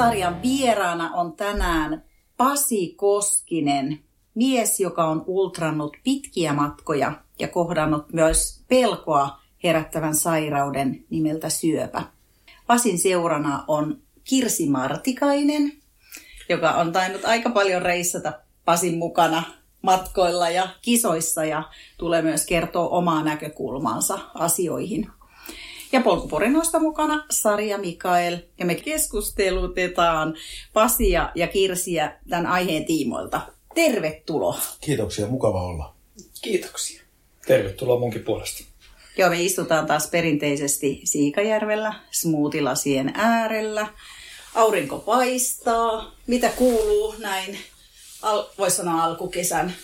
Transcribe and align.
Polkuporinat-sarjan 0.00 0.42
vieraana 0.42 1.10
on 1.14 1.32
tänään 1.32 2.04
Pasi 2.36 2.94
Koskinen, 2.96 3.98
mies, 4.34 4.80
joka 4.80 5.04
on 5.04 5.24
ultrannut 5.26 5.96
pitkiä 6.04 6.52
matkoja 6.52 7.12
ja 7.38 7.48
kohdannut 7.48 8.12
myös 8.12 8.64
pelkoa 8.68 9.40
herättävän 9.64 10.14
sairauden 10.14 11.04
nimeltä 11.10 11.48
syöpä. 11.48 12.02
Pasin 12.66 12.98
seurana 12.98 13.64
on 13.68 14.02
Kirsi 14.24 14.68
Martikainen, 14.68 15.72
joka 16.48 16.70
on 16.70 16.92
tainnut 16.92 17.24
aika 17.24 17.50
paljon 17.50 17.82
reissata 17.82 18.32
Pasin 18.64 18.98
mukana 18.98 19.42
matkoilla 19.82 20.50
ja 20.50 20.68
kisoissa 20.82 21.44
ja 21.44 21.62
tulee 21.98 22.22
myös 22.22 22.46
kertoa 22.46 22.88
omaa 22.88 23.22
näkökulmaansa 23.22 24.18
asioihin. 24.34 25.19
Ja 25.92 26.00
polkuporinoista 26.00 26.78
mukana 26.78 27.24
Sarja 27.30 27.78
Mikael 27.78 28.38
ja 28.58 28.66
me 28.66 28.74
keskustelutetaan 28.74 30.34
Pasia 30.72 31.32
ja 31.34 31.46
Kirsiä 31.46 32.18
tämän 32.28 32.46
aiheen 32.46 32.84
tiimoilta. 32.84 33.40
Tervetuloa. 33.74 34.60
Kiitoksia, 34.80 35.26
mukava 35.26 35.62
olla. 35.62 35.94
Kiitoksia. 36.42 37.02
Tervetuloa 37.46 37.98
munkin 38.00 38.24
puolesta. 38.24 38.64
Joo, 39.16 39.30
me 39.30 39.42
istutaan 39.42 39.86
taas 39.86 40.06
perinteisesti 40.06 41.00
Siikajärvellä, 41.04 41.94
smoothilasien 42.10 43.12
äärellä. 43.14 43.86
Aurinko 44.54 44.98
paistaa. 44.98 46.14
Mitä 46.26 46.48
kuuluu 46.48 47.14
näin, 47.18 47.58
al- 48.22 48.46
voisi 48.58 48.76
sanoa 48.76 49.04
alkukesän 49.04 49.74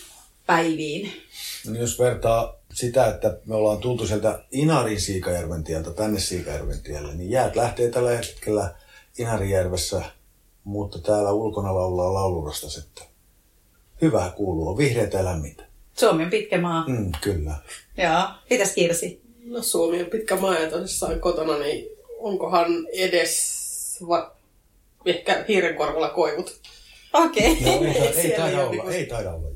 päiviin? 0.45 1.11
No 1.67 1.79
jos 1.79 1.99
vertaa 1.99 2.56
sitä, 2.77 3.07
että 3.07 3.37
me 3.45 3.55
ollaan 3.55 3.77
tultu 3.77 4.07
sieltä 4.07 4.39
Inarin 4.51 5.01
Siikajärven 5.01 5.63
tieltä 5.63 5.91
tänne 5.91 6.19
Siikajärven 6.19 6.81
tielle, 6.81 7.15
niin 7.15 7.29
jäät 7.29 7.55
lähtee 7.55 7.89
tällä 7.89 8.11
hetkellä 8.11 8.75
Inarijärvessä, 9.17 10.01
mutta 10.63 10.99
täällä 10.99 11.31
ulkona 11.31 11.75
laulaa 11.75 12.13
laulurastas, 12.13 12.77
että 12.77 13.01
hyvää 14.01 14.29
kuuluu, 14.29 14.69
on 14.69 14.77
vihreätä 14.77 15.17
ja 15.17 15.25
lämmintä. 15.25 15.63
Suomi 15.93 16.23
on 16.23 16.29
pitkä 16.29 16.61
maa. 16.61 16.87
Mm, 16.87 17.11
kyllä. 17.21 17.55
Joo. 17.97 18.23
Mitäs 18.49 18.73
Kirsi? 18.73 19.21
No 19.45 19.61
Suomi 19.61 20.01
on 20.03 20.09
pitkä 20.09 20.35
maa 20.35 20.59
ja 20.59 20.69
tosissaan 20.71 21.19
kotona, 21.19 21.57
niin 21.57 21.89
onkohan 22.19 22.87
edes 22.93 23.57
va- 24.07 24.35
ehkä 25.05 25.45
hiirenkorvalla 25.47 26.09
koivut. 26.09 26.59
Okei. 27.13 27.61
No, 27.61 27.71
ei, 27.71 27.97
ei, 28.17 28.31
taida 28.37 28.59
olla, 28.61 28.71
niinku- 28.71 28.89
ei 28.89 29.05
taida 29.05 29.33
olla. 29.33 29.47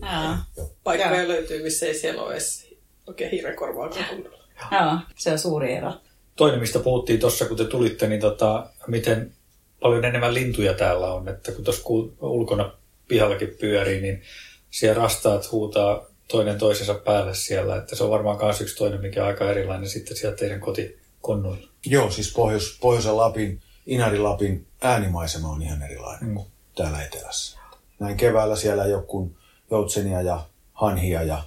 Paikkoja 0.84 1.28
löytyy, 1.28 1.64
missä 1.64 1.86
ei 1.86 1.94
siellä 1.94 2.24
ole 2.24 2.34
edes 2.34 2.71
oikein 3.12 3.32
hiirenkorvaa 3.32 3.90
kunnolla. 3.90 4.44
Joo, 4.72 4.98
se 5.16 5.32
on 5.32 5.40
suuri 5.40 5.74
ero. 5.74 5.94
toinen, 6.36 6.60
mistä 6.60 6.80
puhuttiin 6.80 7.20
tuossa, 7.20 7.46
kun 7.46 7.58
te 7.58 7.66
tulitte, 7.66 8.08
niin 8.08 8.22
tota, 8.22 8.70
miten 8.88 9.32
paljon 9.80 10.06
enemmän 10.06 10.34
lintuja 10.34 10.74
täällä 10.74 11.14
on. 11.14 11.28
Että 11.28 11.52
kun 11.52 11.64
tuossa 11.64 11.84
ulkona 12.22 12.74
pihallakin 13.08 13.58
pyörii, 13.60 14.02
niin 14.02 14.22
siellä 14.70 15.02
rastaat 15.02 15.52
huutaa 15.52 16.06
toinen 16.28 16.58
toisensa 16.58 16.94
päälle 16.94 17.36
siellä. 17.36 17.76
Että 17.76 17.96
se 17.96 18.04
on 18.04 18.10
varmaan 18.10 18.38
myös 18.44 18.62
yksi 18.62 18.78
toinen, 18.78 19.02
mikä 19.02 19.22
on 19.22 19.28
aika 19.28 19.52
erilainen 19.52 19.90
sitten 19.90 20.18
sieltä 20.18 20.38
teidän 20.38 20.60
kotikonnoilla. 20.60 21.68
Joo, 21.86 22.12
siis 22.12 22.34
Pohjois, 22.34 22.78
Pohjoisen 22.82 23.18
Lapin, 23.18 23.62
Inari-Lapin 23.86 24.68
äänimaisema 24.82 25.50
on 25.50 25.62
ihan 25.62 25.82
erilainen 25.82 26.30
mm. 26.30 26.36
kuin 26.36 26.48
täällä 26.76 27.04
etelässä. 27.04 27.60
Näin 28.00 28.18
keväällä 28.18 28.56
siellä 28.56 28.84
kuin 29.08 29.38
joutsenia 29.72 30.22
ja 30.22 30.40
hanhia 30.74 31.24
ja 31.24 31.44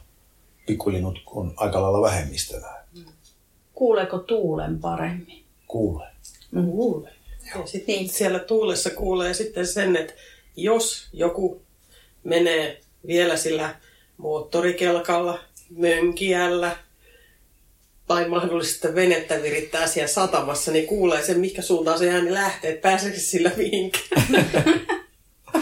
pikkulinnut 0.66 1.22
on 1.26 1.54
aika 1.56 1.82
lailla 1.82 2.02
vähemmistönä. 2.02 2.66
Kuuleeko 3.75 4.19
tuulen 4.19 4.78
paremmin? 4.78 5.44
Kuulee. 5.66 6.08
Kuulee. 6.50 7.12
Ja 7.54 7.66
sitten 7.66 7.94
niin. 7.94 8.08
siellä 8.08 8.38
tuulessa 8.38 8.91
kuulee 8.91 9.34
sitten 9.34 9.66
sen, 9.66 9.97
että 9.97 10.14
jos 10.56 11.08
joku 11.12 11.62
menee 12.24 12.80
vielä 13.06 13.36
sillä 13.36 13.74
moottorikelkalla, 14.16 15.38
mönkijällä 15.70 16.76
tai 18.06 18.28
mahdollisesti 18.28 18.94
venettä 18.94 19.42
virittää 19.42 19.86
siellä 19.86 20.08
satamassa, 20.08 20.72
niin 20.72 20.86
kuulee 20.86 21.22
sen, 21.22 21.41
mikä 21.41 21.62
suuntaan 21.62 21.98
se 21.98 22.10
ääni 22.10 22.34
lähtee, 22.34 22.70
että 22.70 22.88
pääseekö 22.88 23.19
se 23.19 23.24
sillä 23.24 23.50
mihinkään. 23.56 24.26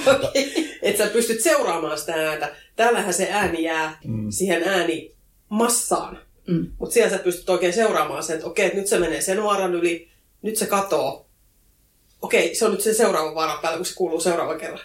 okay. 0.06 0.42
Että 0.82 1.04
sä 1.04 1.10
pystyt 1.10 1.40
seuraamaan 1.40 1.98
sitä 1.98 2.14
ääntä. 2.14 2.54
Täällähän 2.76 3.14
se 3.14 3.28
ääni 3.30 3.62
jää 3.62 3.98
mm. 4.04 4.30
siihen 4.30 4.62
äänimassaan. 4.68 6.18
Mm. 6.46 6.66
Mutta 6.78 6.94
siellä 6.94 7.10
sä 7.16 7.22
pystyt 7.22 7.50
oikein 7.50 7.72
seuraamaan 7.72 8.22
sen, 8.22 8.34
että 8.34 8.46
okei, 8.46 8.66
että 8.66 8.78
nyt 8.78 8.86
se 8.86 8.98
menee 8.98 9.20
sen 9.20 9.42
vaaran 9.42 9.74
yli, 9.74 10.08
nyt 10.42 10.56
se 10.56 10.66
katoo. 10.66 11.26
Okei, 12.22 12.54
se 12.54 12.64
on 12.64 12.70
nyt 12.70 12.80
se 12.80 12.94
seuraava 12.94 13.34
vaaran 13.34 13.58
päällä, 13.62 13.76
kun 13.76 13.86
se 13.86 13.94
kuuluu 13.94 14.20
seuraavan 14.20 14.58
kerran. 14.58 14.80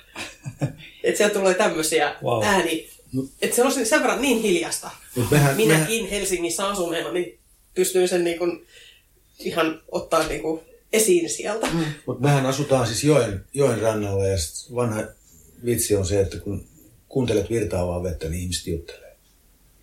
että 1.03 1.18
siellä 1.18 1.34
tulee 1.34 1.53
tämmöisiä 1.53 2.16
Wow. 2.24 2.44
ääni. 2.44 2.90
Että 3.42 3.56
se 3.56 3.64
on 3.64 3.72
sen 3.72 4.02
verran 4.02 4.22
niin 4.22 4.42
hiljasta. 4.42 4.92
Mehän, 5.31 5.56
Minäkin 5.56 6.09
Helsingissä 6.09 6.68
asuneena, 6.68 7.12
niin 7.12 7.40
pystyin 7.75 8.08
sen 8.08 8.24
niin 8.24 8.38
kuin 8.38 8.68
ihan 9.40 9.81
ottaa 9.92 10.28
niin 10.28 10.42
kuin 10.42 10.62
esiin 10.94 11.30
sieltä. 11.30 11.68
Mm. 11.74 11.86
Mutta 12.06 12.24
mehän 12.24 12.46
asutaan 12.46 12.88
siis 12.88 13.04
joen, 13.04 13.46
joen 13.54 13.81
rannalla 13.81 14.25
ja 14.25 14.38
sit 14.38 14.75
vanha 14.75 15.04
vitsi 15.66 15.96
on 15.96 16.06
se, 16.06 16.22
että 16.22 16.38
kun 16.38 16.66
kuuntelet 17.17 17.50
virtaavaa 17.50 18.03
vettä, 18.03 18.29
niin 18.29 18.41
ihmiset 18.41 18.67
juttelee. 18.67 19.16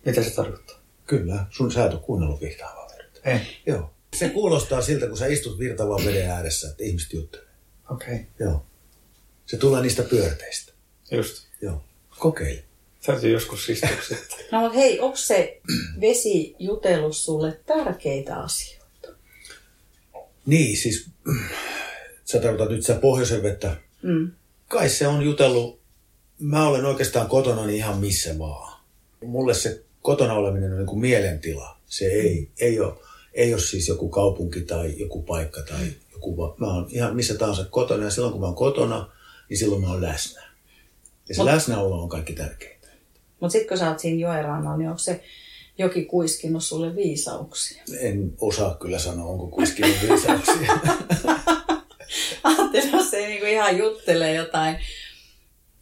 Mitä 0.05 0.23
se 0.23 0.29
tarkoittaa? 0.29 0.79
Kyllä, 1.07 1.45
sun 1.49 1.71
sä 1.71 1.85
et 1.85 1.93
ole 1.93 2.01
kuunnellut 2.01 2.41
virtaavaa 2.41 2.89
vettä. 2.97 3.31
Ei. 3.31 3.39
Joo. 3.65 3.93
Se 4.17 4.29
kuulostaa 4.29 4.81
siltä, 4.81 5.07
kun 5.07 5.17
sä 5.17 5.27
istut 5.27 5.59
virtaavaan 5.59 6.05
veden 6.05 6.29
ääressä, 6.29 6.69
että 6.69 6.83
ihmiset 6.83 7.13
juttelee. 7.13 7.47
Okei. 7.91 8.15
Okay. 8.15 8.25
Joo. 8.39 8.65
Se 9.45 9.57
tulee 9.57 9.81
niistä 9.81 10.03
pyörteistä. 10.03 10.73
Just. 11.11 11.47
Joo. 11.61 11.83
Kokeile. 12.19 12.63
Täytyy 13.05 13.31
joskus 13.31 13.69
istua 13.69 13.89
sitten. 14.09 14.39
No 14.51 14.73
hei, 14.73 14.99
onko 14.99 15.17
se 15.17 15.61
vesi 16.01 16.55
jutellut 16.59 17.17
sulle 17.17 17.59
tärkeitä 17.65 18.35
asioita? 18.35 19.07
Niin, 20.45 20.77
siis 20.77 21.09
sä 22.25 22.39
tarkoitat 22.39 22.69
nyt 22.69 22.85
sitä 22.85 22.99
pohjoisen 22.99 23.43
vettä. 23.43 23.77
Mm. 24.01 24.31
Kai 24.67 24.89
se 24.89 25.07
on 25.07 25.21
jutellut, 25.21 25.84
mä 26.39 26.67
olen 26.67 26.85
oikeastaan 26.85 27.27
kotona 27.27 27.65
niin 27.65 27.77
ihan 27.77 27.97
missä 27.97 28.39
vaan. 28.39 28.79
Mulle 29.25 29.53
se 29.53 29.83
kotona 30.01 30.33
oleminen 30.33 30.71
on 30.71 30.77
niin 30.77 30.87
kuin 30.87 30.99
mielentila. 30.99 31.77
Se 31.87 32.05
ei, 32.05 32.49
ei, 32.59 32.79
ole, 32.79 32.93
ei 33.33 33.53
ole 33.53 33.61
siis 33.61 33.87
joku 33.87 34.09
kaupunki 34.09 34.61
tai 34.61 34.93
joku 34.99 35.21
paikka 35.21 35.61
tai 35.61 35.87
joku, 36.13 36.37
va- 36.37 36.55
mä 36.57 36.73
oon 36.73 36.87
ihan 36.89 37.15
missä 37.15 37.35
tahansa 37.35 37.65
kotona 37.65 38.03
ja 38.03 38.09
silloin 38.11 38.31
kun 38.31 38.41
mä 38.41 38.47
oon 38.47 38.55
kotona, 38.55 39.11
niin 39.49 39.57
silloin 39.57 39.81
mä 39.81 39.87
oon 39.91 40.01
läsnä. 40.01 40.41
Ja 41.29 41.35
se 41.35 41.41
Mut- 41.41 41.45
läsnäolo 41.45 42.01
on 42.03 42.09
kaikki 42.09 42.33
tärkeintä. 42.33 42.87
Mutta 43.39 43.51
sitten 43.51 43.67
kun 43.67 43.77
sä 43.77 43.89
oot 43.89 43.99
siinä 43.99 44.19
joen 44.19 44.43
rannalla, 44.45 44.77
niin 44.77 44.89
onko 44.89 44.99
se 44.99 45.23
joki 45.77 46.05
kuiskinut 46.05 46.63
sulle 46.63 46.95
viisauksia? 46.95 47.83
En 47.99 48.33
osaa 48.41 48.75
kyllä 48.75 48.99
sanoa, 48.99 49.25
onko 49.25 49.47
kuiskin 49.47 49.85
viisauksia. 50.01 50.73
Ajattelin, 52.43 52.91
jos 52.91 53.09
se 53.11 53.27
niinku 53.27 53.45
ihan 53.45 53.77
juttelee 53.77 54.33
jotain 54.33 54.75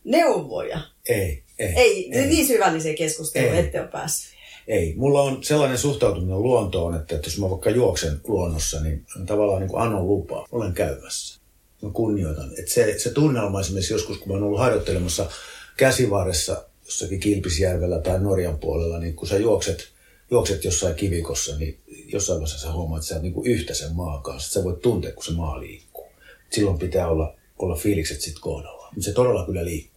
neuvoja. 0.04 0.82
ei, 1.10 1.44
ei. 1.60 1.74
Ei, 1.76 2.10
ei. 2.14 2.28
niin 2.28 2.48
syvälliseen 2.48 2.96
keskusteluun 2.96 3.56
ette 3.56 3.82
ole 3.82 3.88
päässyt. 3.88 4.34
Ei. 4.68 4.94
Mulla 4.96 5.22
on 5.22 5.44
sellainen 5.44 5.78
suhtautuminen 5.78 6.44
luontoon, 6.44 6.96
että, 6.96 7.16
että 7.16 7.28
jos 7.28 7.40
mä 7.40 7.50
vaikka 7.50 7.70
juoksen 7.70 8.22
luonnossa, 8.28 8.82
niin 8.82 9.06
tavallaan 9.26 9.62
niin 9.62 9.70
kuin 9.70 9.82
annon 9.82 10.08
lupaa. 10.08 10.48
Olen 10.52 10.74
käymässä. 10.74 11.40
Mä 11.82 11.90
kunnioitan. 11.94 12.52
Että 12.60 12.72
se, 12.72 13.00
se 13.00 13.10
tunnelma 13.10 13.60
esimerkiksi 13.60 13.94
joskus, 13.94 14.18
kun 14.18 14.28
mä 14.28 14.34
oon 14.34 14.44
ollut 14.44 14.60
harjoittelemassa 14.60 15.32
käsivarressa 15.78 16.66
jossakin 16.86 17.20
Kilpisjärvellä 17.20 18.00
tai 18.00 18.20
Norjan 18.20 18.60
puolella, 18.60 19.00
niin 19.00 19.16
kun 19.16 19.28
sä 19.28 19.38
juokset, 19.38 19.90
juokset 20.32 20.64
jossain 20.64 20.96
kivikossa, 20.96 21.58
niin 21.58 21.80
jossain 22.14 22.40
vaiheessa 22.40 22.68
sä 22.68 22.74
huomaat, 22.74 23.00
että 23.00 23.08
sä 23.08 23.16
oot 23.16 23.24
niin 23.24 23.34
kuin 23.34 23.48
yhtä 23.48 23.74
sen 23.74 23.96
maan 23.96 24.24
kanssa. 24.24 24.52
Sä 24.52 24.64
voit 24.64 24.82
tuntea, 24.82 25.12
kun 25.12 25.24
se 25.24 25.32
maa 25.32 25.60
liikkuu. 25.60 26.08
Silloin 26.52 26.80
pitää 26.80 27.08
olla, 27.08 27.36
olla 27.60 27.76
fiilikset 27.76 28.22
sit 28.22 28.40
kohdalla. 28.40 28.90
Mutta 28.96 29.06
se 29.06 29.14
todella 29.14 29.46
kyllä 29.46 29.66
liikkuu. 29.66 29.93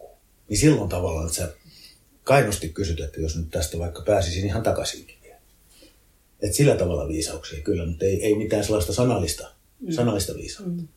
Niin 0.49 0.59
silloin 0.59 0.89
tavallaan, 0.89 1.27
että 1.27 1.37
sä 1.37 1.53
kainosti 2.25 2.69
kysyt, 2.69 3.01
että 3.01 3.21
jos 3.21 3.37
nyt 3.37 3.51
tästä 3.51 3.79
vaikka 3.79 4.03
pääsisin 4.03 4.47
ihan 4.47 4.63
takaisinkin 4.63 5.17
vielä. 5.23 5.39
Et 6.41 6.55
sillä 6.55 6.77
tavalla 6.77 7.09
viisauksia 7.09 7.63
kyllä, 7.63 7.87
mutta 7.87 8.05
ei, 8.05 8.25
ei 8.25 8.35
mitään 8.35 8.65
sellaista 8.65 8.93
sanallista, 8.93 9.51
mm. 9.81 9.93
sanallista 9.93 10.35
viisautta. 10.35 10.83
Mm. 10.83 10.89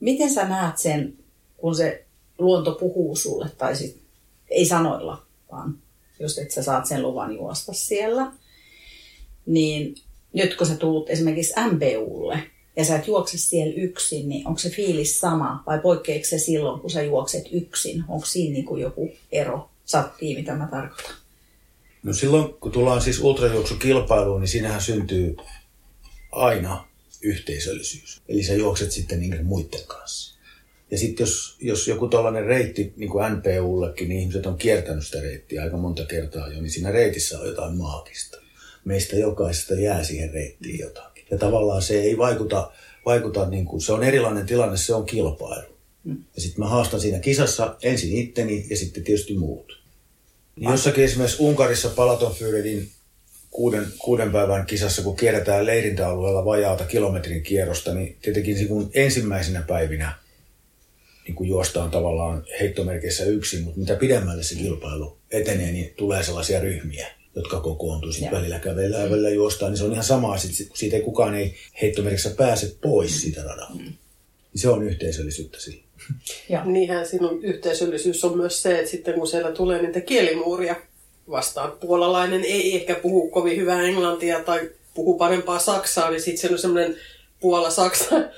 Miten 0.00 0.34
sä 0.34 0.48
näet 0.48 0.78
sen, 0.78 1.18
kun 1.56 1.74
se 1.74 2.04
luonto 2.38 2.74
puhuu 2.74 3.16
sulle, 3.16 3.50
tai 3.58 3.76
sit, 3.76 4.00
ei 4.50 4.66
sanoilla, 4.66 5.26
vaan 5.52 5.78
jos 6.20 6.38
et 6.38 6.50
sä 6.50 6.62
saat 6.62 6.86
sen 6.86 7.02
luvan 7.02 7.34
juosta 7.34 7.72
siellä, 7.72 8.32
niin 9.46 9.94
nyt 10.32 10.56
kun 10.56 10.66
sä 10.66 10.76
tulet 10.76 11.10
esimerkiksi 11.10 11.52
MPUlle 11.72 12.42
ja 12.76 12.84
sä 12.84 12.96
et 12.96 13.06
juokse 13.06 13.38
siellä 13.38 13.74
yksin, 13.76 14.28
niin 14.28 14.46
onko 14.46 14.58
se 14.58 14.70
fiilis 14.70 15.20
sama 15.20 15.62
vai 15.66 15.78
poikkeeko 15.78 16.24
se 16.24 16.38
silloin, 16.38 16.80
kun 16.80 16.90
sä 16.90 17.02
juokset 17.02 17.44
yksin? 17.52 18.04
Onko 18.08 18.26
siinä 18.26 18.52
niin 18.52 18.64
kuin 18.64 18.82
joku 18.82 19.12
ero? 19.32 19.70
Sattii, 19.84 20.36
mitä 20.36 20.54
mä 20.54 20.68
tarkoitan. 20.70 21.14
No 22.02 22.12
silloin, 22.12 22.54
kun 22.54 22.72
tullaan 22.72 23.02
siis 23.02 23.20
ultrajuoksukilpailuun, 23.20 24.40
niin 24.40 24.48
siinähän 24.48 24.80
syntyy 24.80 25.36
aina 26.32 26.88
yhteisöllisyys. 27.22 28.22
Eli 28.28 28.42
sä 28.42 28.54
juokset 28.54 28.92
sitten 28.92 29.20
niiden 29.20 29.46
muiden 29.46 29.86
kanssa. 29.86 30.36
Ja 30.90 30.98
sitten 30.98 31.24
jos, 31.24 31.56
jos 31.60 31.88
joku 31.88 32.08
tällainen 32.08 32.44
reitti, 32.44 32.92
niin 32.96 33.10
kuin 33.10 33.24
NPUllekin, 33.32 34.08
niin 34.08 34.20
ihmiset 34.20 34.46
on 34.46 34.58
kiertänyt 34.58 35.06
sitä 35.06 35.20
reittiä 35.20 35.62
aika 35.62 35.76
monta 35.76 36.04
kertaa 36.04 36.48
jo, 36.48 36.60
niin 36.60 36.70
siinä 36.70 36.90
reitissä 36.90 37.40
on 37.40 37.46
jotain 37.46 37.76
maagista. 37.76 38.36
Meistä 38.84 39.16
jokaisesta 39.16 39.74
jää 39.74 40.04
siihen 40.04 40.30
reittiin 40.32 40.78
jotakin. 40.78 41.15
Ja 41.30 41.38
tavallaan 41.38 41.82
se 41.82 42.00
ei 42.00 42.18
vaikuta, 42.18 42.70
vaikuta 43.06 43.48
niin 43.48 43.64
kuin, 43.64 43.80
se 43.80 43.92
on 43.92 44.04
erilainen 44.04 44.46
tilanne, 44.46 44.76
se 44.76 44.94
on 44.94 45.06
kilpailu. 45.06 45.76
Mm. 46.04 46.24
Ja 46.36 46.42
sitten 46.42 46.64
mä 46.64 46.70
haastan 46.70 47.00
siinä 47.00 47.18
kisassa 47.18 47.76
ensin 47.82 48.16
itteni 48.16 48.66
ja 48.70 48.76
sitten 48.76 49.04
tietysti 49.04 49.34
muut. 49.34 49.80
Niin 50.56 50.70
jossakin 50.70 51.04
esimerkiksi 51.04 51.42
Unkarissa 51.42 51.88
Palatonfyredin 51.88 52.90
kuuden, 53.50 53.86
kuuden 53.98 54.32
päivän 54.32 54.66
kisassa, 54.66 55.02
kun 55.02 55.16
kierretään 55.16 55.66
leirintäalueella 55.66 56.44
vajaata 56.44 56.84
kilometrin 56.84 57.42
kierrosta, 57.42 57.94
niin 57.94 58.16
tietenkin 58.22 58.56
niin 58.56 58.90
ensimmäisenä 58.94 59.62
päivinä 59.62 60.12
niin 61.26 61.34
kuin 61.34 61.48
juostaan 61.48 61.90
tavallaan 61.90 62.44
heittomerkeissä 62.60 63.24
yksin, 63.24 63.62
mutta 63.64 63.80
mitä 63.80 63.94
pidemmälle 63.96 64.42
se 64.42 64.54
kilpailu 64.54 65.18
etenee, 65.30 65.72
niin 65.72 65.94
tulee 65.96 66.22
sellaisia 66.22 66.60
ryhmiä, 66.60 67.06
jotka 67.36 67.60
kokoontuu. 67.60 68.12
Sitten 68.12 68.30
välillä 68.30 68.58
kävellään 68.58 69.04
ja 69.04 69.10
välillä 69.10 69.30
juostaan, 69.30 69.72
niin 69.72 69.78
se 69.78 69.84
on 69.84 69.92
ihan 69.92 70.04
sama, 70.04 70.38
sit, 70.38 70.68
kun 70.68 70.76
siitä 70.76 70.96
ei 70.96 71.02
kukaan 71.02 71.34
ei 71.34 71.54
heittomerkissä 71.82 72.30
pääse 72.30 72.76
pois 72.82 73.20
siitä 73.20 73.42
radalta. 73.42 73.74
Mm. 73.74 73.82
Niin 73.82 74.60
se 74.60 74.68
on 74.68 74.82
yhteisöllisyyttä 74.82 75.60
silloin. 75.60 75.86
Ja. 76.48 76.64
Niinhän 76.64 77.06
sinun 77.06 77.44
yhteisöllisyys 77.44 78.24
on 78.24 78.36
myös 78.36 78.62
se, 78.62 78.78
että 78.78 78.90
sitten 78.90 79.14
kun 79.14 79.26
siellä 79.26 79.52
tulee 79.52 79.82
niitä 79.82 80.00
kielimuuria 80.00 80.76
vastaan, 81.30 81.72
puolalainen 81.72 82.44
ei 82.44 82.76
ehkä 82.76 82.94
puhu 82.94 83.30
kovin 83.30 83.56
hyvää 83.56 83.82
englantia 83.82 84.40
tai 84.40 84.70
puhu 84.94 85.18
parempaa 85.18 85.58
saksaa, 85.58 86.10
niin 86.10 86.20
sitten 86.20 86.48
se 86.48 86.52
on 86.52 86.58
semmoinen 86.58 86.96
Puola-Saksa 87.40 88.14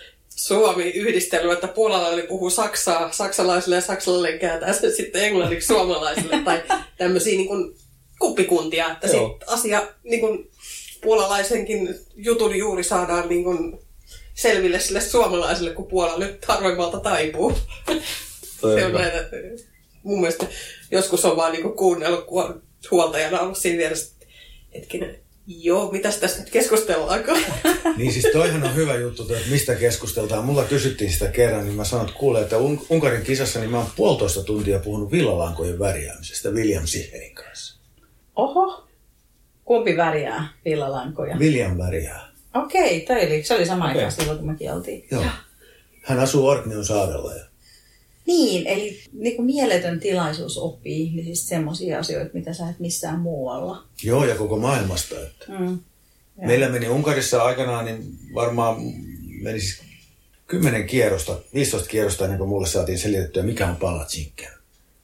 Suomi-yhdistely, 0.46 1.52
että 1.52 1.68
puolalainen 1.68 2.26
puhuu 2.26 2.50
saksaa 2.50 3.12
saksalaisille 3.12 3.74
ja 3.74 3.80
saksalainen 3.80 4.38
kääntää 4.38 4.72
sen 4.72 4.92
sitten 4.92 5.24
englanniksi 5.24 5.66
suomalaisille 5.66 6.40
tai 6.44 6.62
tämmöisiä 6.96 7.36
niin 7.36 7.48
kuin 7.48 7.74
kuppikuntia, 8.18 8.92
että 8.92 9.08
sitten 9.08 9.48
asia 9.48 9.86
niin 10.04 10.20
kuin 10.20 10.50
puolalaisenkin 11.02 11.94
jutun 12.16 12.56
juuri 12.56 12.84
saadaan 12.84 13.28
niin 13.28 13.44
kuin 13.44 13.78
selville 14.34 14.80
sille 14.80 15.00
suomalaiselle, 15.00 15.70
kun 15.70 15.86
Puola 15.86 16.18
nyt 16.18 16.44
harvemmalta 16.44 17.00
taipuu. 17.00 17.52
se 18.60 18.86
on 18.86 18.92
näitä, 18.92 19.28
mun 20.02 20.20
mielestä 20.20 20.46
joskus 20.90 21.24
on 21.24 21.36
vaan 21.36 21.52
niinku 21.52 21.70
kuunnellut, 21.70 22.24
kun 22.24 22.44
on 22.44 22.62
huoltajana 22.90 23.40
ollut 23.40 23.58
siinä 23.58 23.78
vieressä, 23.78 24.14
hetkinen, 24.74 25.18
Joo, 25.50 25.92
mitä 25.92 26.12
tässä 26.12 26.40
nyt 26.40 26.50
keskustellaanko? 26.50 27.32
niin 27.96 28.12
siis 28.12 28.26
toihan 28.32 28.64
on 28.64 28.74
hyvä 28.74 28.94
juttu, 28.94 29.22
että 29.22 29.50
mistä 29.50 29.74
keskusteltaan. 29.74 30.44
Mulla 30.44 30.64
kysyttiin 30.64 31.12
sitä 31.12 31.28
kerran, 31.28 31.64
niin 31.64 31.76
mä 31.76 31.84
sanoin, 31.84 32.08
että 32.08 32.18
kuule, 32.18 32.40
että 32.40 32.56
Unkarin 32.90 33.22
kisassa 33.22 33.60
niin 33.60 33.70
mä 33.70 33.78
oon 33.78 33.90
puolitoista 33.96 34.42
tuntia 34.42 34.78
puhunut 34.78 35.12
villalankojen 35.12 35.78
värjäämisestä 35.78 36.50
William 36.50 36.86
Siherin 36.86 37.34
kanssa. 37.34 37.77
Oho, 38.38 38.88
kumpi 39.64 39.96
värjää 39.96 40.48
villalankoja? 40.64 41.36
William 41.36 41.78
värjää. 41.78 42.28
Okei, 42.54 43.00
toi 43.00 43.26
oli, 43.26 43.44
se 43.44 43.54
oli 43.54 43.66
sama 43.66 43.84
okay. 43.84 43.96
aikaan 43.96 44.12
silloin, 44.12 44.38
kun 44.38 44.46
mekin 44.46 44.72
oltiin. 44.72 45.06
Joo. 45.10 45.24
Hän 46.02 46.20
asuu 46.20 46.46
Orkneyn 46.46 46.84
saarella. 46.84 47.34
Ja... 47.34 47.44
Niin, 48.26 48.66
eli 48.66 49.02
niin 49.12 49.36
kuin 49.36 49.46
mieletön 49.46 50.00
tilaisuus 50.00 50.58
oppii 50.58 51.02
ihmisistä 51.02 51.48
semmoisia 51.48 51.98
asioita, 51.98 52.30
mitä 52.34 52.52
sä 52.52 52.68
et 52.68 52.78
missään 52.78 53.20
muualla. 53.20 53.84
Joo, 54.02 54.24
ja 54.24 54.34
koko 54.34 54.56
maailmasta. 54.56 55.14
Että. 55.20 55.46
Mm. 55.58 55.78
Meillä 56.36 56.68
meni 56.68 56.88
Unkarissa 56.88 57.42
aikanaan, 57.42 57.84
niin 57.84 58.18
varmaan 58.34 58.76
meni 59.42 59.60
siis 59.60 59.82
10 60.46 60.86
kierrosta, 60.86 61.38
15 61.54 61.88
kierrosta 61.88 62.24
ennen 62.24 62.38
kuin 62.38 62.48
mulle 62.48 62.66
saatiin 62.66 62.98
selitettyä, 62.98 63.42
mikä 63.42 63.66
on 63.66 63.76
palatsinken 63.76 64.52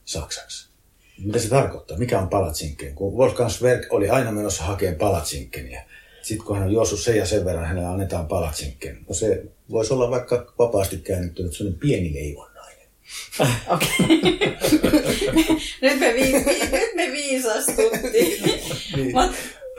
saksaksi. 0.05 0.74
Mitä 1.19 1.39
se 1.39 1.49
tarkoittaa? 1.49 1.99
Mikä 1.99 2.19
on 2.19 2.29
palatsinken? 2.29 2.95
Kun 2.95 3.15
Wolfgang 3.15 3.51
Sverk 3.51 3.87
oli 3.91 4.09
aina 4.11 4.33
menossa 4.33 4.65
hakemaan 4.65 4.99
palatsinkeniä 4.99 5.85
sitten 6.25 6.47
kun 6.47 6.57
hän 6.57 6.67
on 6.67 6.73
juossut 6.73 7.01
sen 7.01 7.17
ja 7.17 7.27
sen 7.27 7.45
verran, 7.45 7.67
hänelle 7.67 7.89
annetaan 7.89 8.27
palatsinkken. 8.27 8.99
No 9.09 9.15
se 9.15 9.43
voisi 9.71 9.95
olla 9.95 10.11
vaikka 10.11 10.53
vapaasti 10.59 10.97
käännetty, 10.99 11.45
että 11.45 11.57
se 11.57 11.65
on 11.65 11.75
pieni 11.75 12.15
leivonnainen. 12.15 12.89
Okei. 13.75 13.89
nyt, 15.83 16.01
me 16.01 16.15
vi- 16.15 16.33
nyt 16.79 16.95
me 16.95 17.13
viisastuttiin. 17.13 18.43
niin. 18.97 19.13
Mut, 19.15 19.31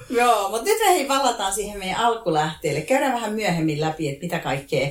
joo, 0.10 0.50
mutta 0.50 0.66
nyt 0.66 0.80
me 0.80 0.88
hei 0.88 1.06
palataan 1.06 1.54
siihen 1.54 1.80
meidän 1.80 1.98
alkulähteelle. 1.98 2.82
Käydään 2.82 3.14
vähän 3.14 3.34
myöhemmin 3.34 3.82
läpi, 3.82 4.10
että 4.10 4.24
mitä 4.24 4.40
kaikkea 4.40 4.90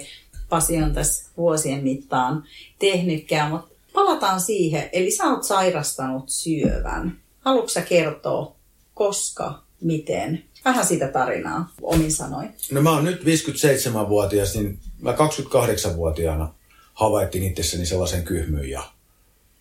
Pasi 0.48 0.76
on 0.76 0.94
tässä 0.94 1.30
vuosien 1.36 1.82
mittaan 1.82 2.44
tehnytkään, 2.78 3.50
mutta 3.50 3.73
palataan 3.94 4.40
siihen. 4.40 4.88
Eli 4.92 5.10
sä 5.10 5.24
oot 5.24 5.44
sairastanut 5.44 6.24
syövän. 6.28 7.18
Haluatko 7.40 7.80
kertoa, 7.88 8.56
koska, 8.94 9.62
miten 9.80 10.44
vähän 10.64 10.86
sitä 10.86 11.08
tarinaa 11.08 11.72
omin 11.82 12.12
sanoin. 12.12 12.54
No 12.70 12.82
mä 12.82 12.90
oon 12.90 13.04
nyt 13.04 13.20
57-vuotias, 13.20 14.54
niin 14.54 14.78
mä 15.00 15.12
28-vuotiaana 15.12 16.54
havaittiin 16.94 17.44
itsessäni 17.44 17.86
sellaisen 17.86 18.22
kyhmyn 18.22 18.70
ja 18.70 18.82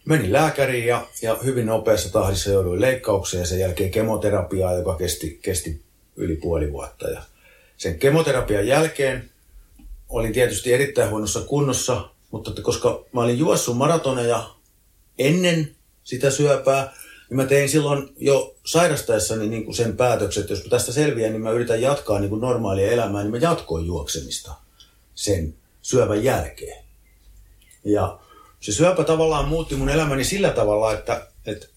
menin 0.05 0.33
lääkäriin 0.33 0.87
ja, 0.87 1.07
ja 1.21 1.37
hyvin 1.43 1.65
nopeassa 1.65 2.11
tahdissa 2.11 2.49
jouduin 2.49 2.81
leikkaukseen 2.81 3.41
ja 3.41 3.47
sen 3.47 3.59
jälkeen 3.59 3.91
kemoterapiaa, 3.91 4.73
joka 4.73 4.95
kesti, 4.95 5.39
kesti 5.41 5.81
yli 6.15 6.35
puoli 6.35 6.71
vuotta. 6.71 7.09
Ja 7.09 7.21
sen 7.77 7.99
kemoterapian 7.99 8.67
jälkeen 8.67 9.29
olin 10.09 10.33
tietysti 10.33 10.73
erittäin 10.73 11.09
huonossa 11.09 11.41
kunnossa, 11.41 12.09
mutta 12.33 12.61
koska 12.61 13.05
mä 13.11 13.21
olin 13.21 13.39
juossut 13.39 13.77
maratoneja 13.77 14.49
ennen 15.19 15.75
sitä 16.03 16.31
syöpää, 16.31 16.93
niin 17.29 17.35
mä 17.37 17.45
tein 17.45 17.69
silloin 17.69 18.09
jo 18.17 18.55
sairastaessani 18.65 19.47
niin 19.47 19.65
kuin 19.65 19.75
sen 19.75 19.97
päätöksen, 19.97 20.41
että 20.41 20.53
jos 20.53 20.63
mä 20.63 20.69
tästä 20.69 20.91
selviän, 20.91 21.31
niin 21.31 21.41
mä 21.41 21.51
yritän 21.51 21.81
jatkaa 21.81 22.19
niin 22.19 22.29
kuin 22.29 22.41
normaalia 22.41 22.91
elämää, 22.91 23.21
niin 23.21 23.31
mä 23.31 23.37
jatkoin 23.37 23.85
juoksemista 23.85 24.51
sen 25.15 25.55
syövän 25.81 26.23
jälkeen. 26.23 26.83
Ja 27.83 28.19
se 28.59 28.71
syöpä 28.71 29.03
tavallaan 29.03 29.47
muutti 29.47 29.75
mun 29.75 29.89
elämäni 29.89 30.23
sillä 30.23 30.49
tavalla, 30.49 30.93
että, 30.93 31.27
että 31.45 31.67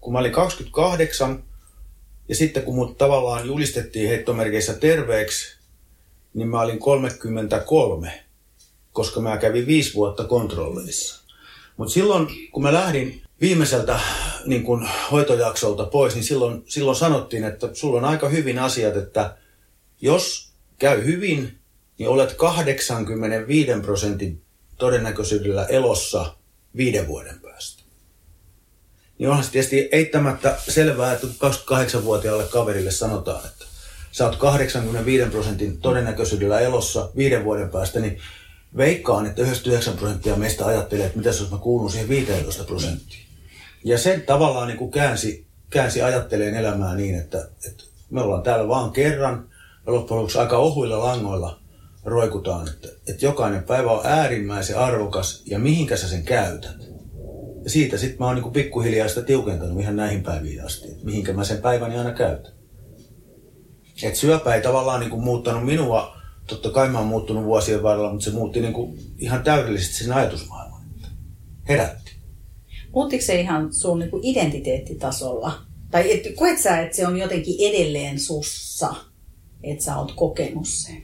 kun 0.00 0.12
mä 0.12 0.18
olin 0.18 0.32
28 0.32 1.44
ja 2.28 2.34
sitten 2.34 2.62
kun 2.62 2.74
mut 2.74 2.98
tavallaan 2.98 3.46
julistettiin 3.46 4.08
heittomerkeissä 4.08 4.74
terveeksi, 4.74 5.56
niin 6.34 6.48
mä 6.48 6.60
olin 6.60 6.78
33, 6.78 8.24
koska 8.92 9.20
mä 9.20 9.36
kävin 9.36 9.66
viisi 9.66 9.94
vuotta 9.94 10.24
kontrolleissa. 10.24 11.22
Mutta 11.76 11.94
silloin, 11.94 12.28
kun 12.52 12.62
mä 12.62 12.72
lähdin 12.72 13.22
viimeiseltä 13.40 14.00
niin 14.46 14.62
kun 14.62 14.88
hoitojaksolta 15.10 15.84
pois, 15.84 16.14
niin 16.14 16.24
silloin, 16.24 16.62
silloin 16.66 16.96
sanottiin, 16.96 17.44
että 17.44 17.68
sulla 17.72 17.98
on 17.98 18.04
aika 18.04 18.28
hyvin 18.28 18.58
asiat, 18.58 18.96
että 18.96 19.36
jos 20.00 20.52
käy 20.78 21.04
hyvin, 21.04 21.58
niin 21.98 22.08
olet 22.08 22.32
85 22.32 23.70
prosentin 23.82 24.42
todennäköisyydellä 24.78 25.66
elossa 25.66 26.34
viiden 26.76 27.08
vuoden 27.08 27.40
päästä. 27.40 27.82
Niin 29.18 29.28
onhan 29.28 29.44
se 29.44 29.50
tietysti 29.50 29.88
eittämättä 29.92 30.58
selvää, 30.68 31.12
että 31.12 31.26
28-vuotiaalle 31.26 32.44
kaverille 32.44 32.90
sanotaan, 32.90 33.46
että 33.46 33.64
sä 34.12 34.26
oot 34.26 34.36
85 34.36 35.30
prosentin 35.30 35.80
todennäköisyydellä 35.80 36.60
elossa 36.60 37.10
viiden 37.16 37.44
vuoden 37.44 37.70
päästä, 37.70 38.00
niin 38.00 38.20
veikkaan, 38.76 39.26
että 39.26 39.42
99 39.42 39.96
prosenttia 39.96 40.36
meistä 40.36 40.66
ajattelee, 40.66 41.06
että 41.06 41.18
mitä 41.18 41.28
jos 41.28 41.50
mä 41.50 41.58
kuulun 41.58 41.90
siihen 41.90 42.08
15 42.08 42.64
prosenttiin. 42.64 43.26
Ja 43.84 43.98
sen 43.98 44.22
tavallaan 44.22 44.68
niin 44.68 44.78
kuin 44.78 44.90
käänsi, 44.90 45.46
käänsi 45.70 46.02
ajatteleen 46.02 46.54
elämää 46.54 46.94
niin, 46.94 47.14
että, 47.14 47.48
että 47.68 47.84
me 48.10 48.20
ollaan 48.20 48.42
täällä 48.42 48.68
vaan 48.68 48.92
kerran 48.92 49.48
ja 49.86 49.92
loppujen 49.92 50.18
lopuksi 50.18 50.38
aika 50.38 50.58
ohuilla 50.58 50.98
langoilla 50.98 51.60
roikutaan, 52.04 52.68
että, 52.68 52.88
että 53.08 53.24
jokainen 53.24 53.62
päivä 53.62 53.90
on 53.90 54.06
äärimmäisen 54.06 54.78
arvokas 54.78 55.42
ja 55.46 55.58
mihinkä 55.58 55.96
sä 55.96 56.08
sen 56.08 56.22
käytät. 56.22 56.76
Ja 57.64 57.70
siitä 57.70 57.96
sitten 57.96 58.18
mä 58.18 58.26
oon 58.26 58.34
niin 58.34 58.42
kuin 58.42 58.52
pikkuhiljaa 58.52 59.08
sitä 59.08 59.22
tiukentanut 59.22 59.80
ihan 59.80 59.96
näihin 59.96 60.22
päiviin 60.22 60.64
asti, 60.64 60.88
että 60.88 61.04
mihinkä 61.04 61.32
mä 61.32 61.44
sen 61.44 61.58
päiväni 61.58 61.98
aina 61.98 62.12
käytän. 62.12 62.52
Et 64.02 64.16
syöpä 64.16 64.54
ei 64.54 64.62
tavallaan 64.62 65.00
niin 65.00 65.10
kuin 65.10 65.22
muuttanut 65.22 65.64
minua, 65.64 66.16
totta 66.52 66.70
kai 66.70 66.88
mä 66.88 66.98
oon 66.98 67.06
muuttunut 67.06 67.44
vuosien 67.44 67.82
varrella, 67.82 68.10
mutta 68.10 68.24
se 68.24 68.30
muutti 68.30 68.60
niin 68.60 68.72
kuin 68.72 68.98
ihan 69.18 69.42
täydellisesti 69.42 70.04
sen 70.04 70.12
ajatusmaailman. 70.12 70.82
Herätti. 71.68 72.12
Muuttiko 72.94 73.24
se 73.24 73.40
ihan 73.40 73.74
sun 73.74 73.98
niin 73.98 74.10
kuin 74.10 74.24
identiteettitasolla? 74.24 75.62
Tai 75.90 76.12
et, 76.12 76.36
koet 76.36 76.58
sä, 76.58 76.80
että 76.80 76.96
se 76.96 77.06
on 77.06 77.18
jotenkin 77.18 77.70
edelleen 77.70 78.20
sussa, 78.20 78.94
että 79.62 79.84
sä 79.84 79.96
oot 79.96 80.12
kokenut 80.12 80.68
sen? 80.68 81.02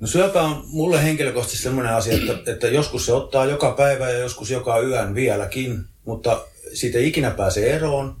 No 0.00 0.06
syöpä 0.06 0.42
on 0.42 0.64
mulle 0.66 1.02
henkilökohtaisesti 1.02 1.62
sellainen 1.62 1.94
asia, 1.94 2.14
että, 2.14 2.52
että 2.52 2.68
joskus 2.68 3.06
se 3.06 3.12
ottaa 3.12 3.46
joka 3.46 3.70
päivä 3.72 4.10
ja 4.10 4.18
joskus 4.18 4.50
joka 4.50 4.80
yön 4.80 5.14
vieläkin, 5.14 5.84
mutta 6.04 6.44
siitä 6.74 6.98
ei 6.98 7.08
ikinä 7.08 7.30
pääse 7.30 7.70
eroon. 7.70 8.16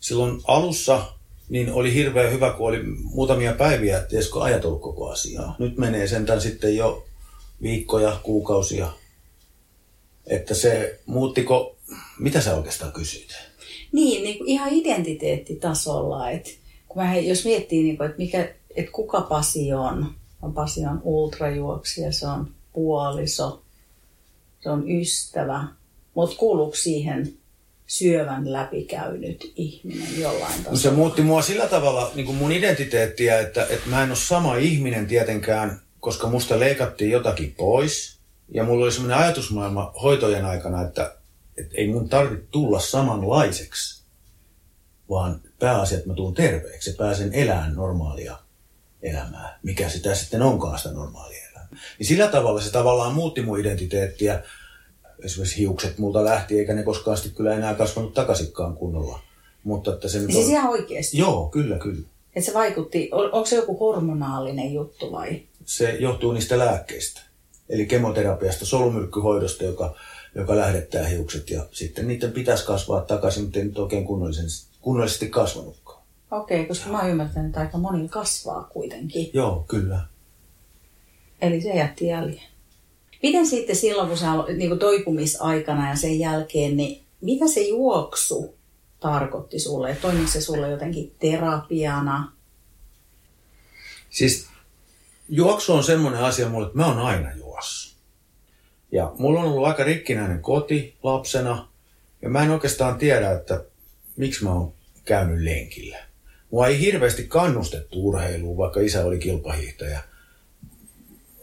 Silloin 0.00 0.40
alussa 0.46 1.12
niin 1.52 1.72
oli 1.72 1.94
hirveän 1.94 2.32
hyvä, 2.32 2.50
kun 2.52 2.68
oli 2.68 2.82
muutamia 3.04 3.52
päiviä, 3.52 3.98
että 3.98 4.16
eikö 4.16 4.42
ajatellut 4.42 4.82
koko 4.82 5.10
asiaa. 5.10 5.56
Nyt 5.58 5.78
menee 5.78 6.06
sentään 6.06 6.40
sitten 6.40 6.76
jo 6.76 7.04
viikkoja, 7.62 8.20
kuukausia. 8.22 8.92
Että 10.26 10.54
se 10.54 11.00
muuttiko, 11.06 11.76
mitä 12.18 12.40
sä 12.40 12.56
oikeastaan 12.56 12.92
kysyit? 12.92 13.34
Niin, 13.92 14.24
niin 14.24 14.38
kuin 14.38 14.48
ihan 14.48 14.72
identiteettitasolla, 14.72 16.30
että 16.30 16.50
kun 16.88 17.02
mä, 17.02 17.16
jos 17.16 17.44
miettii, 17.44 17.82
niin 17.82 17.96
kuin, 17.96 18.06
että, 18.06 18.18
mikä, 18.18 18.54
että 18.76 18.92
kuka 18.92 19.20
Pasi 19.20 19.72
on, 19.72 20.14
on 20.42 20.54
Pasi 20.54 20.86
on 20.86 21.00
ultrajuoksija, 21.04 22.12
se 22.12 22.26
on 22.26 22.50
puoliso, 22.72 23.62
se 24.60 24.70
on 24.70 24.90
ystävä, 24.90 25.64
mutta 26.14 26.36
kuuluuko 26.36 26.76
siihen 26.76 27.32
syövän 27.92 28.52
läpikäynyt 28.52 29.52
ihminen 29.56 30.20
jollain 30.20 30.54
tasolla? 30.54 30.78
Se 30.78 30.90
muutti 30.90 31.22
mua 31.22 31.42
sillä 31.42 31.66
tavalla 31.66 32.10
niin 32.14 32.26
kuin 32.26 32.36
mun 32.36 32.52
identiteettiä, 32.52 33.40
että, 33.40 33.66
että 33.70 33.90
mä 33.90 34.02
en 34.02 34.08
ole 34.08 34.16
sama 34.16 34.56
ihminen 34.56 35.06
tietenkään, 35.06 35.80
koska 36.00 36.28
musta 36.28 36.60
leikattiin 36.60 37.10
jotakin 37.10 37.54
pois. 37.58 38.18
Ja 38.54 38.64
mulla 38.64 38.84
oli 38.84 38.92
semmoinen 38.92 39.18
ajatusmaailma 39.18 39.92
hoitojen 40.02 40.44
aikana, 40.44 40.82
että, 40.82 41.14
että 41.56 41.76
ei 41.76 41.88
mun 41.88 42.08
tarvitse 42.08 42.46
tulla 42.50 42.80
samanlaiseksi, 42.80 44.04
vaan 45.10 45.40
pääasia, 45.58 45.98
että 45.98 46.10
mä 46.10 46.14
tuun 46.14 46.34
terveeksi 46.34 46.90
ja 46.90 46.96
pääsen 46.98 47.34
elämään 47.34 47.74
normaalia 47.74 48.38
elämää, 49.02 49.58
mikä 49.62 49.88
sitä 49.88 50.14
sitten 50.14 50.42
onkaan 50.42 50.78
sitä 50.78 50.94
normaalia 50.94 51.48
elämää. 51.52 51.68
Niin 51.98 52.06
sillä 52.06 52.28
tavalla 52.28 52.60
se 52.60 52.72
tavallaan 52.72 53.14
muutti 53.14 53.42
mun 53.42 53.60
identiteettiä. 53.60 54.42
Esimerkiksi 55.24 55.58
hiukset 55.58 55.98
multa 55.98 56.24
lähti, 56.24 56.58
eikä 56.58 56.74
ne 56.74 56.82
koskaan 56.82 57.16
sitten 57.16 57.34
kyllä 57.36 57.54
enää 57.54 57.74
kasvanut 57.74 58.14
takaisinkaan 58.14 58.76
kunnolla. 58.76 59.20
Mutta 59.64 59.92
että 59.94 60.08
se 60.08 60.18
nyt 60.18 60.32
Siis 60.32 60.46
on... 60.46 60.50
ihan 60.52 60.70
oikeasti. 60.70 61.18
Joo, 61.18 61.48
kyllä, 61.48 61.78
kyllä. 61.78 62.08
Että 62.36 62.50
se 62.50 62.54
vaikutti, 62.54 63.08
on- 63.12 63.32
onko 63.32 63.46
se 63.46 63.56
joku 63.56 63.78
hormonaalinen 63.78 64.72
juttu 64.72 65.12
vai? 65.12 65.42
Se 65.64 65.90
johtuu 66.00 66.32
niistä 66.32 66.58
lääkkeistä. 66.58 67.20
Eli 67.68 67.86
kemoterapiasta, 67.86 68.66
solumyrkkyhoidosta, 68.66 69.64
joka, 69.64 69.94
joka 70.34 70.56
lähettää 70.56 71.06
hiukset 71.06 71.50
ja 71.50 71.66
sitten 71.72 72.08
niiden 72.08 72.32
pitäisi 72.32 72.66
kasvaa 72.66 73.00
takaisin, 73.00 73.42
mutta 73.42 73.58
ei 73.58 73.64
nyt 73.64 73.78
oikein 73.78 74.04
kunnollisesti, 74.04 74.76
kunnollisesti 74.80 75.28
kasvanutkaan. 75.28 76.02
Okei, 76.30 76.66
koska 76.66 76.90
mä 76.90 77.00
oon 77.00 77.10
ymmärtänyt, 77.10 77.46
että 77.48 77.60
aika 77.60 77.78
moni 77.78 78.08
kasvaa 78.08 78.64
kuitenkin. 78.72 79.30
Joo, 79.32 79.64
kyllä. 79.68 80.00
Eli 81.42 81.60
se 81.60 81.68
jätti 81.68 82.06
jäljen. 82.06 82.51
Miten 83.22 83.46
sitten 83.46 83.76
silloin, 83.76 84.08
kun 84.08 84.18
sä 84.18 84.26
niin 84.56 84.68
kuin 84.68 84.78
toipumisaikana 84.78 85.88
ja 85.88 85.96
sen 85.96 86.18
jälkeen, 86.18 86.76
niin 86.76 87.04
mitä 87.20 87.48
se 87.48 87.60
juoksu 87.60 88.54
tarkoitti 89.00 89.58
sulle? 89.58 89.96
Toimiko 90.02 90.28
se 90.28 90.40
sulle 90.40 90.70
jotenkin 90.70 91.14
terapiana? 91.18 92.32
Siis 94.10 94.46
juoksu 95.28 95.72
on 95.72 95.84
semmoinen 95.84 96.20
asia 96.20 96.48
mulle, 96.48 96.66
että 96.66 96.78
mä 96.78 96.86
oon 96.86 96.98
aina 96.98 97.32
juossut. 97.32 97.96
Ja 98.92 99.12
mulla 99.18 99.40
on 99.40 99.46
ollut 99.46 99.66
aika 99.66 99.84
rikkinäinen 99.84 100.42
koti 100.42 100.96
lapsena. 101.02 101.68
Ja 102.22 102.28
mä 102.28 102.42
en 102.42 102.50
oikeastaan 102.50 102.98
tiedä, 102.98 103.32
että 103.32 103.64
miksi 104.16 104.44
mä 104.44 104.52
oon 104.52 104.72
käynyt 105.04 105.42
lenkillä. 105.42 105.98
Mua 106.50 106.66
ei 106.66 106.80
hirveästi 106.80 107.24
kannustettu 107.24 108.08
urheiluun, 108.08 108.56
vaikka 108.56 108.80
isä 108.80 109.04
oli 109.04 109.18
kilpahiihtäjä 109.18 110.00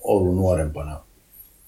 ollut 0.01 0.36
nuorempana. 0.36 1.08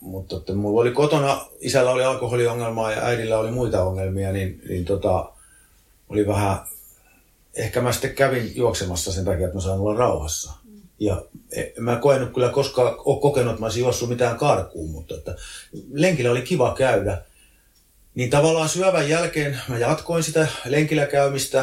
Mutta 0.01 0.37
että 0.37 0.53
mulla 0.53 0.81
oli 0.81 0.91
kotona, 0.91 1.45
isällä 1.59 1.91
oli 1.91 2.03
alkoholiongelmaa 2.03 2.91
ja 2.91 3.01
äidillä 3.01 3.37
oli 3.37 3.51
muita 3.51 3.83
ongelmia, 3.83 4.31
niin, 4.31 4.61
niin 4.69 4.85
tota, 4.85 5.31
oli 6.09 6.27
vähän 6.27 6.57
ehkä 7.55 7.81
mä 7.81 7.91
sitten 7.91 8.15
kävin 8.15 8.55
juoksemassa 8.55 9.11
sen 9.11 9.25
takia, 9.25 9.45
että 9.45 9.57
mä 9.57 9.61
saan 9.61 9.79
olla 9.79 9.99
rauhassa. 9.99 10.51
Ja 10.99 11.21
e- 11.51 11.71
mä 11.79 11.93
en 11.93 11.99
koenut 11.99 12.33
kyllä 12.33 12.49
koskaan, 12.49 12.95
ole 12.97 13.21
kokenut, 13.21 13.51
että 13.51 13.59
mä 13.59 13.65
olisin 13.65 13.81
juossut 13.81 14.09
mitään 14.09 14.37
karkuun, 14.37 14.91
mutta 14.91 15.15
että 15.15 15.35
lenkillä 15.93 16.31
oli 16.31 16.41
kiva 16.41 16.75
käydä. 16.77 17.21
Niin 18.15 18.29
tavallaan 18.29 18.69
syövän 18.69 19.09
jälkeen 19.09 19.61
mä 19.67 19.77
jatkoin 19.77 20.23
sitä 20.23 20.47
lenkillä 20.65 21.05
käymistä. 21.05 21.59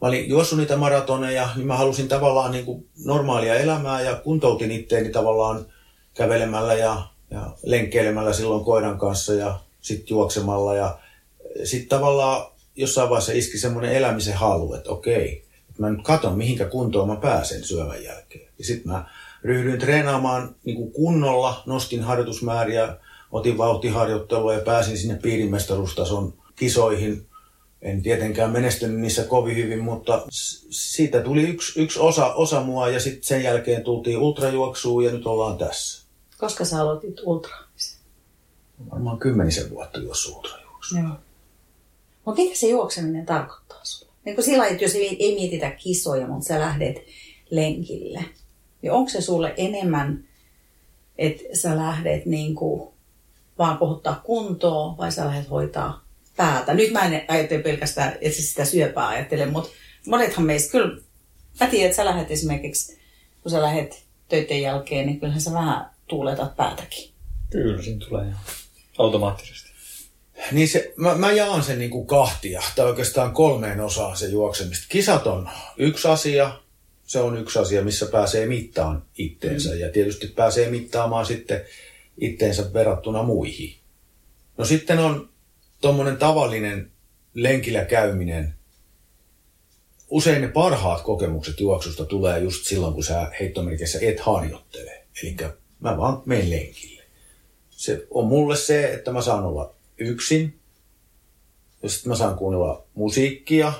Mä 0.00 0.08
olin 0.08 0.28
juossut 0.28 0.58
niitä 0.58 0.76
maratoneja, 0.76 1.48
niin 1.56 1.66
mä 1.66 1.76
halusin 1.76 2.08
tavallaan 2.08 2.52
niin 2.52 2.64
kuin 2.64 2.88
normaalia 3.04 3.54
elämää 3.54 4.00
ja 4.00 4.16
kuntoutin 4.16 4.70
itteeni 4.70 5.10
tavallaan 5.10 5.66
kävelemällä 6.14 6.74
ja, 6.74 7.06
ja 7.32 7.50
lenkkeilemällä 7.62 8.32
silloin 8.32 8.64
koiran 8.64 8.98
kanssa 8.98 9.34
ja 9.34 9.60
sitten 9.80 10.10
juoksemalla. 10.10 10.74
Ja 10.74 10.98
sitten 11.64 11.88
tavallaan 11.88 12.52
jossain 12.76 13.10
vaiheessa 13.10 13.32
iski 13.32 13.58
semmoinen 13.58 13.92
elämisen 13.92 14.34
halu, 14.34 14.74
että 14.74 14.90
okei, 14.90 15.44
mä 15.78 15.90
nyt 15.90 16.04
katon 16.04 16.38
mihinkä 16.38 16.64
kuntoon 16.64 17.08
mä 17.08 17.16
pääsen 17.16 17.64
syövän 17.64 18.04
jälkeen. 18.04 18.48
Ja 18.58 18.64
sitten 18.64 18.92
mä 18.92 19.04
ryhdyin 19.44 19.78
treenaamaan 19.78 20.54
niin 20.64 20.76
kuin 20.76 20.92
kunnolla, 20.92 21.62
nostin 21.66 22.02
harjoitusmääriä, 22.02 22.96
otin 23.32 23.58
vauhtiharjoittelua 23.58 24.54
ja 24.54 24.60
pääsin 24.60 24.98
sinne 24.98 25.16
piirimestaruustason 25.22 26.34
kisoihin. 26.56 27.26
En 27.82 28.02
tietenkään 28.02 28.50
menestynyt 28.50 29.00
niissä 29.00 29.24
kovin 29.24 29.56
hyvin, 29.56 29.80
mutta 29.80 30.22
siitä 30.70 31.20
tuli 31.20 31.42
yksi, 31.42 31.80
yksi 31.80 31.98
osa, 31.98 32.34
osa 32.34 32.60
mua 32.60 32.88
ja 32.88 33.00
sitten 33.00 33.24
sen 33.24 33.42
jälkeen 33.42 33.84
tultiin 33.84 34.18
ultrajuoksuun 34.18 35.04
ja 35.04 35.12
nyt 35.12 35.26
ollaan 35.26 35.58
tässä. 35.58 36.01
Koska 36.42 36.64
sä 36.64 36.80
aloitit 36.80 37.20
ultraamisen? 37.22 37.98
Varmaan 38.90 39.18
kymmenisen 39.18 39.70
vuotta 39.70 39.98
juossut 39.98 40.36
ultrajuoksua. 40.36 41.00
Joo. 41.00 41.16
Mutta 42.24 42.42
mitä 42.42 42.58
se 42.58 42.66
juokseminen 42.66 43.26
tarkoittaa 43.26 43.80
sulle? 43.82 44.12
Niin 44.24 44.34
kuin 44.34 44.44
sillä 44.44 44.66
että 44.66 44.84
jos 44.84 44.94
ei, 44.94 45.16
ei 45.24 45.34
mietitä 45.34 45.70
kisoja, 45.70 46.26
mutta 46.26 46.46
sä 46.46 46.60
lähdet 46.60 46.96
lenkille, 47.50 48.24
niin 48.82 48.92
onko 48.92 49.10
se 49.10 49.20
sulle 49.20 49.54
enemmän, 49.56 50.24
että 51.18 51.42
sä 51.52 51.76
lähdet 51.76 52.26
niin 52.26 52.54
kuin 52.54 52.92
vaan 53.58 53.78
kohottaa 53.78 54.20
kuntoa 54.24 54.96
vai 54.98 55.12
sä 55.12 55.26
lähdet 55.26 55.50
hoitaa 55.50 56.04
päätä? 56.36 56.74
Nyt 56.74 56.92
mä 56.92 57.00
en 57.00 57.24
ajattele 57.28 57.62
pelkästään, 57.62 58.12
että 58.20 58.42
sitä 58.42 58.64
syöpää 58.64 59.08
ajattele, 59.08 59.46
mutta 59.46 59.70
monethan 60.06 60.46
meistä 60.46 60.72
kyllä, 60.72 61.00
mä 61.60 61.66
tiedän, 61.66 61.86
että 61.86 61.96
sä 61.96 62.04
lähdet 62.04 62.30
esimerkiksi, 62.30 62.98
kun 63.42 63.50
sä 63.50 63.62
lähdet 63.62 64.04
töiden 64.28 64.62
jälkeen, 64.62 65.06
niin 65.06 65.20
kyllähän 65.20 65.40
sä 65.40 65.52
vähän 65.52 65.91
tuuletat 66.12 66.56
päätäkin. 66.56 67.10
Kyllä, 67.50 67.82
siinä 67.82 68.06
tulee 68.08 68.26
ihan 68.26 68.40
automaattisesti. 68.98 69.70
Niin 70.52 70.68
se, 70.68 70.92
mä, 70.96 71.14
mä 71.14 71.32
jaan 71.32 71.62
sen 71.62 71.78
niin 71.78 71.90
kuin 71.90 72.06
kahtia, 72.06 72.62
tai 72.76 72.86
oikeastaan 72.86 73.32
kolmeen 73.32 73.80
osaan 73.80 74.16
se 74.16 74.26
juoksemista. 74.26 74.86
Kisat 74.88 75.26
on 75.26 75.48
yksi 75.76 76.08
asia, 76.08 76.60
se 77.04 77.20
on 77.20 77.38
yksi 77.38 77.58
asia, 77.58 77.84
missä 77.84 78.06
pääsee 78.06 78.46
mittaan 78.46 79.04
itteensä, 79.18 79.70
mm. 79.70 79.78
ja 79.78 79.88
tietysti 79.88 80.26
pääsee 80.26 80.70
mittaamaan 80.70 81.26
sitten 81.26 81.64
itteensä 82.18 82.72
verrattuna 82.72 83.22
muihin. 83.22 83.74
No 84.58 84.64
sitten 84.64 84.98
on 84.98 85.28
tuommoinen 85.80 86.16
tavallinen 86.16 86.90
lenkillä 87.34 87.84
käyminen. 87.84 88.54
Usein 90.08 90.42
ne 90.42 90.48
parhaat 90.48 91.02
kokemukset 91.02 91.60
juoksusta 91.60 92.04
tulee 92.04 92.40
just 92.40 92.66
silloin, 92.66 92.94
kun 92.94 93.04
sä 93.04 93.30
heittomerkissä 93.40 93.98
et 94.02 94.20
harjoittele. 94.20 95.06
Eli 95.22 95.36
mä 95.82 95.96
vaan 95.96 96.22
menen 96.26 96.50
lenkille. 96.50 97.02
Se 97.70 98.06
on 98.10 98.26
mulle 98.26 98.56
se, 98.56 98.94
että 98.94 99.12
mä 99.12 99.22
saan 99.22 99.44
olla 99.44 99.74
yksin. 99.98 100.58
Ja 101.82 101.88
sitten 101.88 102.10
mä 102.10 102.16
saan 102.16 102.36
kuunnella 102.36 102.84
musiikkia 102.94 103.72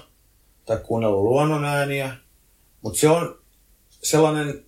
tai 0.66 0.76
kuunnella 0.76 1.16
luonnonääniä. 1.16 2.16
Mutta 2.82 2.98
se 2.98 3.08
on 3.08 3.38
sellainen 4.02 4.64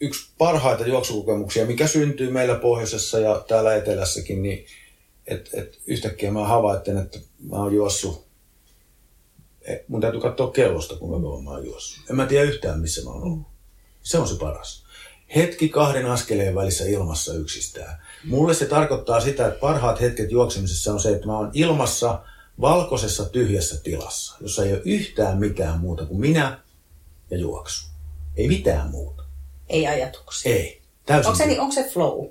yksi 0.00 0.30
parhaita 0.38 0.86
juoksukokemuksia, 0.86 1.66
mikä 1.66 1.86
syntyy 1.86 2.30
meillä 2.30 2.54
pohjoisessa 2.54 3.18
ja 3.18 3.44
täällä 3.48 3.74
etelässäkin, 3.74 4.42
niin 4.42 4.66
että 5.26 5.50
et 5.52 5.80
yhtäkkiä 5.86 6.30
mä 6.30 6.46
havaitten, 6.46 6.98
että 6.98 7.18
mä 7.50 7.56
oon 7.56 7.74
juossut. 7.74 8.26
Eh, 9.62 9.80
Mun 9.88 10.00
täytyy 10.00 10.20
katsoa 10.20 10.50
kellosta, 10.50 10.96
kauan 10.96 11.44
mä 11.44 11.50
oon 11.50 11.66
juossut. 11.66 12.10
En 12.10 12.16
mä 12.16 12.26
tiedä 12.26 12.44
yhtään, 12.44 12.80
missä 12.80 13.04
mä 13.04 13.10
oon 13.10 13.22
ollut. 13.22 13.46
Se 14.02 14.18
on 14.18 14.28
se 14.28 14.34
paras. 14.38 14.87
Hetki 15.36 15.68
kahden 15.68 16.06
askeleen 16.06 16.54
välissä 16.54 16.84
ilmassa 16.84 17.34
yksistään. 17.34 18.02
Mulle 18.24 18.54
se 18.54 18.66
tarkoittaa 18.66 19.20
sitä, 19.20 19.46
että 19.46 19.60
parhaat 19.60 20.00
hetket 20.00 20.30
juoksemisessa 20.30 20.92
on 20.92 21.00
se, 21.00 21.10
että 21.10 21.26
mä 21.26 21.38
oon 21.38 21.50
ilmassa 21.54 22.22
valkoisessa 22.60 23.24
tyhjässä 23.24 23.80
tilassa, 23.80 24.36
jossa 24.40 24.64
ei 24.64 24.72
ole 24.72 24.82
yhtään 24.84 25.38
mitään 25.38 25.80
muuta 25.80 26.06
kuin 26.06 26.20
minä 26.20 26.60
ja 27.30 27.38
juoksu. 27.38 27.88
Ei 28.36 28.48
mitään 28.48 28.90
muuta. 28.90 29.22
Ei 29.68 29.86
ajatuksia. 29.86 30.52
Ei. 30.52 30.82
Täysin. 31.06 31.26
Onko 31.26 31.38
se, 31.38 31.46
niin, 31.46 31.60
onko 31.60 31.74
se 31.74 31.90
flow? 31.92 32.26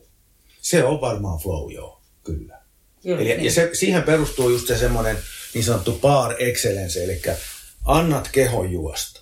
Se 0.62 0.84
on 0.84 1.02
varmaan 1.02 1.40
flow, 1.40 1.72
joo. 1.72 2.02
Kyllä. 2.24 2.62
Kyllä, 3.04 3.22
Eli, 3.22 3.30
niin. 3.30 3.46
ja 3.46 3.52
se, 3.52 3.70
siihen 3.74 4.04
perustuu 4.04 4.50
just 4.50 4.68
se 4.68 4.78
semmoinen 4.78 5.18
niin 5.54 5.64
sanottu 5.64 5.92
par 5.92 6.36
excellence, 6.40 7.04
eli 7.04 7.22
annat 7.86 8.30
kehon 8.32 8.72
juosta. 8.72 9.22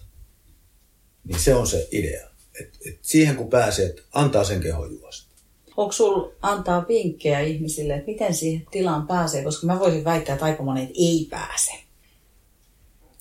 Niin 1.24 1.40
se 1.40 1.56
on 1.56 1.68
se 1.68 1.88
idea. 1.92 2.35
Et, 2.62 2.70
et 2.86 3.00
siihen 3.02 3.36
kun 3.36 3.50
pääsee, 3.50 3.86
että 3.86 4.02
antaa 4.14 4.44
sen 4.44 4.62
kehon 4.62 4.92
juosta. 4.94 5.36
Onko 5.78 5.92
sul 5.92 6.30
antaa 6.42 6.86
vinkkejä 6.88 7.40
ihmisille, 7.40 7.94
että 7.94 8.12
miten 8.12 8.34
siihen 8.34 8.68
tilaan 8.72 9.08
pääsee? 9.08 9.44
Koska 9.44 9.68
mä 9.68 9.80
voisin 9.80 10.04
väittää, 10.04 10.34
että 10.34 10.46
aika 10.46 10.64
monet 10.64 10.90
ei 10.96 11.28
pääse. 11.30 11.72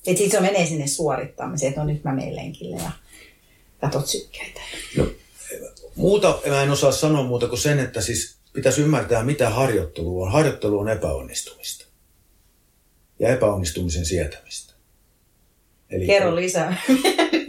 Että 0.06 0.22
sit 0.22 0.30
se 0.30 0.40
menee 0.40 0.66
sinne 0.66 0.86
suorittamiseen, 0.86 1.68
että 1.68 1.80
no 1.80 1.86
nyt 1.86 2.04
mä 2.04 2.12
menen 2.12 2.36
lenkille 2.36 2.76
ja 2.76 2.90
katot 3.80 4.06
sykkeitä. 4.06 4.60
No, 4.96 5.06
muuta 5.96 6.40
mä 6.48 6.62
en 6.62 6.70
osaa 6.70 6.92
sanoa 6.92 7.22
muuta 7.22 7.48
kuin 7.48 7.58
sen, 7.58 7.78
että 7.78 8.00
siis 8.00 8.36
pitäisi 8.52 8.82
ymmärtää, 8.82 9.24
mitä 9.24 9.50
harjoittelu 9.50 10.22
on. 10.22 10.32
Harjoittelu 10.32 10.78
on 10.78 10.88
epäonnistumista. 10.88 11.84
Ja 13.18 13.28
epäonnistumisen 13.28 14.04
sietämistä. 14.04 14.74
Eli, 15.90 16.06
Kerro 16.06 16.36
lisää. 16.36 16.76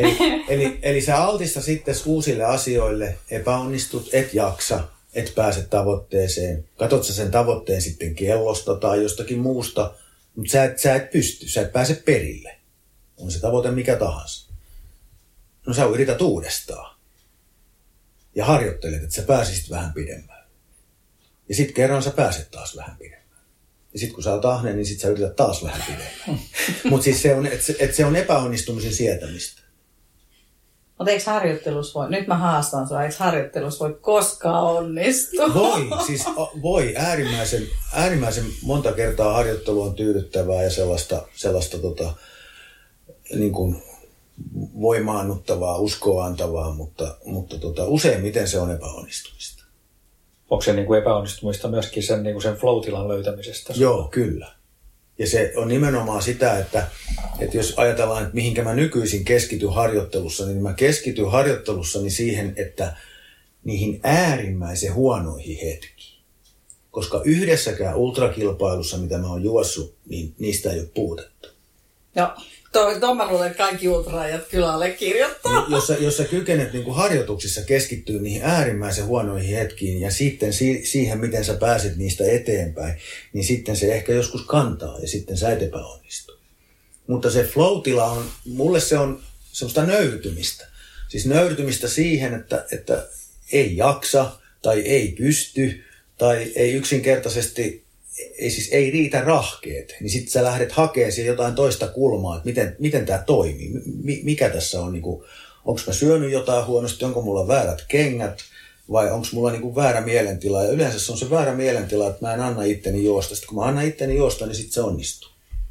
Eli, 0.00 0.16
eli, 0.48 0.78
eli 0.82 1.00
sä 1.00 1.16
altista 1.16 1.60
sitten 1.60 1.94
uusille 2.06 2.44
asioille, 2.44 3.18
epäonnistut, 3.30 4.08
et 4.12 4.34
jaksa, 4.34 4.88
et 5.14 5.32
pääse 5.34 5.62
tavoitteeseen. 5.62 6.68
Katot 6.78 7.04
sä 7.04 7.14
sen 7.14 7.30
tavoitteen 7.30 7.82
sitten 7.82 8.14
kellosta 8.14 8.74
tai 8.74 9.02
jostakin 9.02 9.38
muusta, 9.38 9.94
mutta 10.36 10.52
sä 10.52 10.64
et, 10.64 10.78
sä 10.78 10.94
et 10.94 11.10
pysty, 11.10 11.48
sä 11.48 11.60
et 11.60 11.72
pääse 11.72 12.02
perille. 12.04 12.56
On 13.16 13.30
se 13.30 13.40
tavoite 13.40 13.70
mikä 13.70 13.96
tahansa. 13.96 14.50
No 15.66 15.74
sä 15.74 15.84
yrität 15.84 16.22
uudestaan. 16.22 16.96
Ja 18.34 18.44
harjoittelet, 18.44 19.02
että 19.02 19.14
sä 19.14 19.22
pääsisit 19.22 19.70
vähän 19.70 19.92
pidemmälle. 19.92 20.44
Ja 21.48 21.54
sitten 21.54 21.74
kerran 21.74 22.02
sä 22.02 22.10
pääset 22.10 22.50
taas 22.50 22.76
vähän 22.76 22.96
pidemmälle. 22.96 23.20
Ja 23.92 23.98
sitten 23.98 24.14
kun 24.14 24.24
sä 24.24 24.32
oot 24.32 24.44
ahne, 24.44 24.72
niin 24.72 24.86
sit 24.86 25.00
sä 25.00 25.08
yrität 25.08 25.36
taas 25.36 25.64
vähän 25.64 25.82
pidemmälle. 25.86 26.46
Mutta 26.90 27.04
siis 27.04 27.22
se 27.22 27.34
on, 27.34 27.46
et 27.46 27.62
se, 27.62 27.76
et 27.78 27.94
se 27.94 28.04
on 28.04 28.16
epäonnistumisen 28.16 28.94
sietämistä. 28.94 29.62
Mutta 31.00 31.10
eikö 31.10 31.30
harjoittelus 31.30 31.94
voi, 31.94 32.10
nyt 32.10 32.26
mä 32.26 32.36
haastan 32.36 32.88
sua, 32.88 33.02
eikö 33.02 33.14
harjoittelus 33.18 33.80
voi 33.80 33.98
koskaan 34.00 34.64
onnistua? 34.64 35.54
Voi, 35.54 35.88
siis 36.06 36.24
voi. 36.62 36.94
Äärimmäisen, 36.96 37.62
äärimmäisen 37.92 38.44
monta 38.62 38.92
kertaa 38.92 39.32
harjoittelu 39.32 39.82
on 39.82 39.94
tyydyttävää 39.94 40.62
ja 40.62 40.70
sellaista, 40.70 41.22
sellaista 41.34 41.78
tota, 41.78 42.12
niin 43.34 43.52
kuin 43.52 43.82
voimaannuttavaa, 44.80 45.78
uskoa 45.78 46.24
antavaa, 46.24 46.74
mutta, 46.74 47.16
mutta 47.24 47.58
tota, 47.58 47.84
useimmiten 47.84 48.48
se 48.48 48.58
on 48.58 48.70
epäonnistumista. 48.70 49.64
Onko 50.50 50.62
se 50.62 50.72
niin 50.72 50.86
kuin 50.86 51.00
epäonnistumista 51.00 51.68
myöskin 51.68 52.02
sen, 52.02 52.22
niin 52.22 52.34
kuin 52.34 52.42
sen 52.42 52.56
flow-tilan 52.56 53.08
löytämisestä? 53.08 53.72
Joo, 53.76 54.08
kyllä. 54.10 54.52
Ja 55.20 55.26
se 55.26 55.52
on 55.56 55.68
nimenomaan 55.68 56.22
sitä, 56.22 56.58
että, 56.58 56.86
että 57.38 57.56
jos 57.56 57.74
ajatellaan, 57.76 58.22
että 58.22 58.34
mihinkä 58.34 58.64
mä 58.64 58.74
nykyisin 58.74 59.24
keskityn 59.24 59.72
harjoittelussa, 59.72 60.46
niin 60.46 60.62
mä 60.62 60.72
keskityn 60.72 61.30
harjoittelussani 61.30 62.10
siihen, 62.10 62.52
että 62.56 62.96
niihin 63.64 64.00
äärimmäisen 64.02 64.94
huonoihin 64.94 65.58
hetkiin. 65.62 66.20
Koska 66.90 67.22
yhdessäkään 67.24 67.96
ultrakilpailussa, 67.96 68.98
mitä 68.98 69.18
mä 69.18 69.26
oon 69.26 69.42
juossut, 69.42 69.94
niin 70.08 70.34
niistä 70.38 70.72
ei 70.72 70.80
ole 70.80 70.88
puutetta. 70.94 71.48
No, 72.14 72.34
mä 73.16 73.28
luulen, 73.28 73.50
että 73.50 73.64
kaikki 73.64 73.88
ultraajat 73.88 74.48
kyllä 74.50 74.72
allekirjoittaa. 74.72 75.66
Jos 75.68 75.86
sä, 75.86 75.94
jos 75.94 76.16
sä 76.16 76.24
kykenet 76.24 76.72
niin 76.72 76.94
harjoituksissa 76.94 77.60
keskittyä 77.62 78.20
niihin 78.20 78.44
äärimmäisen 78.44 79.06
huonoihin 79.06 79.56
hetkiin 79.56 80.00
ja 80.00 80.10
sitten 80.10 80.52
si- 80.52 80.86
siihen, 80.86 81.20
miten 81.20 81.44
sä 81.44 81.54
pääset 81.54 81.96
niistä 81.96 82.24
eteenpäin, 82.24 82.94
niin 83.32 83.44
sitten 83.44 83.76
se 83.76 83.94
ehkä 83.94 84.12
joskus 84.12 84.42
kantaa 84.42 84.98
ja 84.98 85.08
sitten 85.08 85.36
sä 85.36 85.52
et 85.52 85.62
epäonnistu. 85.62 86.38
Mutta 87.06 87.30
se 87.30 87.44
flow-tila 87.44 88.04
on, 88.04 88.30
mulle 88.44 88.80
se 88.80 88.98
on 88.98 89.22
semmoista 89.52 89.86
nöyrtymistä. 89.86 90.66
Siis 91.08 91.26
nöyrtymistä 91.26 91.88
siihen, 91.88 92.34
että, 92.34 92.66
että 92.72 93.08
ei 93.52 93.76
jaksa 93.76 94.32
tai 94.62 94.80
ei 94.80 95.14
pysty 95.18 95.84
tai 96.18 96.52
ei 96.54 96.72
yksinkertaisesti, 96.72 97.84
ei, 98.38 98.50
siis 98.50 98.68
ei 98.72 98.90
riitä 98.90 99.20
rahkeet. 99.20 99.94
Niin 100.00 100.10
sitten 100.10 100.30
sä 100.30 100.44
lähdet 100.44 100.72
hakemaan 100.72 101.12
siihen 101.12 101.32
jotain 101.32 101.54
toista 101.54 101.88
kulmaa, 101.88 102.36
että 102.36 102.46
miten, 102.46 102.76
miten 102.78 103.06
tämä 103.06 103.22
toimii, 103.26 103.70
Mi- 104.02 104.20
mikä 104.22 104.50
tässä 104.50 104.80
on, 104.80 104.92
niin 104.92 105.04
onko 105.64 105.80
mä 105.86 105.92
syönyt 105.92 106.32
jotain 106.32 106.66
huonosti, 106.66 107.04
onko 107.04 107.22
mulla 107.22 107.48
väärät 107.48 107.84
kengät 107.88 108.38
vai 108.92 109.10
onko 109.10 109.26
mulla 109.32 109.50
niin 109.50 109.74
väärä 109.74 110.00
mielentila. 110.00 110.64
Ja 110.64 110.70
yleensä 110.70 111.00
se 111.00 111.12
on 111.12 111.18
se 111.18 111.30
väärä 111.30 111.54
mielentila, 111.54 112.08
että 112.08 112.26
mä 112.26 112.34
en 112.34 112.40
anna 112.40 112.62
itteni 112.62 113.04
juosta. 113.04 113.34
Sitten 113.34 113.48
kun 113.48 113.58
mä 113.58 113.64
annan 113.64 113.86
itteni 113.86 114.16
juosta, 114.16 114.46
niin 114.46 114.54
sitten 114.54 114.72
se 114.72 114.80
onnistuu. 114.80 115.30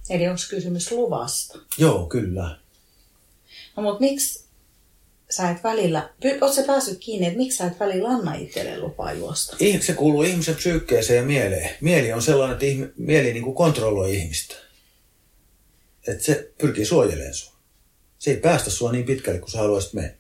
Eli 0.10 0.28
onko 0.28 0.42
kysymys 0.50 0.92
luvasta? 0.92 1.60
Joo, 1.78 2.06
kyllä. 2.06 2.58
No 3.78 3.84
mutta 3.84 4.00
miksi 4.00 4.38
sä 5.30 5.50
et 5.50 5.63
välillä, 5.63 6.10
oot 6.42 6.54
sä 6.54 6.63
päässyt 6.63 6.98
kiinni, 7.00 7.28
että 7.28 7.38
miksi 7.38 7.58
sä 7.58 7.65
et 7.65 7.80
välillä 7.80 8.10
anna 8.10 8.34
itselle 8.34 8.80
lupaa 8.80 9.13
juosta? 9.13 9.58
Se 9.82 9.94
kuuluu 9.94 10.24
ihmisen 10.24 10.56
psyykkeeseen 10.56 11.18
ja 11.18 11.24
mieleen. 11.24 11.70
Mieli 11.82 12.13
on 12.13 12.22
sellainen, 12.22 12.54
että 12.54 12.65
ihmi- 12.65 12.94
mieli 12.98 13.34
niin 13.34 13.44
kuin 13.44 13.56
kontrolloi 13.56 14.15
ihmistä. 14.15 14.56
Että 16.08 16.24
se 16.24 16.52
pyrkii 16.58 16.86
suojelemaan 16.86 17.34
sua. 17.34 17.54
Se 18.20 18.32
ei 18.32 18.38
päästä 18.38 18.70
sua 18.70 18.92
niin 18.92 19.06
pitkälle 19.06 19.39
kuin 19.39 19.52
sä 19.52 19.58
haluaisit 19.58 19.94
mennä. 19.94 20.13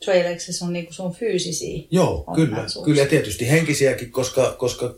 Suojeleeko 0.00 0.40
se 0.40 0.52
sun, 0.52 0.72
niin 0.72 0.86
sun 0.90 1.14
fyysisiä 1.14 1.82
Joo, 1.90 2.24
kyllä. 2.34 2.66
Kyllä 2.84 3.02
ja 3.02 3.08
tietysti 3.08 3.50
henkisiäkin, 3.50 4.10
koska, 4.10 4.56
koska, 4.58 4.94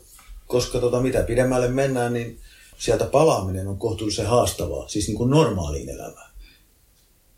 koska 0.47 0.81
tota, 0.81 1.01
mitä 1.01 1.23
pidemmälle 1.23 1.69
mennään, 1.69 2.13
niin 2.13 2.39
sieltä 2.79 3.05
palaaminen 3.05 3.69
on 3.69 3.79
kohtuullisen 3.79 4.27
haastavaa. 4.27 4.89
Siis 4.89 5.07
niin 5.07 5.17
kuin 5.17 5.31
normaaliin 5.31 5.89
elämään. 5.89 6.30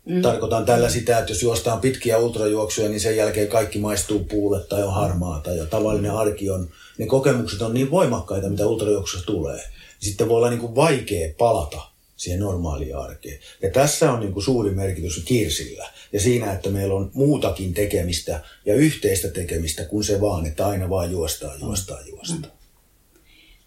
Mm. 0.05 0.21
Tarkoitan 0.21 0.65
tällä 0.65 0.89
sitä, 0.89 1.19
että 1.19 1.31
jos 1.31 1.43
juostaan 1.43 1.81
pitkiä 1.81 2.17
ultrajuoksuja, 2.17 2.89
niin 2.89 2.99
sen 2.99 3.17
jälkeen 3.17 3.47
kaikki 3.47 3.79
maistuu 3.79 4.19
puulle 4.19 4.59
tai 4.59 4.83
on 4.83 4.93
harmaata 4.93 5.51
ja 5.51 5.65
tavallinen 5.65 6.11
arki 6.11 6.49
on, 6.49 6.69
ne 6.97 7.05
kokemukset 7.05 7.61
on 7.61 7.73
niin 7.73 7.91
voimakkaita, 7.91 8.49
mitä 8.49 8.67
ultrajuoksussa 8.67 9.25
tulee. 9.25 9.63
Sitten 9.99 10.29
voi 10.29 10.37
olla 10.37 10.49
niin 10.49 10.59
kuin 10.59 10.75
vaikea 10.75 11.33
palata 11.37 11.81
siihen 12.15 12.39
normaaliin 12.39 12.97
arkeen. 12.97 13.39
Ja 13.61 13.69
tässä 13.69 14.11
on 14.11 14.19
niin 14.19 14.33
kuin 14.33 14.43
suuri 14.43 14.71
merkitys 14.71 15.23
kirsillä 15.25 15.89
ja 16.13 16.19
siinä, 16.19 16.53
että 16.53 16.69
meillä 16.69 16.93
on 16.93 17.11
muutakin 17.13 17.73
tekemistä 17.73 18.43
ja 18.65 18.75
yhteistä 18.75 19.27
tekemistä 19.27 19.85
kuin 19.85 20.03
se 20.03 20.21
vaan, 20.21 20.45
että 20.45 20.67
aina 20.67 20.89
vaan 20.89 21.11
juostaan, 21.11 21.61
juostaan, 21.61 22.07
juostaan. 22.09 22.53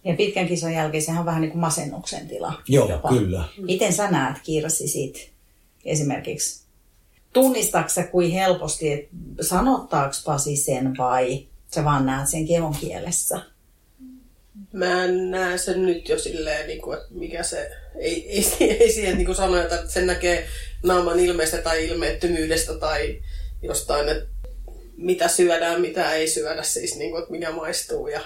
Ja 0.05 0.15
pitkän 0.15 0.49
kisan 0.49 0.73
jälkeen 0.73 1.03
sehän 1.03 1.21
on 1.21 1.27
vähän 1.27 1.41
niin 1.41 1.51
kuin 1.51 1.61
masennuksen 1.61 2.29
tila. 2.29 2.63
Joo, 2.69 3.01
kyllä. 3.09 3.45
Miten 3.59 3.93
sä 3.93 4.11
näet 4.11 4.37
Kirsi 4.43 4.89
sit 4.89 5.36
esimerkiksi? 5.87 6.67
Tunnistaako 7.33 7.89
sä 7.89 8.03
kuin 8.03 8.31
helposti, 8.31 8.93
että 8.93 9.09
sanottaako 9.41 10.15
Pasi 10.25 10.57
sen 10.57 10.95
vai 10.99 11.47
sä 11.75 11.85
vaan 11.85 12.07
näet 12.07 12.29
sen 12.29 12.47
kehon 12.47 12.75
kielessä? 12.81 13.41
Mä 14.73 15.05
en 15.05 15.31
näe 15.31 15.59
sen 15.59 15.87
nyt 15.87 16.09
jo 16.09 16.19
silleen, 16.19 16.67
niin 16.67 16.83
kuin, 16.83 16.99
että 16.99 17.09
mikä 17.11 17.43
se, 17.43 17.71
ei, 17.99 18.31
ei, 18.31 18.57
ei 18.81 18.93
siihen 18.93 19.19
niin 19.19 19.27
kuin 19.27 19.63
että 19.63 19.89
sen 19.89 20.07
näkee 20.07 20.49
naaman 20.83 21.21
ilmeestä 21.21 21.59
tai 21.59 21.87
ilmeettömyydestä 21.87 22.75
tai 22.75 23.23
jostain, 23.63 24.09
että 24.09 24.29
mitä 24.97 25.29
syödään, 25.29 25.81
mitä 25.81 26.13
ei 26.13 26.29
syödä, 26.29 26.63
siis 26.63 26.97
niin 26.97 27.11
kuin, 27.11 27.23
että 27.23 27.33
mikä 27.33 27.53
maistuu 27.53 28.09
ja 28.09 28.21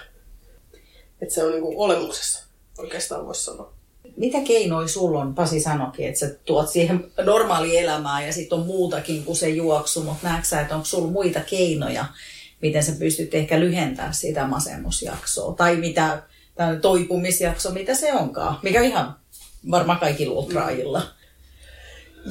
että 1.22 1.34
se 1.34 1.44
on 1.44 1.50
niin 1.50 1.62
kuin 1.62 1.76
olemuksessa, 1.76 2.44
oikeastaan 2.78 3.26
voisi 3.26 3.44
sanoa. 3.44 3.79
Mitä 4.16 4.38
keinoja 4.40 4.88
sulla 4.88 5.20
on, 5.20 5.34
Pasi 5.34 5.60
sanokin, 5.60 6.08
että 6.08 6.20
sä 6.20 6.34
tuot 6.44 6.68
siihen 6.68 7.10
normaali 7.24 7.78
elämään 7.78 8.26
ja 8.26 8.32
sitten 8.32 8.58
on 8.58 8.66
muutakin 8.66 9.24
kuin 9.24 9.36
se 9.36 9.48
juoksu, 9.48 10.02
mutta 10.02 10.28
näetkö 10.28 10.48
sä, 10.48 10.60
että 10.60 10.74
onko 10.74 10.84
sulla 10.84 11.10
muita 11.10 11.40
keinoja, 11.40 12.04
miten 12.62 12.82
sä 12.82 12.92
pystyt 12.92 13.34
ehkä 13.34 13.60
lyhentämään 13.60 14.14
sitä 14.14 14.46
masennusjaksoa 14.46 15.54
tai 15.54 15.76
mitä 15.76 16.22
toipumisjakso, 16.80 17.70
mitä 17.70 17.94
se 17.94 18.12
onkaan, 18.12 18.58
mikä 18.62 18.82
ihan 18.82 19.16
varmaan 19.70 19.98
kaikilla 19.98 20.34
ultraajilla. 20.34 21.02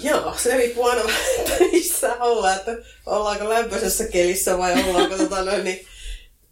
Joo, 0.04 0.34
se 0.38 0.58
riippuu 0.58 0.86
aina 0.86 1.02
että 1.40 1.64
missä 1.72 2.16
ollaan, 2.20 2.56
että 2.56 2.72
ollaanko 3.06 3.50
lämpöisessä 3.50 4.08
kelissä 4.08 4.58
vai 4.58 4.84
ollaanko 4.84 5.18
tota 5.18 5.44
noin, 5.44 5.64
niin 5.64 5.86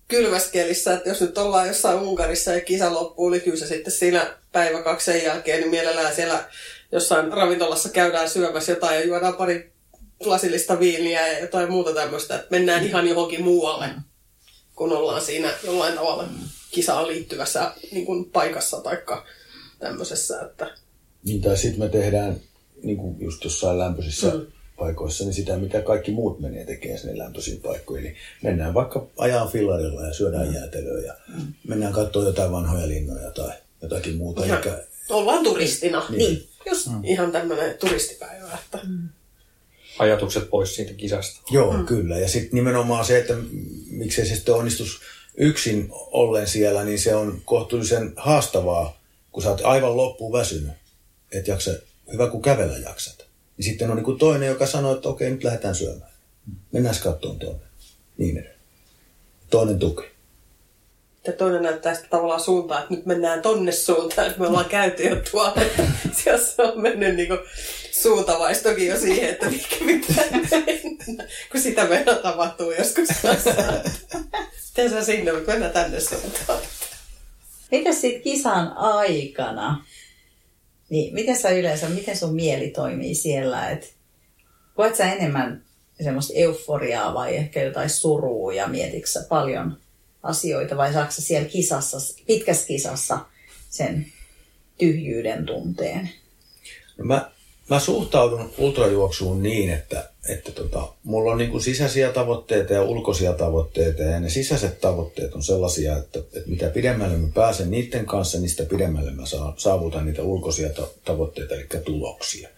kylmässä 0.08 0.52
kelissä, 0.52 0.94
että 0.94 1.10
jos 1.10 1.22
nyt 1.22 1.38
ollaan 1.38 1.68
jossain 1.68 2.00
Unkarissa 2.00 2.54
ja 2.54 2.62
kisa 2.62 2.94
loppuu, 2.94 3.30
niin 3.30 3.42
kyllä 3.42 3.58
se 3.58 3.68
sitten 3.68 3.94
siinä 3.94 4.38
päivä 4.52 4.84
kaksi 4.84 5.06
sen 5.06 5.24
jälkeen, 5.24 5.60
niin 5.60 5.70
mielellään 5.70 6.16
siellä 6.16 6.46
jossain 6.92 7.34
ravintolassa 7.34 7.90
käydään 7.90 8.30
syömässä 8.30 8.72
jotain 8.72 8.96
ja 8.96 9.06
juodaan 9.06 9.34
pari 9.34 9.72
lasillista 10.26 10.80
viiniä 10.80 11.28
ja 11.28 11.40
jotain 11.40 11.72
muuta 11.72 11.94
tämmöistä, 11.94 12.36
että 12.36 12.48
mennään 12.52 12.86
ihan 12.86 13.08
johonkin 13.08 13.44
muualle, 13.44 13.90
kun 14.76 14.94
ollaan 14.94 15.22
siinä 15.22 15.54
jollain 15.64 15.94
tavalla 15.94 16.30
kisaan 16.72 17.08
liittyvässä 17.08 17.72
niin 17.92 18.06
kuin 18.06 18.26
paikassa 18.26 18.82
tai 18.82 18.98
tämmöisessä, 19.80 20.42
että 20.42 20.76
Niin, 21.24 21.42
tai 21.42 21.58
sitten 21.58 21.80
me 21.80 21.90
tehdään 21.90 22.36
niin 22.84 22.98
kuin 22.98 23.16
just 23.20 23.44
jossain 23.44 23.80
lämpöisissä 23.80 24.28
mm. 24.28 24.46
Paikoissa, 24.78 25.24
niin 25.24 25.34
sitä, 25.34 25.58
mitä 25.58 25.82
kaikki 25.82 26.12
muut 26.12 26.40
menee 26.40 26.66
tekemään 26.66 27.00
sinne 27.00 27.18
lämpöisiin 27.18 27.62
paikkoihin. 27.62 28.08
Eli 28.08 28.16
mennään 28.44 28.74
vaikka 28.74 29.08
ajaa 29.18 29.48
fillarilla 29.48 30.02
ja 30.06 30.14
syödään 30.14 30.54
jäätelöä 30.54 31.02
ja 31.06 31.14
mennään 31.68 31.94
katsoa 31.94 32.24
jotain 32.24 32.52
vanhoja 32.52 32.88
linnoja 32.88 33.32
tai 33.32 33.52
jotakin 33.82 34.18
muuta. 34.18 34.46
Ihan 34.46 34.58
Eikä, 34.58 34.84
Ollaan 35.10 35.44
turistina. 35.44 36.06
Niin. 36.10 36.48
Just 36.66 36.88
ihan 37.04 37.32
tämmöinen 37.32 37.78
turistipäivä. 37.78 38.58
Että... 38.64 38.80
Ajatukset 40.00 40.50
pois 40.50 40.76
siitä 40.76 40.94
kisasta. 40.94 41.42
Joo, 41.52 41.74
mm. 41.74 41.86
kyllä. 41.86 42.18
Ja 42.18 42.28
sitten 42.28 42.56
nimenomaan 42.56 43.06
se, 43.06 43.20
että 43.20 43.34
miksei 43.90 44.26
se 44.26 44.36
sitten 44.36 44.56
onnistus 44.56 45.02
yksin 45.38 45.88
ollen 45.92 46.48
siellä, 46.48 46.84
niin 46.84 47.00
se 47.00 47.16
on 47.16 47.42
kohtuullisen 47.46 48.14
haastavaa, 48.16 49.00
kun 49.32 49.44
sä 49.44 49.50
oot 49.50 49.62
aivan 49.64 49.98
loppuun 49.98 50.34
väsynyt. 50.34 50.72
Et 51.32 51.48
jaksa, 51.48 51.72
hyvä 52.12 52.28
kun 52.28 52.42
kävellä 52.42 52.78
jaksat. 52.78 53.27
Niin 53.58 53.66
sitten 53.66 53.90
on 53.90 53.96
niin 53.96 54.06
kuin 54.06 54.20
toinen, 54.20 54.48
joka 54.48 54.66
sanoo, 54.66 54.96
että 54.96 55.10
okei, 55.10 55.32
nyt 55.32 55.44
lähdetään 55.44 55.76
syömään. 55.76 56.12
Mennään 56.72 56.96
kattoon 57.04 57.40
tuonne. 57.40 57.66
Niin 58.18 58.38
edelleen. 58.38 58.60
Toinen 59.50 59.80
tuki. 59.80 60.04
Ja 61.28 61.34
toinen 61.34 61.64
näyttää 61.64 61.96
sitä 61.96 62.08
tavallaan 62.10 62.40
suuntaan, 62.40 62.82
että 62.82 62.94
nyt 62.94 63.06
mennään 63.06 63.42
tonne 63.42 63.72
suuntaan, 63.72 64.28
että 64.28 64.40
me 64.40 64.48
ollaan 64.48 64.66
käyty 64.66 65.04
jo 65.04 65.16
tuolla. 65.32 65.62
Jos 66.26 66.56
on 66.58 66.82
mennyt 66.82 67.16
niin 67.16 67.28
kuin 67.28 67.40
suuntavaistokin 67.92 68.88
jo 68.88 69.00
siihen, 69.00 69.30
että 69.30 69.50
mikä 69.50 69.76
pitää 69.86 70.26
mennä. 70.32 71.28
Kun 71.52 71.62
sitä 71.62 71.86
meillä 71.86 72.16
tapahtuu 72.16 72.72
joskus 72.72 73.08
tässä. 73.22 73.82
Miten 74.78 74.90
sä 74.90 75.06
sinne, 75.06 75.32
mennään 75.32 75.72
tänne 75.72 76.00
suuntaan. 76.00 76.60
Mitäs 77.72 78.02
sitten 78.02 78.22
kisan 78.22 78.74
aikana? 78.78 79.86
Niin, 80.90 81.14
miten 81.14 81.38
sä 81.38 81.50
yleensä, 81.50 81.90
miten 81.90 82.18
sun 82.18 82.36
mieli 82.36 82.70
toimii 82.70 83.16
siellä? 83.16 83.70
Et, 83.70 83.94
koet 84.76 84.96
sä 84.96 85.14
enemmän 85.14 85.64
semmoista 86.04 86.34
euforiaa 86.36 87.14
vai 87.14 87.36
ehkä 87.36 87.64
jotain 87.64 87.90
surua 87.90 88.54
ja 88.54 88.68
mietitkö 88.68 89.10
paljon 89.30 89.78
asioita 90.24 90.78
vai 90.78 90.94
saako 90.94 91.12
sä 91.12 91.22
siellä 91.22 91.50
kisassa, 91.50 91.98
pitkässä 92.28 92.68
kisassa 92.68 93.20
sen 93.70 94.06
tyhjyyden 94.78 95.46
tunteen? 95.46 96.10
No 96.98 97.06
mä, 97.06 97.32
mä 97.70 97.80
suhtaudun 97.80 98.54
ultrajuoksuun 98.58 99.44
niin, 99.44 99.70
että, 99.70 100.10
että 100.30 100.52
tota, 100.52 100.94
mulla 101.04 101.32
on 101.32 101.38
niin 101.38 101.62
sisäisiä 101.62 102.12
tavoitteita 102.12 102.74
ja 102.74 102.84
ulkoisia 102.84 103.34
tavoitteita. 103.34 104.04
Ja 104.04 104.20
ne 104.20 104.30
sisäiset 104.30 104.82
tavoitteet 104.82 105.34
on 105.34 105.44
sellaisia, 105.44 105.98
että, 105.98 106.20
että 106.20 106.50
mitä 106.50 106.70
pidemmälle 106.70 107.18
mä 107.18 107.28
pääsen 107.34 107.72
niiden 107.72 108.06
kanssa, 108.06 108.38
sitä 108.46 108.66
pidemmälle 108.66 109.12
mä 109.12 109.26
saa- 109.26 109.54
saavutan 109.58 110.06
niitä 110.06 110.24
ulkoisia 110.24 110.70
ta- 110.70 110.90
tavoitteita, 111.06 111.56
eli 111.56 111.68
tuloksia. 111.86 112.50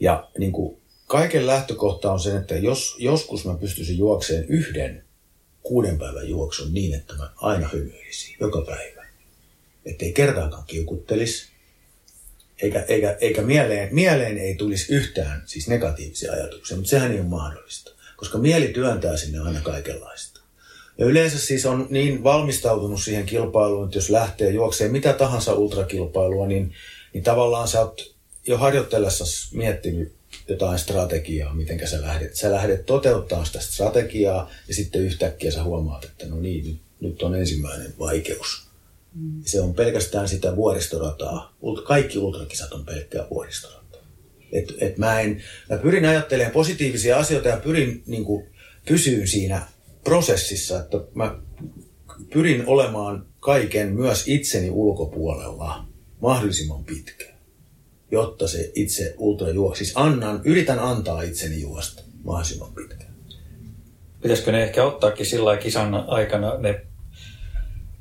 Ja 0.00 0.28
niin 0.38 0.52
kuin 0.52 0.76
kaiken 1.06 1.46
lähtökohta 1.46 2.12
on 2.12 2.20
se, 2.20 2.36
että 2.36 2.54
jos 2.54 2.96
joskus 2.98 3.44
mä 3.44 3.54
pystyisin 3.54 3.98
juokseen 3.98 4.44
yhden 4.48 5.04
kuuden 5.62 5.98
päivän 5.98 6.28
juoksun 6.28 6.74
niin, 6.74 6.94
että 6.94 7.14
mä 7.14 7.30
aina 7.36 7.68
hymyilisin 7.72 8.36
joka 8.40 8.60
päivä. 8.60 9.06
Että 9.86 10.04
ei 10.04 10.12
kertaakaan 10.12 10.64
kiukuttelisi, 10.66 11.49
eikä, 12.62 12.84
eikä, 12.88 13.16
eikä 13.20 13.42
mieleen, 13.42 13.94
mieleen 13.94 14.38
ei 14.38 14.54
tulisi 14.54 14.94
yhtään 14.94 15.42
siis 15.46 15.68
negatiivisia 15.68 16.32
ajatuksia, 16.32 16.76
mutta 16.76 16.90
sehän 16.90 17.12
ei 17.12 17.20
ole 17.20 17.28
mahdollista, 17.28 17.90
koska 18.16 18.38
mieli 18.38 18.68
työntää 18.68 19.16
sinne 19.16 19.38
aina 19.38 19.60
kaikenlaista. 19.60 20.40
Ja 20.98 21.06
yleensä 21.06 21.38
siis 21.38 21.66
on 21.66 21.86
niin 21.90 22.24
valmistautunut 22.24 23.02
siihen 23.02 23.26
kilpailuun, 23.26 23.84
että 23.84 23.98
jos 23.98 24.10
lähtee 24.10 24.50
juokseen 24.50 24.92
mitä 24.92 25.12
tahansa 25.12 25.54
ultrakilpailua, 25.54 26.46
niin, 26.46 26.72
niin 27.12 27.24
tavallaan 27.24 27.68
sä 27.68 27.80
oot 27.80 28.14
jo 28.46 28.58
harjoitellessa 28.58 29.24
miettinyt 29.52 30.12
jotain 30.48 30.78
strategiaa, 30.78 31.54
miten 31.54 31.88
sä 31.88 32.00
lähdet. 32.00 32.36
Sä 32.36 32.50
lähdet 32.52 32.86
toteuttaa 32.86 33.44
sitä 33.44 33.60
strategiaa 33.60 34.50
ja 34.68 34.74
sitten 34.74 35.00
yhtäkkiä 35.00 35.50
sä 35.50 35.62
huomaat, 35.62 36.04
että 36.04 36.26
no 36.26 36.36
niin, 36.36 36.64
nyt, 36.66 36.80
nyt 37.00 37.22
on 37.22 37.34
ensimmäinen 37.34 37.94
vaikeus. 37.98 38.69
Mm. 39.14 39.42
Se 39.46 39.60
on 39.60 39.74
pelkästään 39.74 40.28
sitä 40.28 40.56
vuoristorataa. 40.56 41.56
Kaikki 41.86 42.18
ultrakisat 42.18 42.72
on 42.72 42.84
pelkkää 42.84 43.26
vuoristorataa. 43.30 44.02
Et, 44.52 44.74
et 44.78 44.98
mä, 44.98 45.20
en, 45.20 45.42
mä 45.70 45.78
pyrin 45.78 46.04
ajattelemaan 46.04 46.52
positiivisia 46.52 47.18
asioita 47.18 47.48
ja 47.48 47.56
pyrin 47.56 48.02
niin 48.06 48.24
kuin, 48.24 48.46
pysyyn 48.88 49.28
siinä 49.28 49.62
prosessissa, 50.04 50.80
että 50.80 50.96
mä 51.14 51.38
pyrin 52.32 52.66
olemaan 52.66 53.26
kaiken 53.40 53.94
myös 53.94 54.28
itseni 54.28 54.70
ulkopuolella 54.70 55.86
mahdollisimman 56.20 56.84
pitkään, 56.84 57.38
jotta 58.10 58.48
se 58.48 58.72
itse 58.74 59.14
ultra 59.18 59.50
juoksi. 59.50 59.84
Siis 59.84 59.96
annan, 59.96 60.40
yritän 60.44 60.78
antaa 60.78 61.22
itseni 61.22 61.60
juosta 61.60 62.02
mahdollisimman 62.24 62.74
pitkään. 62.74 63.14
Pitäisikö 64.22 64.52
ne 64.52 64.62
ehkä 64.62 64.84
ottaakin 64.84 65.26
sillä 65.26 65.56
kisan 65.56 65.94
aikana 65.94 66.58
ne 66.58 66.86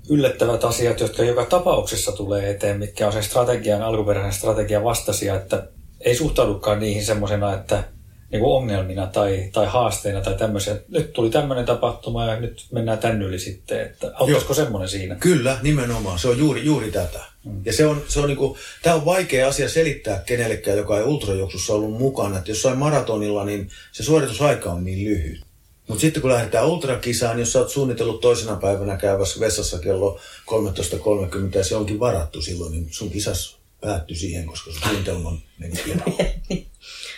yllättävät 0.09 0.63
asiat, 0.63 0.99
jotka 0.99 1.23
joka 1.23 1.45
tapauksessa 1.45 2.11
tulee 2.11 2.49
eteen, 2.49 2.79
mitkä 2.79 3.07
on 3.07 3.13
sen 3.13 3.23
strategian, 3.23 3.81
alkuperäisen 3.81 4.33
strategian 4.33 4.83
vastaisia, 4.83 5.35
että 5.35 5.67
ei 6.01 6.15
suhtaudukaan 6.15 6.79
niihin 6.79 7.05
semmoisena, 7.05 7.53
että 7.53 7.83
niin 8.31 8.39
kuin 8.39 8.55
ongelmina 8.55 9.07
tai, 9.07 9.49
tai 9.53 9.65
haasteina 9.65 10.21
tai 10.21 10.35
tämmöisiä. 10.35 10.75
Nyt 10.87 11.13
tuli 11.13 11.29
tämmöinen 11.29 11.65
tapahtuma 11.65 12.25
ja 12.25 12.39
nyt 12.39 12.65
mennään 12.71 12.97
tän 12.97 13.21
yli 13.21 13.39
sitten. 13.39 13.81
Että 13.81 14.11
auttaisiko 14.13 14.53
semmoinen 14.53 14.89
siinä? 14.89 15.15
Kyllä, 15.15 15.57
nimenomaan. 15.61 16.19
Se 16.19 16.27
on 16.27 16.39
juuri, 16.39 16.65
juuri 16.65 16.91
tätä. 16.91 17.19
Mm. 17.45 17.61
Ja 17.65 17.73
se 17.73 17.85
on, 17.85 18.03
se 18.07 18.19
on 18.19 18.27
niinku, 18.27 18.57
tämä 18.83 18.95
on 18.95 19.05
vaikea 19.05 19.47
asia 19.47 19.69
selittää 19.69 20.23
kenellekään, 20.25 20.77
joka 20.77 20.97
ei 20.97 21.03
ultrajuoksussa 21.03 21.73
ollut 21.73 21.97
mukana. 21.97 22.37
Että 22.37 22.51
jossain 22.51 22.77
maratonilla, 22.77 23.45
niin 23.45 23.69
se 23.91 24.03
suoritusaika 24.03 24.71
on 24.71 24.83
niin 24.83 25.09
lyhyt. 25.09 25.48
Mutta 25.89 26.01
sitten 26.01 26.21
kun 26.21 26.31
lähdetään 26.31 26.67
ultrakisaan, 26.67 27.39
jos 27.39 27.51
sä 27.51 27.59
oot 27.59 27.69
suunnitellut 27.69 28.21
toisena 28.21 28.55
päivänä 28.55 28.97
käyvässä 28.97 29.39
vessassa 29.39 29.79
kello 29.79 30.19
13.30 30.51 31.57
ja 31.57 31.63
se 31.63 31.75
onkin 31.75 31.99
varattu 31.99 32.41
silloin, 32.41 32.71
niin 32.71 32.87
sun 32.91 33.09
kisas 33.09 33.57
päättyi 33.81 34.17
siihen, 34.17 34.45
koska 34.45 34.71
sun 34.71 34.81
suunnitelma 34.83 35.37
meni 35.57 35.75
pilalle. 35.83 36.35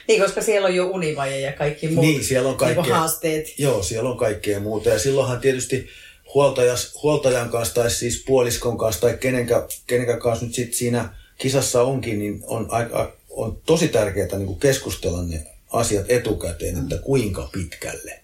Niin, 0.07 0.21
koska 0.21 0.41
siellä 0.41 0.67
on 0.67 0.75
jo 0.75 0.87
univaje 0.87 1.39
ja 1.39 1.53
kaikki 1.53 1.87
muut 1.87 2.05
Niin, 2.05 2.23
siellä 2.23 2.49
on 2.49 2.57
niinku 2.59 2.75
kaikkea. 2.75 2.97
haasteet. 2.97 3.59
Joo, 3.59 3.83
siellä 3.83 4.09
on 4.09 4.17
kaikkea 4.17 4.59
muuta. 4.59 4.89
Ja 4.89 4.99
silloinhan 4.99 5.39
tietysti 5.39 5.87
huoltajas, 6.33 6.93
huoltajan 7.03 7.49
kanssa 7.49 7.75
tai 7.75 7.91
siis 7.91 8.23
puoliskon 8.27 8.77
kanssa 8.77 9.01
tai 9.01 9.17
kenenkä, 9.17 9.67
kenenkä 9.87 10.17
kanssa 10.17 10.45
nyt 10.45 10.55
sit 10.55 10.73
siinä 10.73 11.15
kisassa 11.37 11.81
onkin, 11.81 12.19
niin 12.19 12.43
on, 12.47 12.67
aika, 12.69 13.13
on 13.29 13.61
tosi 13.65 13.87
tärkeää 13.87 14.37
niin 14.37 14.59
keskustella 14.59 15.23
ne 15.23 15.47
asiat 15.71 16.05
etukäteen, 16.09 16.77
että 16.77 16.97
kuinka 16.97 17.49
pitkälle 17.51 18.21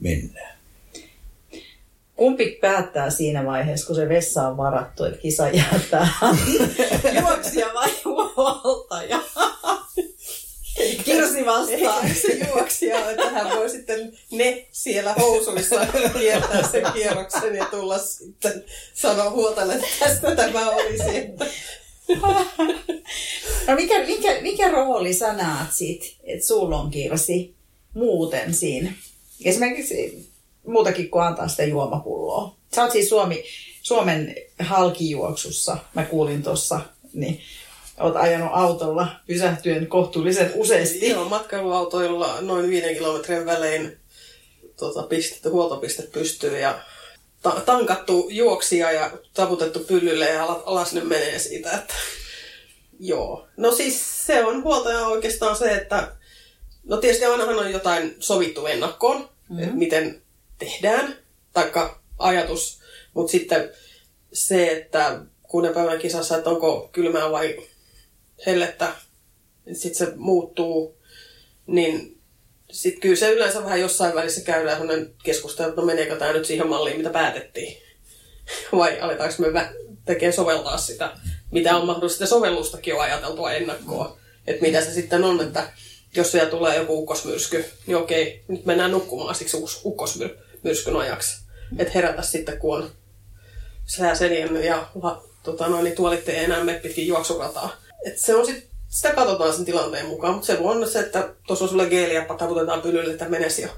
mennään. 0.00 0.54
Kumpi 2.16 2.58
päättää 2.60 3.10
siinä 3.10 3.46
vaiheessa, 3.46 3.86
kun 3.86 3.96
se 3.96 4.08
vessa 4.08 4.48
on 4.48 4.56
varattu, 4.56 5.04
että 5.04 5.18
kisa 5.18 5.48
jättää 5.48 6.08
juoksija 7.20 7.66
vai 7.74 7.90
huoltaja? 8.04 9.20
Kirsi 11.04 11.46
vastaa. 11.46 12.02
Ei 12.02 12.14
se 12.14 12.46
juoksija, 12.48 13.10
että 13.10 13.30
hän 13.30 13.56
voi 13.56 13.70
sitten 13.70 14.12
ne 14.30 14.66
siellä 14.72 15.12
housuissa 15.14 15.86
kiertää 16.18 16.68
sen 16.70 16.92
kierroksen 16.92 17.54
ja 17.54 17.64
tulla 17.64 17.98
sitten 17.98 18.64
sanoa 18.94 19.30
huoltajalle, 19.30 19.74
että 19.74 19.86
tästä 20.00 20.36
tämä 20.36 20.70
olisi. 20.70 21.04
No 23.66 23.74
mikä, 23.74 24.06
mikä, 24.06 24.40
mikä 24.40 24.70
rooli 24.70 25.14
sä 25.14 25.32
näet 25.32 25.72
sit, 25.72 26.16
että 26.24 26.46
sulla 26.46 26.80
on 26.80 26.90
Kirsi 26.90 27.54
muuten 27.94 28.54
siinä? 28.54 28.92
Esimerkiksi 29.44 30.28
muutakin 30.66 31.10
kuin 31.10 31.24
antaa 31.24 31.48
sitä 31.48 31.64
juomapulloa. 31.64 32.56
Sä 32.74 32.82
oot 32.82 32.92
siis 32.92 33.08
Suomi, 33.08 33.44
Suomen 33.82 34.34
halkijuoksussa, 34.58 35.76
mä 35.94 36.04
kuulin 36.04 36.42
tuossa, 36.42 36.80
niin 37.12 37.40
oot 38.00 38.16
ajanut 38.16 38.50
autolla 38.52 39.08
pysähtyen 39.26 39.86
kohtuullisen 39.86 40.52
useasti. 40.54 41.08
Joo, 41.08 41.28
matkailuautoilla 41.28 42.40
noin 42.40 42.70
viiden 42.70 42.94
kilometrin 42.94 43.46
välein 43.46 43.98
tota, 44.76 45.02
pistetty, 45.02 45.48
huoltopiste 45.48 46.02
pystyy 46.02 46.58
ja 46.58 46.78
ta- 47.42 47.62
tankattu 47.66 48.28
juoksia 48.30 48.92
ja 48.92 49.10
taputettu 49.34 49.78
pyllylle 49.80 50.28
ja 50.28 50.44
ala- 50.44 50.62
alas 50.66 50.92
ne 50.92 51.04
menee 51.04 51.38
siitä. 51.38 51.72
Että... 51.72 51.94
Joo. 53.00 53.46
No 53.56 53.72
siis 53.72 54.26
se 54.26 54.44
on 54.44 54.62
huoltaja 54.62 55.06
oikeastaan 55.06 55.56
se, 55.56 55.74
että 55.74 56.12
no 56.84 56.96
tietysti 56.96 57.24
ainahan 57.24 57.58
on 57.58 57.72
jotain 57.72 58.16
sovittu 58.20 58.66
ennakkoon, 58.66 59.18
mm-hmm. 59.18 59.58
että 59.58 59.74
miten 59.74 60.22
tehdään, 60.58 61.18
taikka 61.52 62.00
ajatus, 62.18 62.80
mutta 63.14 63.30
sitten 63.30 63.70
se, 64.32 64.72
että 64.72 65.20
kuuden 65.42 65.74
päivän 65.74 65.98
kisassa, 65.98 66.36
että 66.36 66.50
onko 66.50 66.88
kylmää 66.92 67.30
vai 67.30 67.62
hellettä, 68.46 68.92
sitten 69.72 70.08
se 70.08 70.12
muuttuu, 70.16 70.98
niin 71.66 72.20
sitten 72.70 73.00
kyllä 73.00 73.16
se 73.16 73.32
yleensä 73.32 73.64
vähän 73.64 73.80
jossain 73.80 74.14
välissä 74.14 74.40
käydään 74.40 74.78
sellainen 74.78 75.14
keskustelu, 75.24 75.68
että 75.68 75.80
no 75.80 75.86
meneekö 75.86 76.16
tämä 76.16 76.32
nyt 76.32 76.44
siihen 76.44 76.68
malliin, 76.68 76.96
mitä 76.96 77.10
päätettiin. 77.10 77.82
Vai 78.72 79.00
aletaanko 79.00 79.34
me 79.38 79.46
vä- 79.48 79.96
tekee 80.04 80.32
soveltaa 80.32 80.78
sitä, 80.78 81.16
mitä 81.50 81.76
on 81.76 81.86
mahdollista 81.86 82.26
sovellustakin 82.26 82.92
jo 82.92 83.00
ajateltua 83.00 83.52
ennakkoa. 83.52 84.18
Että 84.46 84.62
mitä 84.62 84.80
se 84.80 84.92
sitten 84.92 85.24
on, 85.24 85.40
että 85.40 85.72
jos 86.16 86.32
siellä 86.32 86.50
tulee 86.50 86.76
joku 86.76 86.98
ukkosmyrsky, 86.98 87.64
niin 87.86 87.96
okei, 87.96 88.44
nyt 88.48 88.64
mennään 88.64 88.90
nukkumaan 88.90 89.34
siksi 89.34 89.56
ukkosmyrskyn 89.84 90.96
ajaksi. 90.96 91.44
Että 91.78 91.92
herätä 91.94 92.22
sitten, 92.22 92.58
kun 92.58 92.76
on 92.76 92.90
sää 93.86 94.14
seljännyt 94.14 94.64
ja 94.64 94.88
tota, 95.42 95.68
noin, 95.68 95.84
niin 95.84 95.96
tuolit 95.96 96.28
ei 96.28 96.44
enää 96.44 96.64
mene 96.64 96.78
pitkin 96.78 97.06
juoksurataa. 97.06 97.76
Et 98.06 98.18
se 98.18 98.34
on 98.34 98.46
sit, 98.46 98.68
sitä 98.88 99.14
katsotaan 99.14 99.52
sen 99.52 99.64
tilanteen 99.64 100.06
mukaan, 100.06 100.34
mutta 100.34 100.46
se 100.46 100.58
on 100.58 100.88
se, 100.88 101.00
että 101.00 101.34
tuossa 101.46 101.64
on 101.64 101.68
sulle 101.68 101.86
geeliä, 101.86 102.24
taputetaan 102.38 102.82
pyllylle, 102.82 103.12
että 103.12 103.28
menesi 103.28 103.62
jo. 103.62 103.68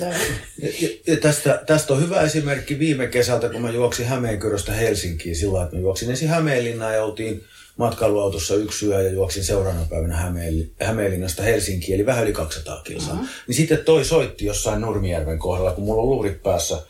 Ja, 0.00 0.88
ja 1.06 1.16
tästä, 1.16 1.62
tästä 1.66 1.94
on 1.94 2.02
hyvä 2.02 2.20
esimerkki 2.20 2.78
viime 2.78 3.06
kesältä, 3.06 3.48
kun 3.48 3.62
mä 3.62 3.70
juoksin 3.70 4.06
Hämeenkyröstä 4.06 4.72
Helsinkiin 4.72 5.36
sillä 5.36 5.62
että 5.62 5.76
mä 5.76 5.82
juoksin 5.82 6.10
ensin 6.10 6.28
Hämeenlinnaan 6.28 6.94
ja 6.94 7.04
oltiin 7.04 7.44
matkailuautossa 7.76 8.54
yksi 8.54 8.86
yö 8.86 9.02
ja 9.02 9.10
juoksin 9.10 9.44
seuraavana 9.44 9.86
päivänä 9.90 10.16
Hämeen, 10.16 10.70
Hämeenlinnasta 10.80 11.42
Helsinkiin, 11.42 11.94
eli 11.94 12.06
vähän 12.06 12.24
yli 12.24 12.32
200 12.32 12.82
kilsaa. 12.82 13.14
Mm-hmm. 13.14 13.28
Niin 13.46 13.56
sitten 13.56 13.78
toi 13.78 14.04
soitti 14.04 14.44
jossain 14.44 14.80
Nurmijärven 14.80 15.38
kohdalla, 15.38 15.72
kun 15.72 15.84
mulla 15.84 16.02
on 16.02 16.08
luurit 16.08 16.42
päässä 16.42 16.82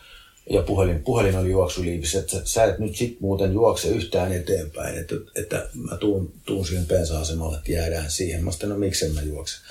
ja 0.49 0.61
puhelin, 0.61 1.03
puhelin 1.03 1.37
oli 1.37 1.51
juoksuliivissä, 1.51 2.19
että 2.19 2.41
sä 2.43 2.63
et 2.63 2.79
nyt 2.79 2.95
sit 2.95 3.19
muuten 3.19 3.53
juokse 3.53 3.87
yhtään 3.87 4.31
eteenpäin, 4.31 4.97
että, 4.97 5.15
että 5.35 5.69
mä 5.73 5.97
tuun, 5.97 6.33
tuun 6.45 6.65
siihen 6.65 6.85
pensa-asemalle, 6.85 7.57
että 7.57 7.71
jäädään 7.71 8.11
siihen. 8.11 8.43
Mä 8.43 8.51
sitten, 8.51 8.69
no 8.69 8.77
miksen 8.77 9.13
mä 9.13 9.21
juoksen. 9.21 9.61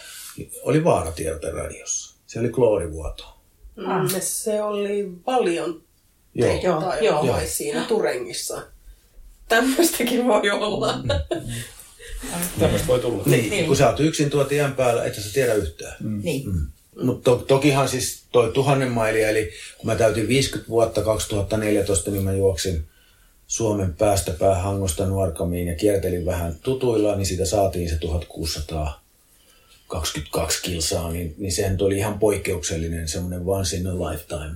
Oli 0.63 0.85
vaaratiedote 0.85 1.51
radiossa. 1.51 2.16
Se 2.27 2.41
oli 2.41 2.49
kloorivuoto. 2.49 3.37
Mm, 3.77 4.21
se 4.21 4.63
oli 4.63 5.13
paljon 5.25 5.83
joo. 6.35 6.81
tai 6.81 7.07
joo, 7.07 7.27
joo. 7.27 7.41
siinä 7.47 7.85
Turengissa. 7.85 8.63
Tämmöistäkin 9.49 10.27
voi 10.27 10.51
olla. 10.51 10.97
Mm, 10.97 11.09
mm. 11.35 11.53
Tämmöistä 12.59 12.89
voi 12.89 13.01
tulla. 13.01 13.23
Niin, 13.27 13.51
niin, 13.51 13.67
kun 13.67 13.77
sä 13.77 13.91
oot 13.91 14.01
yksin 14.01 14.31
tuo 14.31 14.45
tien 14.45 14.73
päällä, 14.73 15.05
et 15.05 15.15
sä 15.15 15.33
tiedä 15.33 15.55
yhtään. 15.55 15.97
Mm. 16.01 16.21
Niin. 16.25 16.47
Mm. 16.47 16.67
Mutta 17.03 17.31
to, 17.31 17.37
tokihan 17.37 17.89
siis 17.89 18.25
toi 18.33 18.53
tuhannen 18.53 18.91
mailia, 18.91 19.29
eli 19.29 19.51
kun 19.79 19.87
mä 19.87 19.97
täytin 19.97 20.29
50 20.29 20.69
vuotta 20.69 21.03
2014, 21.03 22.11
niin 22.11 22.23
mä 22.23 22.33
juoksin 22.33 22.85
Suomen 23.47 23.95
päästä 23.95 24.33
päähangosta 24.33 25.07
Nuorkamiin 25.07 25.69
ja 25.69 25.75
kiertelin 25.75 26.27
vähän 26.27 26.57
tutuilla, 26.63 27.17
niin 27.17 27.27
siitä 27.27 27.45
saatiin 27.45 27.89
se 27.89 27.99
1622 29.89 30.63
kilsaa, 30.63 31.13
niin, 31.13 31.35
niin 31.39 31.53
sehän 31.53 31.77
oli 31.81 31.99
ihan 31.99 32.19
poikkeuksellinen 32.19 33.09
semmoinen 33.09 33.43
once 33.47 33.77
in 33.77 33.87
a 33.87 33.95
lifetime 33.95 34.55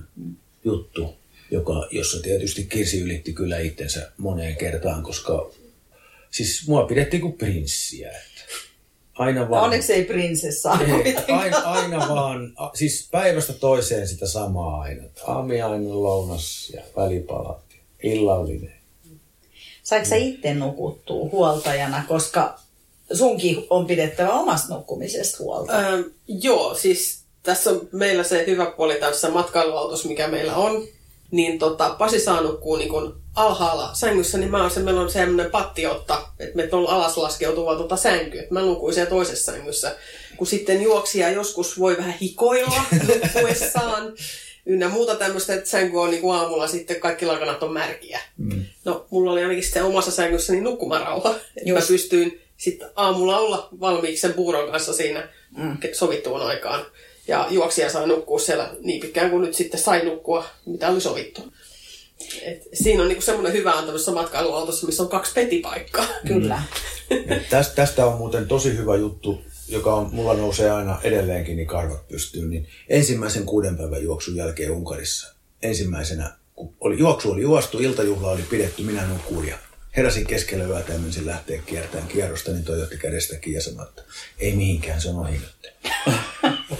juttu, 0.63 1.15
joka, 1.51 1.87
jossa 1.91 2.21
tietysti 2.21 2.63
Kirsi 2.63 3.01
ylitti 3.01 3.33
kyllä 3.33 3.59
itsensä 3.59 4.11
moneen 4.17 4.55
kertaan, 4.55 5.03
koska 5.03 5.51
siis 6.31 6.67
mua 6.67 6.85
pidettiin 6.85 7.21
kuin 7.21 7.33
prinssiä. 7.33 8.11
Aina 9.13 9.49
vaan. 9.49 9.63
Onneksi 9.63 9.93
ei 9.93 10.03
prinsessa. 10.03 10.77
Ei, 11.05 11.15
aina, 11.35 11.57
aina 11.57 11.99
vaan, 11.99 12.53
siis 12.73 13.07
päivästä 13.11 13.53
toiseen 13.53 14.07
sitä 14.07 14.27
samaa 14.27 14.81
aina. 14.81 15.03
Aamiainen, 15.27 16.03
lounas 16.03 16.69
ja 16.73 16.81
välipalat, 16.95 17.63
illallinen. 18.03 18.73
Saiko 19.83 20.05
sä 20.05 20.15
itse 20.15 20.53
nukuttua 20.53 21.29
huoltajana, 21.29 22.03
koska 22.07 22.59
sunkin 23.13 23.65
on 23.69 23.85
pidettävä 23.85 24.33
omasta 24.33 24.73
nukkumisesta 24.73 25.37
huolta? 25.43 25.77
Ähm, 25.77 26.01
joo, 26.27 26.75
siis 26.75 27.21
tässä 27.43 27.69
on 27.69 27.89
meillä 27.91 28.23
se 28.23 28.43
hyvä 28.47 28.65
puoli 28.65 28.95
tässä 28.95 29.29
matkailuautossa, 29.29 30.07
mikä 30.07 30.27
meillä 30.27 30.55
on. 30.55 30.87
Niin 31.31 31.59
tota, 31.59 31.89
Pasi 31.89 32.19
saa 32.19 32.41
nukkuu 32.41 32.75
niin 32.75 32.89
kun 32.89 33.21
alhaalla 33.35 33.89
sängyssä, 33.93 34.37
niin 34.37 34.51
mä 34.51 34.61
oon 34.61 34.71
se, 34.71 34.79
meillä 34.79 35.01
on 35.01 35.11
semmoinen 35.11 35.51
pattiotta, 35.51 36.27
että 36.39 36.55
me 36.55 36.69
on 36.71 36.89
alas 36.89 37.17
laskeutuva 37.17 37.75
tuota 37.75 37.97
sänky, 37.97 38.39
että 38.39 38.53
mä 38.53 38.61
nukuin 38.61 38.93
siellä 38.93 39.09
toisessa 39.09 39.51
sängyssä. 39.51 39.95
Kun 40.37 40.47
sitten 40.47 40.81
juoksija 40.81 41.29
joskus 41.29 41.79
voi 41.79 41.97
vähän 41.97 42.15
hikoilla 42.21 42.81
nukkuessaan, 43.07 44.13
ynnä 44.65 44.89
muuta 44.89 45.15
tämmöistä, 45.15 45.53
että 45.53 45.69
sänky 45.69 45.97
on 45.97 46.09
niin 46.09 46.21
kuin 46.21 46.37
aamulla 46.37 46.67
sitten 46.67 46.99
kaikki 46.99 47.25
lakanat 47.25 47.63
on 47.63 47.73
märkiä. 47.73 48.19
Mm. 48.37 48.65
No, 48.85 49.05
mulla 49.09 49.31
oli 49.31 49.43
ainakin 49.43 49.63
sitten 49.63 49.83
omassa 49.83 50.11
sängyssä 50.11 50.53
niin 50.53 50.63
nukkumarauha, 50.63 51.35
että 51.57 51.73
mä 51.73 51.79
pystyin 51.87 52.40
sitten 52.61 52.89
aamulla 52.95 53.37
olla 53.37 53.69
valmiiksi 53.79 54.21
sen 54.21 54.33
puuron 54.33 54.71
kanssa 54.71 54.93
siinä 54.93 55.29
mm. 55.57 55.77
sovittuun 55.93 56.41
aikaan. 56.41 56.85
Ja 57.27 57.47
juoksija 57.49 57.89
sai 57.89 58.07
nukkua 58.07 58.39
siellä 58.39 58.73
niin 58.81 59.01
pitkään 59.01 59.29
kuin 59.29 59.41
nyt 59.41 59.53
sitten 59.55 59.79
sai 59.79 60.05
nukkua, 60.05 60.45
mitä 60.65 60.89
oli 60.89 61.01
sovittu. 61.01 61.53
Et 62.41 62.63
siinä 62.73 63.01
on 63.01 63.07
niinku 63.07 63.21
semmoinen 63.21 63.53
hyvä 63.53 63.71
antamassa 63.71 64.11
matkailuautossa, 64.11 64.85
missä 64.85 65.03
on 65.03 65.09
kaksi 65.09 65.33
petipaikkaa. 65.33 66.05
Kyllä. 66.27 66.61
tästä, 67.49 67.75
tästä 67.75 68.05
on 68.05 68.17
muuten 68.17 68.47
tosi 68.47 68.77
hyvä 68.77 68.95
juttu, 68.95 69.41
joka 69.67 69.95
on, 69.95 70.09
mulla 70.11 70.33
nousee 70.33 70.71
aina 70.71 70.99
edelleenkin 71.03 71.55
niin 71.55 71.67
karvat 71.67 72.07
pystyyn. 72.07 72.49
Niin 72.49 72.67
ensimmäisen 72.89 73.45
kuuden 73.45 73.77
päivän 73.77 74.03
juoksun 74.03 74.35
jälkeen 74.35 74.71
Unkarissa, 74.71 75.35
ensimmäisenä, 75.61 76.35
kun 76.55 76.73
oli, 76.79 76.99
juoksu 76.99 77.31
oli 77.31 77.41
juostu, 77.41 77.79
iltajuhla 77.79 78.31
oli 78.31 78.43
pidetty, 78.49 78.83
minä 78.83 79.07
nukuin 79.07 79.47
ja 79.47 79.57
heräsin 79.97 80.27
keskellä 80.27 80.63
yötä 80.63 80.93
ja 80.93 80.99
menisin 80.99 81.25
lähteä 81.25 81.61
kiertämään 81.65 82.07
kierrosta, 82.07 82.51
niin 82.51 82.63
toi 82.63 82.81
otti 82.81 82.97
kädestäkin 82.97 83.53
ja 83.53 83.61
sanoi, 83.61 83.87
että 83.89 84.03
ei 84.39 84.55
mihinkään, 84.55 85.01
se 85.01 85.09
on 85.09 85.19
ohi 85.19 85.37
nyt. 85.37 85.73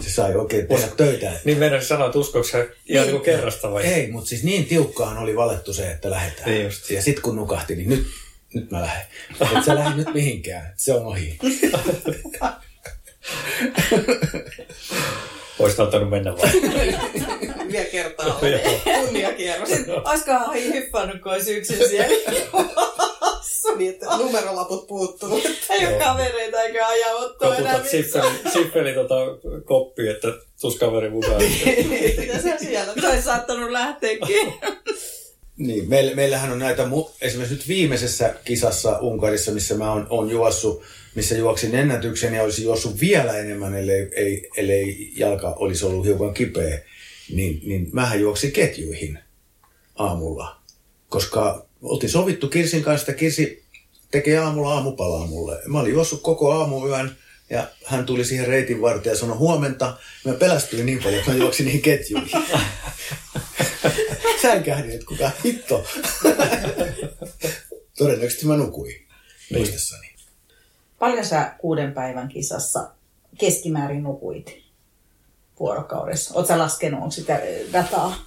se 0.00 0.10
sai 0.10 0.34
oikein 0.34 0.66
tehdä 0.66 0.88
töitä. 0.96 1.28
Että... 1.28 1.40
Niin 1.44 1.58
meidän 1.58 1.84
sanoa, 1.84 2.06
että 2.06 2.18
uskoiko 2.18 2.48
se 2.48 2.70
ihan 2.86 3.06
niin, 3.06 3.20
kerrasta 3.20 3.70
vai? 3.70 3.84
Ei, 3.84 4.10
mutta 4.10 4.28
siis 4.28 4.44
niin 4.44 4.66
tiukkaan 4.66 5.18
oli 5.18 5.36
valettu 5.36 5.72
se, 5.72 5.90
että 5.90 6.10
lähdetään. 6.10 6.50
Niin 6.50 6.64
just. 6.64 6.90
Ja 6.90 7.02
sitten 7.02 7.22
kun 7.22 7.36
nukahti, 7.36 7.76
niin 7.76 7.88
nyt, 7.88 8.06
nyt 8.54 8.70
mä 8.70 8.80
lähden. 8.80 9.06
Et 9.40 9.64
sä 9.64 9.74
lähde 9.74 9.96
nyt 9.96 10.14
mihinkään, 10.14 10.74
se 10.76 10.92
on 10.92 11.06
ohi. 11.06 11.38
Olisit 15.58 15.80
ottanut 15.80 16.10
mennä 16.10 16.36
vaan. 16.36 16.52
Vielä 17.72 17.84
kertaa. 17.84 18.40
Kunniakierros. 19.00 19.68
Olisikohan 20.04 20.54
hyppännyt, 20.54 21.22
kun 21.22 21.32
olisi 21.32 21.56
yksin 21.56 21.88
siellä 21.88 22.16
niin, 23.78 23.90
että 23.90 24.06
numerolaput 24.16 24.86
puuttuu. 24.86 25.42
Ei 25.70 25.86
ole 25.86 25.98
kavereita 26.04 26.62
eikä 26.62 26.88
ajauttua 26.88 27.56
enää 27.56 27.84
siffeli, 27.84 28.30
siffeli 28.52 28.92
tota, 28.92 29.14
koppi, 29.64 30.08
että 30.08 30.28
tus 30.60 30.76
kaveri 30.76 31.10
mukaan. 31.10 31.42
Mitä 32.18 32.38
sä 32.42 32.58
siellä? 32.58 32.92
Se 33.00 33.08
olisi 33.08 33.22
saattanut 33.22 33.70
lähteäkin. 33.70 34.52
Niin, 35.56 35.88
meillä, 35.88 36.14
meillähän 36.14 36.52
on 36.52 36.58
näitä, 36.58 36.88
esimerkiksi 37.20 37.54
nyt 37.54 37.68
viimeisessä 37.68 38.34
kisassa 38.44 38.98
Unkarissa, 38.98 39.52
missä 39.52 39.74
mä 39.74 39.92
oon, 39.92 40.06
oon 40.10 40.30
juossut, 40.30 40.82
missä 41.14 41.34
juoksin 41.34 41.74
ennätyksen 41.74 42.34
ja 42.34 42.42
olisi 42.42 42.62
juossut 42.62 43.00
vielä 43.00 43.38
enemmän, 43.38 43.74
ellei, 43.74 44.08
ei, 44.12 44.48
ellei 44.56 45.12
jalka 45.16 45.48
olisi 45.48 45.86
ollut 45.86 46.06
hiukan 46.06 46.34
kipeä, 46.34 46.82
niin, 47.32 47.60
niin 47.64 47.88
mähän 47.92 48.20
juoksin 48.20 48.52
ketjuihin 48.52 49.18
aamulla. 49.94 50.60
Koska 51.08 51.66
oltiin 51.82 52.10
sovittu 52.10 52.48
Kirsin 52.48 52.82
kanssa, 52.82 53.02
että 53.02 53.18
Kirsi 53.18 53.64
tekee 54.10 54.38
aamulla 54.38 54.74
aamupalaa 54.74 55.26
mulle. 55.26 55.62
Mä 55.66 55.80
olin 55.80 55.92
juossut 55.92 56.22
koko 56.22 56.52
aamuyön 56.52 57.16
ja 57.50 57.68
hän 57.84 58.06
tuli 58.06 58.24
siihen 58.24 58.46
reitin 58.46 58.80
varteen 58.80 59.12
ja 59.12 59.18
sanoi 59.18 59.36
huomenta. 59.36 59.96
Mä 60.24 60.32
pelästyin 60.32 60.86
niin 60.86 61.02
paljon, 61.02 61.18
että 61.18 61.32
mä 61.32 61.38
juoksin 61.38 61.66
niihin 61.66 61.82
ketjuihin. 61.82 62.42
Säikähdin, 64.42 64.90
että 64.90 65.06
kuka 65.06 65.30
hitto. 65.44 65.84
Todennäköisesti 67.98 68.46
mä 68.46 68.56
nukuin 68.56 68.94
niin. 69.50 69.58
muistessani. 69.58 70.14
Paljon 70.98 71.26
sä 71.26 71.54
kuuden 71.58 71.92
päivän 71.92 72.28
kisassa 72.28 72.90
keskimäärin 73.38 74.02
nukuit 74.02 74.58
vuorokaudessa? 75.60 76.34
Oletko 76.34 76.58
laskenut, 76.58 77.00
onko 77.00 77.10
sitä 77.10 77.40
dataa? 77.72 78.24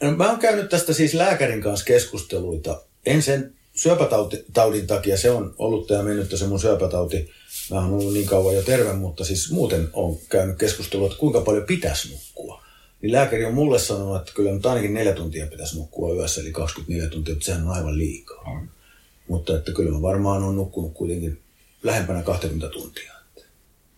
No, 0.00 0.10
mä 0.10 0.30
oon 0.30 0.38
käynyt 0.38 0.68
tästä 0.68 0.92
siis 0.92 1.14
lääkärin 1.14 1.62
kanssa 1.62 1.86
keskusteluita. 1.86 2.82
En 3.06 3.22
sen 3.22 3.54
syöpätaudin 3.74 4.86
takia, 4.86 5.16
se 5.16 5.30
on 5.30 5.54
ollut 5.58 5.86
tämä 5.86 6.02
mennyt 6.02 6.30
se 6.38 6.46
mun 6.46 6.60
syöpätauti. 6.60 7.30
Mä 7.70 7.76
oon 7.76 7.92
ollut 7.92 8.12
niin 8.12 8.26
kauan 8.26 8.54
jo 8.54 8.62
terve, 8.62 8.92
mutta 8.92 9.24
siis 9.24 9.50
muuten 9.50 9.88
on 9.92 10.18
käynyt 10.28 10.58
keskustelua, 10.58 11.06
että 11.06 11.18
kuinka 11.18 11.40
paljon 11.40 11.64
pitäisi 11.64 12.12
nukkua. 12.12 12.62
Niin 13.02 13.12
lääkäri 13.12 13.44
on 13.44 13.54
mulle 13.54 13.78
sanonut, 13.78 14.16
että 14.16 14.32
kyllä 14.34 14.52
nyt 14.52 14.66
ainakin 14.66 14.94
neljä 14.94 15.12
tuntia 15.12 15.46
pitäisi 15.46 15.78
nukkua 15.78 16.14
yössä, 16.14 16.40
eli 16.40 16.52
24 16.52 17.08
tuntia, 17.08 17.34
mutta 17.34 17.46
sehän 17.46 17.68
on 17.68 17.74
aivan 17.74 17.98
liikaa. 17.98 18.60
Mm. 18.60 18.68
Mutta 19.28 19.56
että 19.56 19.72
kyllä 19.72 19.90
mä 19.90 20.02
varmaan 20.02 20.42
on 20.42 20.56
nukkunut 20.56 20.92
kuitenkin 20.94 21.38
lähempänä 21.82 22.22
20 22.22 22.68
tuntia. 22.68 23.12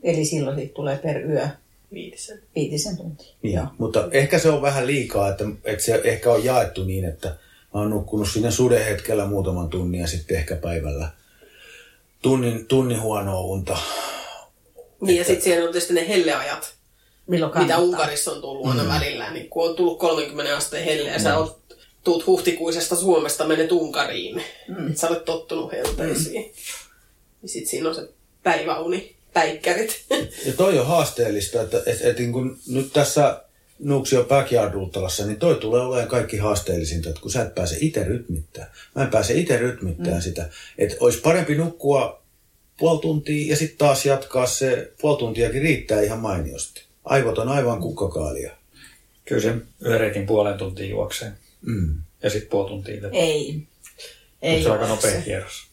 Eli 0.03 0.25
silloin 0.25 0.57
siitä 0.57 0.75
tulee 0.75 0.99
per 0.99 1.31
yö 1.31 1.49
Viitisen. 1.93 2.43
Viitisen 2.55 2.97
tuntia. 2.97 3.35
Niin, 3.43 3.55
Joo. 3.55 3.67
mutta 3.79 4.09
ehkä 4.11 4.38
se 4.38 4.49
on 4.49 4.62
vähän 4.62 4.87
liikaa, 4.87 5.29
että, 5.29 5.45
että 5.65 5.85
se 5.85 6.01
ehkä 6.05 6.33
on 6.33 6.45
jaettu 6.45 6.85
niin, 6.85 7.05
että 7.05 7.29
mä 7.75 7.81
oon 7.81 7.91
nukkunut 7.91 8.29
siinä 8.31 8.51
suden 8.51 8.85
hetkellä 8.85 9.27
muutaman 9.27 9.69
tunnin 9.69 10.01
ja 10.01 10.07
sitten 10.07 10.37
ehkä 10.37 10.57
päivällä 10.57 11.09
tunnin, 12.23 12.67
tunnin 12.67 13.01
huonoa 13.01 13.41
unta. 13.41 13.79
Niin 15.01 15.01
että... 15.01 15.12
ja 15.12 15.25
sitten 15.25 15.43
siellä 15.43 15.67
on 15.67 15.73
tietysti 15.73 15.95
ne 15.95 16.09
helleajat, 16.09 16.75
Milloin 17.33 17.59
mitä 17.59 17.79
Unkarissa 17.79 18.33
on 18.33 18.40
tullut 18.40 18.66
aina 18.66 18.83
mm. 18.83 18.88
välillä. 18.88 19.31
Niin 19.31 19.49
kun 19.49 19.71
on 19.71 19.77
tullut 19.77 19.99
30 19.99 20.57
asteen 20.57 20.85
helle 20.85 21.11
ja 21.11 21.18
mm. 21.18 21.23
sä 21.23 21.38
oot, 21.38 21.59
tuut 22.05 22.27
huhtikuisesta 22.27 22.97
Suomesta, 22.97 23.45
menet 23.45 23.73
Unkariin. 23.73 24.42
Mm. 24.68 24.95
Sä 24.95 25.09
olet 25.09 25.25
tottunut 25.25 25.73
helteisiin. 25.73 26.42
Mm. 26.42 26.53
Niin 27.42 27.49
sitten 27.49 27.71
siinä 27.71 27.88
on 27.88 27.95
se 27.95 28.09
päiväuni 28.42 29.16
päikkärit. 29.33 30.05
Ja 30.47 30.53
toi 30.57 30.79
on 30.79 30.87
haasteellista, 30.87 31.62
että 31.62 31.83
et, 31.87 32.01
et, 32.03 32.18
niin 32.18 32.33
kun 32.33 32.59
nyt 32.68 32.92
tässä 32.92 33.42
Nuuksio 33.79 34.25
Backyard 34.25 34.75
niin 35.27 35.38
toi 35.38 35.55
tulee 35.55 35.81
olemaan 35.81 36.09
kaikki 36.09 36.37
haasteellisinta, 36.37 37.09
että 37.09 37.21
kun 37.21 37.31
sä 37.31 37.42
et 37.42 37.55
pääse 37.55 37.77
itse 37.81 38.05
rytmittämään. 38.05 38.71
Mä 38.95 39.03
en 39.03 39.11
pääse 39.11 39.35
itse 39.35 39.57
rytmittämään 39.57 40.16
mm. 40.16 40.23
sitä. 40.23 40.49
Että 40.79 40.97
olisi 41.01 41.18
parempi 41.18 41.55
nukkua 41.55 42.23
puoli 42.79 43.01
tuntia 43.01 43.51
ja 43.51 43.57
sitten 43.57 43.79
taas 43.79 44.07
jatkaa 44.07 44.47
se 44.47 44.92
puoli 45.01 45.18
tuntiakin 45.18 45.62
riittää 45.62 46.01
ihan 46.01 46.18
mainiosti. 46.18 46.91
Aivot 47.05 47.38
on 47.38 47.49
aivan 47.49 47.81
kukkakaalia. 47.81 48.57
Kyllä 49.25 49.43
sen 49.43 49.69
yhden 49.81 50.27
puolen 50.27 50.59
tuntia 50.59 50.87
juoksee. 50.87 51.33
Mm. 51.62 52.03
Ja 52.23 52.31
sitten 52.31 52.51
puoli 52.51 52.69
tuntia. 52.69 53.09
Ei. 53.12 53.67
Ei 54.43 54.62
se 54.62 54.69
on 54.69 54.73
aika 54.73 54.88
nopea 54.88 55.23
kierros. 55.23 55.67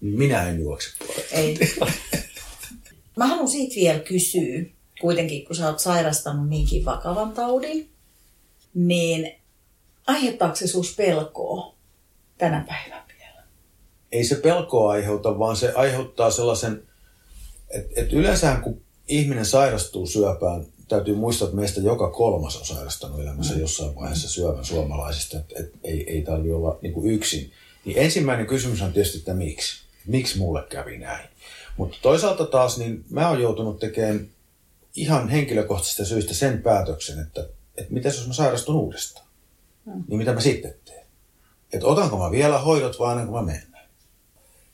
Minä 0.00 0.48
en 0.48 0.60
juokse 0.60 0.90
puolen 0.98 1.24
Ei. 1.32 1.58
Mä 3.16 3.26
haluan 3.26 3.48
siitä 3.48 3.74
vielä 3.74 3.98
kysyä, 3.98 4.64
kuitenkin 5.00 5.46
kun 5.46 5.56
sä 5.56 5.66
oot 5.66 5.78
sairastanut 5.78 6.48
niinkin 6.48 6.84
vakavan 6.84 7.32
taudin, 7.32 7.90
niin 8.74 9.34
aiheuttaako 10.06 10.56
se 10.56 10.66
sus 10.66 10.96
pelkoa 10.96 11.74
tänä 12.38 12.64
päivänä 12.68 13.04
vielä? 13.18 13.42
Ei 14.12 14.24
se 14.24 14.34
pelkoa 14.34 14.92
aiheuta, 14.92 15.38
vaan 15.38 15.56
se 15.56 15.72
aiheuttaa 15.72 16.30
sellaisen, 16.30 16.82
että 17.70 18.00
et 18.00 18.12
yleensä 18.12 18.56
kun 18.62 18.83
ihminen 19.08 19.46
sairastuu 19.46 20.06
syöpään, 20.06 20.66
täytyy 20.88 21.14
muistaa, 21.14 21.46
että 21.46 21.56
meistä 21.56 21.80
joka 21.80 22.10
kolmas 22.10 22.56
on 22.56 22.66
sairastanut 22.66 23.20
elämässä 23.20 23.54
mm. 23.54 23.60
jossain 23.60 23.94
vaiheessa 23.94 24.28
syövän 24.28 24.64
suomalaisista, 24.64 25.38
että 25.38 25.54
et 25.60 25.72
ei, 25.84 26.10
ei 26.10 26.22
tarvi 26.22 26.52
olla 26.52 26.78
niin 26.82 26.94
kuin 26.94 27.10
yksin. 27.10 27.52
Niin 27.84 27.98
ensimmäinen 27.98 28.46
kysymys 28.46 28.82
on 28.82 28.92
tietysti, 28.92 29.18
että 29.18 29.34
miksi? 29.34 29.84
Miksi 30.06 30.38
mulle 30.38 30.62
kävi 30.70 30.98
näin? 30.98 31.28
Mutta 31.76 31.96
toisaalta 32.02 32.46
taas, 32.46 32.78
niin 32.78 33.04
mä 33.10 33.28
oon 33.28 33.42
joutunut 33.42 33.78
tekemään 33.78 34.28
ihan 34.96 35.28
henkilökohtaisista 35.28 36.04
syistä 36.04 36.34
sen 36.34 36.62
päätöksen, 36.62 37.18
että, 37.18 37.48
että 37.76 37.94
mitä 37.94 38.08
jos 38.08 38.26
mä 38.26 38.32
sairastun 38.32 38.76
uudestaan? 38.76 39.26
Mm. 39.86 40.04
Niin 40.08 40.18
mitä 40.18 40.32
mä 40.32 40.40
sitten 40.40 40.74
teen? 40.84 41.06
Että 41.72 41.86
otanko 41.86 42.18
mä 42.18 42.30
vielä 42.30 42.58
hoidot 42.58 42.98
vaan 42.98 43.12
ennen 43.12 43.26
kuin 43.26 43.44
mä 43.44 43.52
menen? 43.52 43.74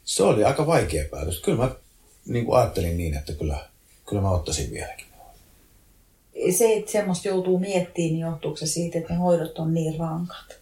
Se 0.04 0.22
oli 0.22 0.44
aika 0.44 0.66
vaikea 0.66 1.04
päätös. 1.10 1.40
Kyllä 1.40 1.58
mä 1.58 1.70
niin 2.26 2.44
kuin 2.44 2.58
ajattelin 2.58 2.96
niin, 2.96 3.16
että 3.16 3.32
kyllä, 3.32 3.69
kyllä 4.10 4.22
mä 4.22 4.30
ottaisin 4.30 4.70
vieläkin. 4.70 5.06
Se, 6.50 6.72
että 6.72 6.92
semmoista 6.92 7.28
joutuu 7.28 7.58
miettimään, 7.58 8.12
niin 8.12 8.18
johtuuko 8.18 8.56
se 8.56 8.66
siitä, 8.66 8.98
että 8.98 9.12
ne 9.12 9.18
hoidot 9.18 9.58
on 9.58 9.74
niin 9.74 9.98
rankat? 9.98 10.60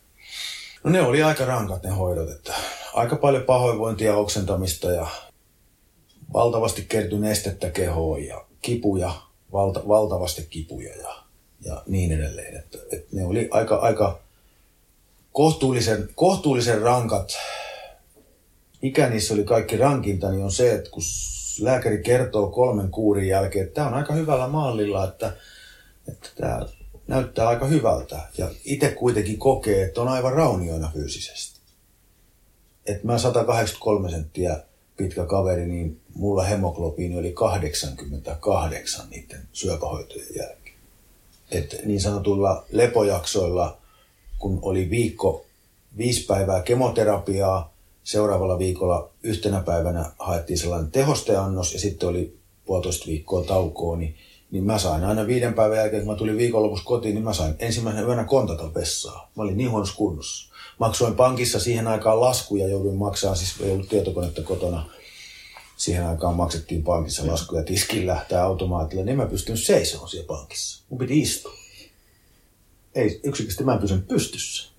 No 0.84 0.90
ne 0.90 1.02
oli 1.02 1.22
aika 1.22 1.44
rankat 1.44 1.82
ne 1.82 1.90
hoidot, 1.90 2.30
että 2.30 2.54
aika 2.94 3.16
paljon 3.16 3.42
pahoinvointia, 3.42 4.16
oksentamista 4.16 4.90
ja 4.90 5.06
valtavasti 6.32 6.87
kertyi 6.88 7.18
nestettä 7.18 7.70
kehoon 7.70 8.24
ja 8.24 8.44
kipuja, 8.62 9.14
valta, 9.52 9.88
valtavasti 9.88 10.46
kipuja 10.50 10.96
ja, 10.96 11.22
ja 11.64 11.82
niin 11.87 12.12
edelleen. 12.12 12.56
Että, 12.56 12.78
että 12.92 13.16
ne 13.16 13.26
oli 13.26 13.48
aika, 13.50 13.76
aika 13.76 14.18
kohtuullisen, 15.32 16.08
kohtuullisen 16.14 16.82
rankat. 16.82 17.32
Mikä 18.82 19.08
niissä 19.08 19.34
oli 19.34 19.44
kaikki 19.44 19.76
rankinta, 19.76 20.30
niin 20.30 20.44
on 20.44 20.52
se, 20.52 20.74
että 20.74 20.90
kun 20.90 21.02
lääkäri 21.61 22.03
kertoo 22.03 22.51
kolmen 22.51 22.90
kuurin 22.90 23.29
jälkeen, 23.29 23.64
että 23.66 23.75
tämä 23.75 23.88
on 23.88 23.94
aika 23.94 24.14
hyvällä 24.14 24.49
mallilla, 24.49 25.05
että, 25.05 25.33
että 26.09 26.29
tämä 26.37 26.66
näyttää 27.07 27.49
aika 27.49 27.66
hyvältä. 27.66 28.21
Ja 28.38 28.51
itse 28.64 28.90
kuitenkin 28.90 29.38
kokee, 29.38 29.85
että 29.85 30.01
on 30.01 30.09
aivan 30.09 30.33
raunioina 30.33 30.90
fyysisesti. 30.94 31.61
Että 32.87 33.07
mä 33.07 33.18
183 33.18 34.11
senttiä 34.11 34.61
pitkä 34.97 35.25
kaveri, 35.25 35.66
niin 35.66 36.01
mulla 36.14 36.42
hemoglobiini 36.42 37.18
oli 37.18 37.33
88 37.33 39.11
niiden 39.11 39.49
syöpähoitojen 39.53 40.29
jälkeen. 40.37 40.77
Et 41.51 41.77
niin 41.85 42.01
sanotuilla 42.01 42.64
lepojaksoilla, 42.73 43.79
kun 44.38 44.59
oli 44.62 44.90
viikko, 44.90 45.47
viisi 45.97 46.27
päivää 46.27 46.62
kemoterapiaa, 46.62 47.75
seuraavalla 48.09 48.59
viikolla 48.59 49.11
yhtenä 49.23 49.61
päivänä 49.61 50.12
haettiin 50.18 50.59
sellainen 50.59 50.90
tehosteannos 50.90 51.73
ja 51.73 51.81
sitten 51.81 52.09
oli 52.09 52.38
puolitoista 52.64 53.07
viikkoa 53.07 53.44
taukoa, 53.44 53.97
niin, 53.97 54.16
niin 54.51 54.64
mä 54.64 54.79
sain 54.79 55.05
aina 55.05 55.27
viiden 55.27 55.55
päivän 55.55 55.77
jälkeen, 55.79 56.05
kun 56.05 56.12
mä 56.12 56.18
tulin 56.18 56.37
viikonlopussa 56.37 56.85
kotiin, 56.85 57.14
niin 57.14 57.25
mä 57.25 57.33
sain 57.33 57.55
ensimmäisenä 57.59 58.07
yönä 58.07 58.25
kontata 58.25 58.75
vessaa. 58.75 59.31
Mä 59.37 59.42
olin 59.42 59.57
niin 59.57 59.71
huonossa 59.71 59.97
kunnossa. 59.97 60.55
Maksoin 60.79 61.14
pankissa 61.14 61.61
siihen 61.61 61.87
aikaan 61.87 62.21
laskuja, 62.21 62.68
jouduin 62.68 62.97
maksamaan, 62.97 63.37
siis 63.37 63.61
ei 63.61 63.73
ollut 63.73 63.88
tietokonetta 63.88 64.42
kotona. 64.42 64.90
Siihen 65.77 66.07
aikaan 66.07 66.35
maksettiin 66.35 66.83
pankissa 66.83 67.27
laskuja 67.27 67.62
tiskin 67.62 68.07
lähtää 68.07 68.44
automaatilla, 68.44 69.05
niin 69.05 69.16
mä 69.16 69.27
pystyn 69.27 69.59
seisomaan 69.59 70.09
siellä 70.09 70.27
pankissa. 70.27 70.85
Mun 70.88 70.99
piti 70.99 71.21
istua. 71.21 71.53
Ei, 72.94 73.07
yksinkertaisesti 73.07 73.64
mä 73.64 73.75
en 73.75 73.81
pysynyt 73.81 74.09
pystyssä. 74.09 74.77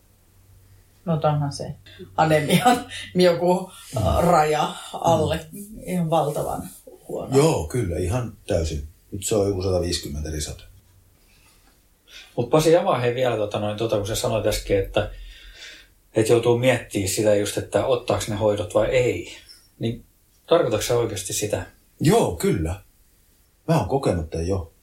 No 1.10 1.20
onhan 1.24 1.54
se 1.54 1.76
anemian 2.18 2.86
joku 3.16 3.72
äh, 3.98 4.24
raja 4.24 4.74
alle 4.94 5.40
ihan 5.86 6.10
valtavan 6.10 6.70
huono. 7.08 7.38
Joo, 7.38 7.68
kyllä, 7.68 7.98
ihan 7.98 8.34
täysin. 8.48 8.88
Nyt 9.12 9.26
se 9.26 9.36
on 9.36 9.48
joku 9.48 9.62
150 9.62 10.30
risat. 10.30 10.66
Mutta 12.36 12.50
Pasi, 12.50 12.78
avaa 12.78 13.00
hei 13.00 13.16
vielä, 13.16 13.38
tota, 13.38 13.60
noin, 13.60 13.78
tota, 13.78 13.98
kun 13.98 14.08
sä 14.08 14.16
sanoit 14.16 14.46
äsken, 14.46 14.80
että, 14.80 15.12
että 16.14 16.34
joutuu 16.34 16.58
miettimään 16.58 17.10
sitä 17.10 17.36
just, 17.36 17.58
että 17.58 17.86
ottaako 17.86 18.24
ne 18.28 18.36
hoidot 18.36 18.74
vai 18.74 18.88
ei. 18.88 19.38
Niin 19.80 20.06
tarkoitatko 20.48 20.86
sä 20.86 20.98
oikeasti 20.98 21.34
sitä? 21.34 21.66
Joo, 22.00 22.36
kyllä. 22.36 22.82
Mä 23.68 23.80
oon 23.80 23.90
kokenut 23.90 24.30
tämän 24.30 24.48
jo. 24.48 24.74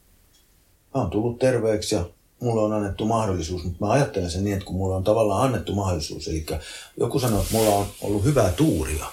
Mä 0.95 1.01
oon 1.01 1.11
tullut 1.11 1.39
terveeksi 1.39 1.95
ja 1.95 2.05
mulle 2.40 2.62
on 2.62 2.72
annettu 2.72 3.05
mahdollisuus, 3.05 3.64
mutta 3.64 3.87
mä 3.87 3.92
ajattelen 3.92 4.31
sen 4.31 4.44
niin, 4.44 4.55
että 4.55 4.66
kun 4.66 4.77
mulle 4.77 4.96
on 4.96 5.05
tavallaan 5.05 5.42
annettu 5.42 5.75
mahdollisuus, 5.75 6.29
eli 6.29 6.46
joku 7.01 7.18
sanoo, 7.18 7.40
että 7.40 7.55
mulla 7.57 7.70
on 7.70 7.87
ollut 8.01 8.25
hyvää 8.25 8.53
tuuria, 8.53 9.07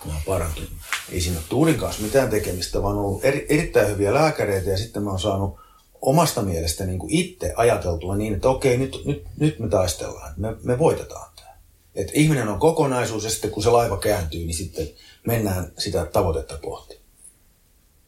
kun 0.00 0.10
mä 0.10 0.14
oon 0.14 0.22
parantunut. 0.26 0.70
Ei 1.12 1.20
siinä 1.20 1.38
ole 1.38 1.46
tuurin 1.48 1.78
kanssa 1.78 2.02
mitään 2.02 2.30
tekemistä, 2.30 2.82
vaan 2.82 2.96
on 2.96 3.04
ollut 3.04 3.24
eri, 3.24 3.46
erittäin 3.48 3.88
hyviä 3.88 4.14
lääkäreitä 4.14 4.70
ja 4.70 4.78
sitten 4.78 5.02
mä 5.02 5.10
oon 5.10 5.20
saanut 5.20 5.56
omasta 6.02 6.42
mielestä 6.42 6.86
niin 6.86 6.98
kuin 6.98 7.12
itse 7.12 7.52
ajateltua 7.56 8.16
niin, 8.16 8.34
että 8.34 8.48
okei, 8.48 8.76
nyt, 8.78 9.02
nyt, 9.04 9.24
nyt 9.36 9.58
me 9.58 9.68
taistellaan, 9.68 10.34
me, 10.36 10.56
me 10.62 10.78
voitetaan 10.78 11.30
tämä. 11.36 11.56
Että 11.94 12.12
ihminen 12.14 12.48
on 12.48 12.58
kokonaisuus 12.58 13.24
ja 13.24 13.30
sitten 13.30 13.50
kun 13.50 13.62
se 13.62 13.70
laiva 13.70 13.96
kääntyy, 13.96 14.40
niin 14.40 14.54
sitten 14.54 14.88
mennään 15.26 15.72
sitä 15.78 16.06
tavoitetta 16.06 16.58
kohti. 16.58 17.03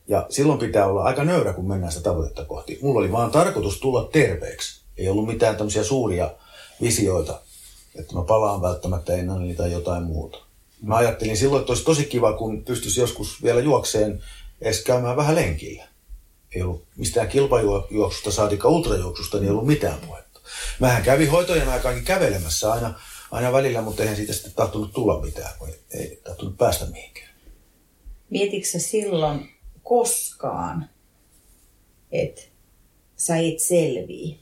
Ja 0.08 0.26
silloin 0.28 0.58
pitää 0.58 0.86
olla 0.86 1.02
aika 1.02 1.24
nöyrä, 1.24 1.52
kun 1.52 1.68
mennään 1.68 1.92
sitä 1.92 2.04
tavoitetta 2.04 2.44
kohti. 2.44 2.78
Mulla 2.82 3.00
oli 3.00 3.12
vaan 3.12 3.30
tarkoitus 3.30 3.80
tulla 3.80 4.08
terveeksi. 4.12 4.80
Ei 4.96 5.08
ollut 5.08 5.26
mitään 5.26 5.56
tämmöisiä 5.56 5.84
suuria 5.84 6.30
visioita, 6.82 7.40
että 7.94 8.14
mä 8.14 8.22
palaan 8.22 8.62
välttämättä 8.62 9.14
Englannille 9.14 9.54
tai 9.54 9.72
jotain 9.72 10.02
muuta. 10.02 10.38
Mä 10.82 10.96
ajattelin 10.96 11.36
silloin, 11.36 11.60
että 11.60 11.70
olisi 11.70 11.84
tosi 11.84 12.04
kiva, 12.04 12.32
kun 12.32 12.64
pystyisi 12.64 13.00
joskus 13.00 13.42
vielä 13.42 13.60
juokseen 13.60 14.22
edes 14.60 14.82
käymään 14.82 15.16
vähän 15.16 15.34
lenkillä. 15.34 15.84
Ei 16.54 16.62
ollut 16.62 16.84
mistään 16.96 17.28
kilpajuoksusta, 17.28 18.30
saatika 18.30 18.68
ultrajuoksusta, 18.68 19.36
niin 19.36 19.44
ei 19.44 19.50
ollut 19.50 19.66
mitään 19.66 19.98
puhetta. 20.06 20.40
Mähän 20.80 21.02
kävin 21.02 21.30
hoitojen 21.30 21.68
aikaankin 21.68 22.04
kävelemässä 22.04 22.72
aina, 22.72 22.94
aina 23.30 23.52
välillä, 23.52 23.82
mutta 23.82 24.02
eihän 24.02 24.16
siitä 24.16 24.32
sitten 24.32 24.52
tahtunut 24.52 24.92
tulla 24.92 25.20
mitään, 25.20 25.52
kun 25.58 25.68
ei, 25.68 25.80
ei 25.90 26.20
tahtunut 26.24 26.56
päästä 26.56 26.86
mihinkään. 26.86 27.30
Mietitkö 28.30 28.78
silloin 28.78 29.55
koskaan, 29.88 30.88
että 32.12 32.42
sä 33.16 33.36
et 33.36 33.60
selviä. 33.60 34.36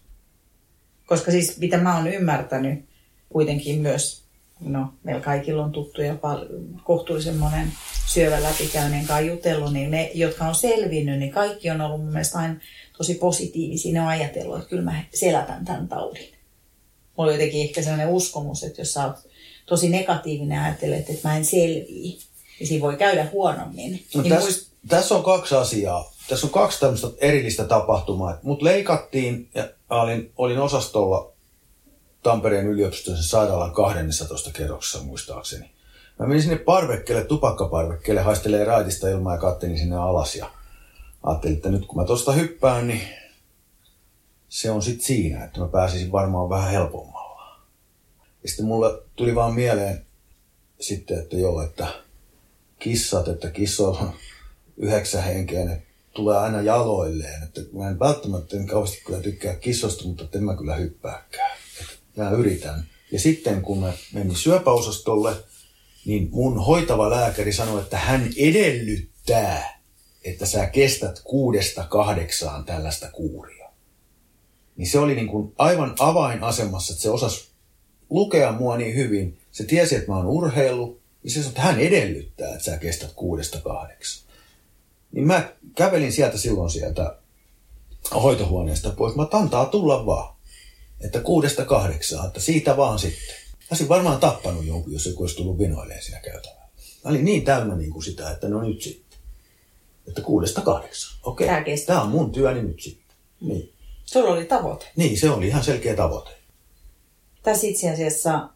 Koska 1.06 1.30
siis 1.30 1.58
mitä 1.58 1.78
mä 1.78 1.96
oon 1.96 2.06
ymmärtänyt, 2.06 2.84
kuitenkin 3.28 3.80
myös, 3.80 4.24
no 4.60 4.94
meillä 5.02 5.20
kaikilla 5.20 5.64
on 5.64 5.72
tuttuja 5.72 6.16
kohtuullisen 6.84 7.36
monen 7.36 7.72
syövän 8.06 8.42
läpikäyneen 8.42 9.06
kanssa 9.06 9.26
jutellut, 9.26 9.72
niin 9.72 9.90
ne, 9.90 10.10
jotka 10.14 10.44
on 10.44 10.54
selvinnyt, 10.54 11.18
niin 11.18 11.32
kaikki 11.32 11.70
on 11.70 11.80
ollut 11.80 12.00
mun 12.00 12.12
mielestä 12.12 12.38
aina 12.38 12.54
tosi 12.96 13.14
positiivisia. 13.14 13.92
Ne 13.92 14.00
on 14.00 14.08
ajatellut, 14.08 14.56
että 14.56 14.68
kyllä 14.68 14.82
mä 14.82 15.04
selätän 15.14 15.64
tämän 15.64 15.88
taudin. 15.88 16.28
Mulla 17.16 17.30
on 17.30 17.34
jotenkin 17.34 17.62
ehkä 17.62 17.82
sellainen 17.82 18.08
uskomus, 18.08 18.64
että 18.64 18.80
jos 18.80 18.92
sä 18.92 19.06
oot 19.06 19.16
tosi 19.66 19.88
negatiivinen 19.88 20.56
ja 20.56 20.64
ajattelet, 20.64 21.10
että 21.10 21.28
mä 21.28 21.36
en 21.36 21.44
selviä, 21.44 22.18
niin 22.58 22.66
siinä 22.66 22.82
voi 22.82 22.96
käydä 22.96 23.28
huonommin. 23.32 24.06
No 24.14 24.22
niin 24.22 24.32
täs, 24.32 24.42
muist... 24.42 24.72
Tässä 24.88 25.14
on 25.14 25.22
kaksi 25.22 25.54
asiaa. 25.54 26.12
Tässä 26.28 26.46
on 26.46 26.52
kaksi 26.52 26.80
tämmöistä 26.80 27.06
erillistä 27.18 27.64
tapahtumaa. 27.64 28.38
Mut 28.42 28.62
leikattiin 28.62 29.48
ja 29.54 29.68
olin, 29.90 30.32
olin 30.36 30.58
osastolla 30.58 31.32
Tampereen 32.22 32.66
yliopistollisen 32.66 33.28
sairaalan 33.28 33.72
12 33.72 34.50
kerroksessa 34.52 35.02
muistaakseni. 35.02 35.70
Mä 36.18 36.26
menin 36.26 36.42
sinne 36.42 36.56
parvekkeelle, 36.56 37.24
tupakkaparvekkeelle, 37.24 38.20
haistelee 38.20 38.64
raitista 38.64 39.08
ilmaa 39.08 39.34
ja 39.34 39.40
kattelin 39.40 39.78
sinne 39.78 39.96
alas 39.96 40.36
ja 40.36 40.50
ajattelin, 41.22 41.56
että 41.56 41.70
nyt 41.70 41.86
kun 41.86 41.96
mä 41.96 42.04
tosta 42.04 42.32
hyppään, 42.32 42.86
niin 42.88 43.00
se 44.48 44.70
on 44.70 44.82
sitten 44.82 45.06
siinä, 45.06 45.44
että 45.44 45.60
mä 45.60 45.68
pääsisin 45.68 46.12
varmaan 46.12 46.48
vähän 46.48 46.70
helpommalla. 46.70 47.58
Ja 48.42 48.48
sitten 48.48 48.66
mulle 48.66 49.02
tuli 49.16 49.34
vaan 49.34 49.54
mieleen 49.54 50.06
sitten, 50.80 51.18
että 51.18 51.36
joo, 51.36 51.62
että 51.62 52.03
kissat, 52.78 53.28
että 53.28 53.50
kissoilla 53.50 53.98
on 54.00 54.12
yhdeksän 54.76 55.24
henkeä, 55.24 55.64
ne 55.64 55.82
tulee 56.14 56.38
aina 56.38 56.62
jaloilleen. 56.62 57.42
Että 57.42 57.60
mä 57.72 57.88
en 57.88 57.98
välttämättä 57.98 58.56
en 58.56 58.66
kauheasti 58.66 59.02
kyllä 59.06 59.20
tykkää 59.20 59.54
kissosta, 59.54 60.04
mutta 60.04 60.38
en 60.38 60.44
mä 60.44 60.56
kyllä 60.56 60.76
hyppääkään. 60.76 61.56
Että 61.80 62.22
mä 62.22 62.30
yritän. 62.30 62.86
Ja 63.12 63.20
sitten 63.20 63.62
kun 63.62 63.78
mä 63.78 63.92
menin 64.12 64.36
syöpäosastolle, 64.36 65.36
niin 66.04 66.28
mun 66.32 66.64
hoitava 66.64 67.10
lääkäri 67.10 67.52
sanoi, 67.52 67.80
että 67.80 67.98
hän 67.98 68.30
edellyttää, 68.36 69.80
että 70.24 70.46
sä 70.46 70.66
kestät 70.66 71.20
kuudesta 71.24 71.84
kahdeksaan 71.84 72.64
tällaista 72.64 73.10
kuuria. 73.10 73.70
Niin 74.76 74.90
se 74.90 74.98
oli 74.98 75.14
niin 75.14 75.28
kuin 75.28 75.52
aivan 75.58 75.94
avainasemassa, 75.98 76.92
että 76.92 77.02
se 77.02 77.10
osasi 77.10 77.48
lukea 78.10 78.52
mua 78.52 78.76
niin 78.76 78.94
hyvin. 78.94 79.38
Se 79.52 79.64
tiesi, 79.64 79.94
että 79.96 80.10
mä 80.10 80.16
oon 80.16 80.26
urheillut, 80.26 81.00
niin 81.24 81.32
se 81.32 81.34
sanoi, 81.34 81.48
että 81.48 81.62
hän 81.62 81.80
edellyttää, 81.80 82.52
että 82.52 82.64
sä 82.64 82.78
kestät 82.78 83.12
kuudesta 83.12 83.60
kahdeksaan. 83.60 84.34
Niin 85.12 85.26
mä 85.26 85.52
kävelin 85.76 86.12
sieltä 86.12 86.38
silloin 86.38 86.70
sieltä 86.70 87.18
hoitohuoneesta 88.14 88.90
pois. 88.90 89.14
Mä 89.14 89.28
antaa 89.32 89.66
tulla 89.66 90.06
vaan. 90.06 90.34
Että 91.00 91.20
kuudesta 91.20 91.64
kahdeksaan, 91.64 92.26
että 92.26 92.40
siitä 92.40 92.76
vaan 92.76 92.98
sitten. 92.98 93.34
Mä 93.50 93.66
olisin 93.70 93.88
varmaan 93.88 94.20
tappanut 94.20 94.66
jonkun, 94.66 94.92
jos 94.92 95.06
joku 95.06 95.22
olisi 95.22 95.36
tullut 95.36 95.58
vinoilleen 95.58 96.02
siinä 96.02 96.20
käytävällä. 96.20 96.68
Mä 97.04 97.10
olin 97.10 97.24
niin 97.24 97.44
täynnä 97.44 97.76
niin 97.76 97.90
kuin 97.90 98.02
sitä, 98.02 98.30
että 98.30 98.48
no 98.48 98.62
nyt 98.62 98.82
sitten. 98.82 99.18
Että 100.08 100.20
kuudesta 100.20 100.60
kahdeksaan. 100.60 101.18
Okei, 101.22 101.46
okay. 101.46 101.64
kestää. 101.64 101.94
tämä 101.94 102.04
on 102.04 102.10
mun 102.10 102.32
työni 102.32 102.62
nyt 102.62 102.80
sitten. 102.80 103.16
Niin. 103.40 103.72
Sulla 104.04 104.30
oli 104.30 104.44
tavoite. 104.44 104.86
niin, 104.96 105.20
se 105.20 105.30
oli 105.30 105.46
ihan 105.46 105.64
selkeä 105.64 105.96
tavoite. 105.96 106.30
Tässä 107.42 107.66
itse 107.66 107.90
asiassa 107.90 108.48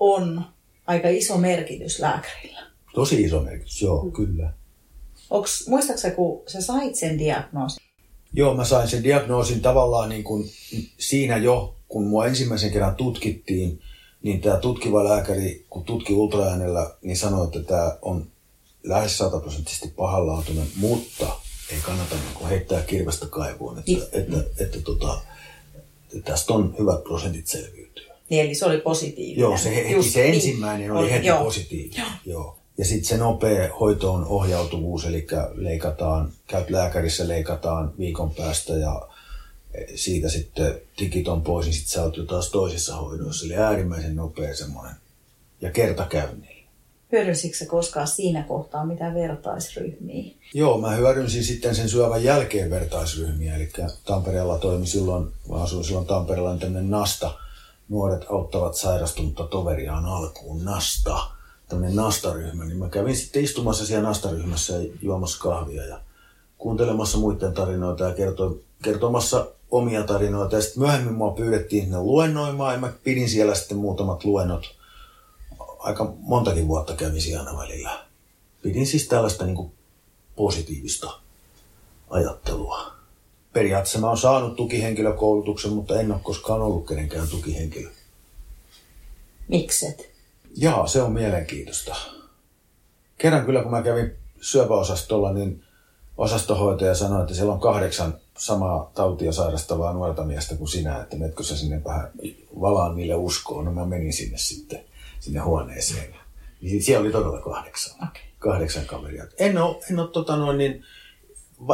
on 0.00 0.44
aika 0.86 1.08
iso 1.08 1.38
merkitys 1.38 1.98
lääkärillä. 2.00 2.60
Tosi 2.94 3.22
iso 3.22 3.40
merkitys, 3.40 3.82
joo, 3.82 4.04
mm. 4.04 4.12
kyllä. 4.12 4.52
Onks, 5.30 5.68
muistaaksä, 5.68 6.10
kun 6.10 6.42
sä 6.46 6.60
sait 6.60 6.94
sen 6.94 7.18
diagnoosin? 7.18 7.86
Joo, 8.32 8.54
mä 8.54 8.64
sain 8.64 8.88
sen 8.88 9.02
diagnoosin 9.04 9.60
tavallaan 9.60 10.08
niin 10.08 10.24
kuin 10.24 10.50
siinä 10.98 11.36
jo, 11.36 11.76
kun 11.88 12.06
mua 12.06 12.26
ensimmäisen 12.26 12.72
kerran 12.72 12.96
tutkittiin, 12.96 13.80
niin 14.22 14.40
tämä 14.40 14.56
tutkiva 14.56 15.04
lääkäri, 15.04 15.66
kun 15.70 15.84
tutki 15.84 16.12
ultraäänellä, 16.12 16.94
niin 17.02 17.16
sanoi, 17.16 17.44
että 17.46 17.62
tämä 17.62 17.96
on 18.02 18.26
lähes 18.84 19.18
sataprosenttisesti 19.18 19.88
pahanlaatuinen, 19.88 20.66
mutta 20.76 21.26
ei 21.72 21.78
kannata 21.82 22.14
niin 22.14 22.34
kuin 22.34 22.48
heittää 22.48 22.82
kirvestä 22.82 23.26
kaivuun, 23.26 23.78
että, 23.78 23.90
Niin. 23.90 24.02
että, 24.02 24.18
että, 24.18 24.64
että, 24.64 24.80
tota, 24.80 25.20
että 26.14 26.32
tästä 26.32 26.54
on 26.54 26.74
hyvät 26.78 27.04
prosentit 27.04 27.46
selviytyä. 27.46 27.85
Niin, 28.28 28.44
eli 28.44 28.54
se 28.54 28.66
oli 28.66 28.78
positiivinen. 28.78 29.40
Joo, 29.40 29.58
se, 29.58 29.76
heti, 29.76 29.92
Just 29.92 30.10
se 30.10 30.22
niin. 30.22 30.34
ensimmäinen 30.34 30.92
oli 30.92 31.10
heti 31.10 31.26
joo. 31.26 31.44
positiivinen. 31.44 31.98
Joo. 31.98 32.08
Joo. 32.26 32.58
Ja 32.78 32.84
sitten 32.84 33.08
se 33.08 33.16
nopea 33.16 33.74
hoitoon 33.80 34.24
ohjautuvuus, 34.24 35.04
eli 35.06 35.26
leikataan, 35.54 36.32
käyt 36.46 36.70
lääkärissä, 36.70 37.28
leikataan 37.28 37.92
viikon 37.98 38.30
päästä 38.30 38.72
ja 38.72 39.08
siitä 39.94 40.28
sitten 40.28 40.80
tikit 40.96 41.28
on 41.28 41.42
pois, 41.42 41.66
niin 41.66 41.74
sitten 41.74 41.92
sä 41.92 42.02
oot 42.02 42.16
jo 42.16 42.24
taas 42.24 42.50
toisessa 42.50 42.96
hoidoissa. 42.96 43.46
Eli 43.46 43.56
äärimmäisen 43.56 44.16
nopea 44.16 44.54
semmoinen. 44.54 44.94
Ja 45.60 45.70
kertakäynnillä. 45.70 46.56
Hyödynsitkö 47.12 47.56
sä 47.56 47.66
koskaan 47.66 48.08
siinä 48.08 48.42
kohtaa 48.42 48.86
mitä 48.86 49.14
vertaisryhmiä? 49.14 50.32
Joo, 50.54 50.78
mä 50.78 50.90
hyödynsin 50.90 51.44
sitten 51.44 51.74
sen 51.74 51.88
syövän 51.88 52.24
jälkeen 52.24 52.70
vertaisryhmiä, 52.70 53.56
eli 53.56 53.68
Tampereella 54.04 54.58
toimi 54.58 54.86
silloin, 54.86 55.32
mä 55.48 55.56
asuin 55.56 55.84
silloin 55.84 56.06
Tampereella, 56.06 56.50
niin 56.50 56.60
tämmöinen 56.60 56.90
Nasta, 56.90 57.34
nuoret 57.88 58.24
auttavat 58.30 58.74
sairastunutta 58.74 59.46
toveriaan 59.46 60.04
alkuun, 60.04 60.64
Nasta, 60.64 61.30
tämmöinen 61.68 61.96
Nasta-ryhmä, 61.96 62.64
niin 62.64 62.78
mä 62.78 62.88
kävin 62.88 63.16
sitten 63.16 63.44
istumassa 63.44 63.86
siellä 63.86 64.08
Nasta-ryhmässä 64.08 64.72
ja 64.76 64.92
juomassa 65.02 65.42
kahvia 65.42 65.84
ja 65.84 66.00
kuuntelemassa 66.58 67.18
muiden 67.18 67.52
tarinoita 67.52 68.04
ja 68.04 68.14
kertomassa 68.82 69.46
omia 69.70 70.02
tarinoita. 70.02 70.56
Ja 70.56 70.62
sitten 70.62 70.82
myöhemmin 70.82 71.14
mua 71.14 71.30
pyydettiin 71.30 71.82
sinne 71.82 72.00
luennoimaan 72.00 72.74
ja 72.74 72.80
mä 72.80 72.92
pidin 73.04 73.28
siellä 73.28 73.54
sitten 73.54 73.76
muutamat 73.76 74.24
luennot. 74.24 74.74
Aika 75.78 76.14
montakin 76.18 76.68
vuotta 76.68 76.94
kävin 76.94 77.20
siellä 77.20 77.56
välillä. 77.56 78.06
Pidin 78.62 78.86
siis 78.86 79.08
tällaista 79.08 79.46
niin 79.46 79.72
positiivista 80.36 81.10
ajattelua. 82.10 82.96
Periaatteessa 83.56 83.98
mä 83.98 84.08
oon 84.08 84.18
saanut 84.18 84.56
tukihenkilökoulutuksen, 84.56 85.72
mutta 85.72 86.00
en 86.00 86.12
ole 86.12 86.20
koskaan 86.22 86.62
ollut 86.62 86.86
kenenkään 86.86 87.28
tukihenkilö. 87.28 87.90
Mikset? 89.48 90.10
Jaa, 90.56 90.86
se 90.86 91.02
on 91.02 91.12
mielenkiintoista. 91.12 91.96
Kerran 93.18 93.46
kyllä, 93.46 93.62
kun 93.62 93.70
mä 93.70 93.82
kävin 93.82 94.12
syöpäosastolla, 94.40 95.32
niin 95.32 95.64
osastohoitaja 96.16 96.94
sanoi, 96.94 97.22
että 97.22 97.34
siellä 97.34 97.52
on 97.52 97.60
kahdeksan 97.60 98.14
samaa 98.38 98.90
tautia 98.94 99.32
sairastavaa 99.32 99.92
nuorta 99.92 100.24
miestä 100.24 100.54
kuin 100.54 100.68
sinä, 100.68 101.00
että 101.00 101.16
menetkö 101.16 101.42
sä 101.42 101.56
sinne 101.56 101.84
vähän 101.84 102.10
valaan 102.60 102.96
niille 102.96 103.14
uskoon. 103.14 103.64
No 103.64 103.72
mä 103.72 103.86
menin 103.86 104.12
sinne 104.12 104.38
sitten, 104.38 104.84
sinne 105.20 105.40
huoneeseen. 105.40 106.14
Niin 106.60 106.82
siellä 106.82 107.04
oli 107.04 107.12
todella 107.12 107.40
kahdeksan. 107.40 108.08
Okei. 108.08 108.22
Kahdeksan 108.38 108.84
kaveria. 108.86 109.26
En 109.38 109.58
ole, 109.58 109.76
en 109.90 109.98
ole, 109.98 110.08
tota 110.08 110.36
noin, 110.36 110.58
niin, 110.58 110.84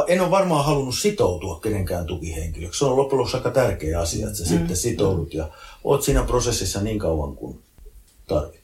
en 0.07 0.21
ole 0.21 0.31
varmaan 0.31 0.65
halunnut 0.65 0.95
sitoutua 0.95 1.59
kenenkään 1.59 2.05
tukihenkilöksi. 2.05 2.79
Se 2.79 2.85
on 2.85 2.97
loppujen 2.97 3.19
lopuksi 3.19 3.37
aika 3.37 3.51
tärkeä 3.51 3.99
asia, 3.99 4.27
että 4.27 4.37
sä 4.37 4.43
mm. 4.43 4.57
sitten 4.57 4.77
sitoudut 4.77 5.33
ja 5.33 5.49
oot 5.83 6.03
siinä 6.03 6.23
prosessissa 6.23 6.81
niin 6.81 6.99
kauan 6.99 7.35
kuin 7.35 7.59
tarvit. 8.27 8.63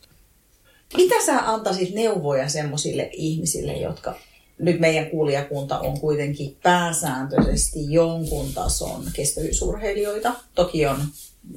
Mitä 0.98 1.26
sä 1.26 1.52
antaisit 1.52 1.94
neuvoja 1.94 2.50
semmoisille 2.50 3.10
ihmisille, 3.14 3.74
jotka 3.74 4.16
nyt 4.60 4.80
meidän 4.80 5.10
kuulijakunta 5.10 5.80
on 5.80 6.00
kuitenkin 6.00 6.58
pääsääntöisesti 6.64 7.80
jonkun 7.92 8.54
tason 8.54 9.04
kestävyysurheilijoita. 9.14 10.34
Toki 10.56 10.86
on 10.86 10.98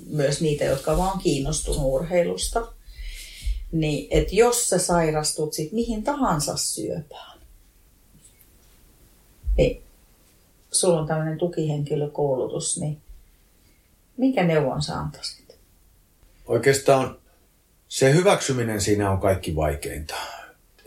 myös 0.06 0.40
niitä, 0.40 0.64
jotka 0.64 0.96
vaan 0.96 1.18
kiinnostunut 1.18 1.82
urheilusta. 1.84 2.72
Niin, 3.72 4.08
että 4.10 4.36
jos 4.36 4.68
sä 4.68 4.78
sairastut 4.78 5.52
sit 5.52 5.72
mihin 5.72 6.04
tahansa 6.04 6.56
syöpään, 6.56 7.32
niin 9.57 9.82
sulla 10.70 11.00
on 11.00 11.07
tämmöinen 11.07 11.38
tukihenkilökoulutus, 11.38 12.80
niin 12.80 12.98
minkä 14.16 14.44
neuvon 14.44 14.82
sä 14.82 14.98
antaisit? 14.98 15.57
Oikeastaan 16.46 17.16
se 17.88 18.14
hyväksyminen 18.14 18.80
siinä 18.80 19.11
on 19.11 19.18
kaikki 19.18 19.57
vaikeinta. 19.57 20.14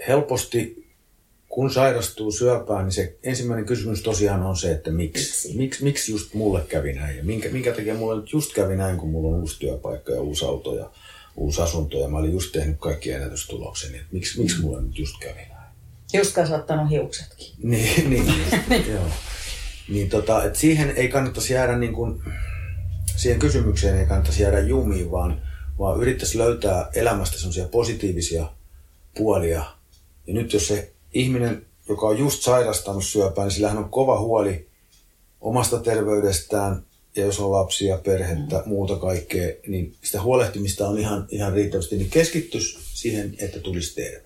Helposti, 0.08 0.86
kun 1.50 1.74
sairastuu 1.74 2.32
syöpään, 2.32 2.86
niin 2.86 2.92
se 2.92 3.18
ensimmäinen 3.24 3.66
kysymys 3.66 4.02
tosiaan 4.02 4.44
on 4.44 4.58
se, 4.58 4.72
että 4.72 4.92
miksi. 4.92 5.24
Miksi? 5.24 5.58
Miksi, 5.58 5.84
miksi 5.84 6.12
just 6.12 6.34
mulle 6.34 6.62
kävi 6.62 6.94
näin 6.94 7.18
ja 7.18 7.24
minkä, 7.24 7.50
minkä 7.50 7.72
takia 7.72 7.96
mulle 7.96 8.22
nyt 8.22 8.34
just 8.34 8.54
kävi 8.54 8.76
näin, 8.76 8.98
kun 8.98 9.10
mulla 9.10 9.36
on 9.36 9.42
uusi 9.42 9.60
työpaikka 9.60 10.12
ja 10.12 10.22
uusi 10.22 10.46
auto 10.46 10.76
ja 10.76 10.90
uusi 11.36 11.62
asunto 11.62 11.98
ja 11.98 12.08
mä 12.08 12.18
olin 12.18 12.34
just 12.34 12.52
tehnyt 12.52 12.76
kaikki 12.80 13.12
ennätystulokseni. 13.12 13.98
Että 13.98 14.10
miksi, 14.12 14.40
miksi 14.40 14.62
mulle 14.62 14.82
nyt 14.82 15.00
just 15.00 15.16
kävi 15.20 15.42
näin? 15.50 15.55
Just 16.14 16.36
kasvattanut 16.36 16.90
hiuksetkin. 16.90 17.48
Niin, 17.64 18.10
niin 18.10 18.28
joo. 18.94 19.08
Niin 19.90 20.10
tota, 20.10 20.44
et 20.44 20.56
siihen 20.56 20.94
ei 20.96 21.08
kannattaisi 21.08 21.54
jäädä 21.54 21.78
niin 21.78 21.94
kuin, 21.94 22.22
siihen 23.16 23.40
kysymykseen 23.40 23.98
ei 23.98 24.06
kannattaisi 24.06 24.44
jäädä 24.44 24.60
jumiin, 24.60 25.12
vaan, 25.12 25.42
vaan 25.80 26.02
yrittäisi 26.02 26.38
löytää 26.38 26.90
elämästä 26.94 27.38
semmoisia 27.38 27.68
positiivisia 27.68 28.46
puolia. 29.18 29.66
Ja 30.28 30.34
nyt 30.34 30.54
jos 30.54 30.68
se 30.68 30.92
ihminen, 31.14 31.66
joka 31.90 32.08
on 32.08 32.20
just 32.20 32.42
sairastanut 32.42 33.06
syöpää, 33.06 33.46
niin 33.46 33.52
sillähän 33.52 33.78
on 33.78 33.90
kova 33.90 34.20
huoli 34.20 34.68
omasta 35.42 35.80
terveydestään, 35.80 36.84
ja 37.16 37.26
jos 37.26 37.40
on 37.40 37.52
lapsia, 37.52 37.98
perhettä, 37.98 38.64
muuta 38.66 38.96
kaikkea, 38.96 39.54
niin 39.68 39.96
sitä 40.04 40.22
huolehtimista 40.22 40.88
on 40.88 41.00
ihan, 41.00 41.28
ihan 41.30 41.54
riittävästi, 41.54 41.98
niin 41.98 42.10
keskittys 42.10 42.80
siihen, 42.94 43.36
että 43.40 43.60
tulisi 43.60 43.96
terveeksi. 43.96 44.25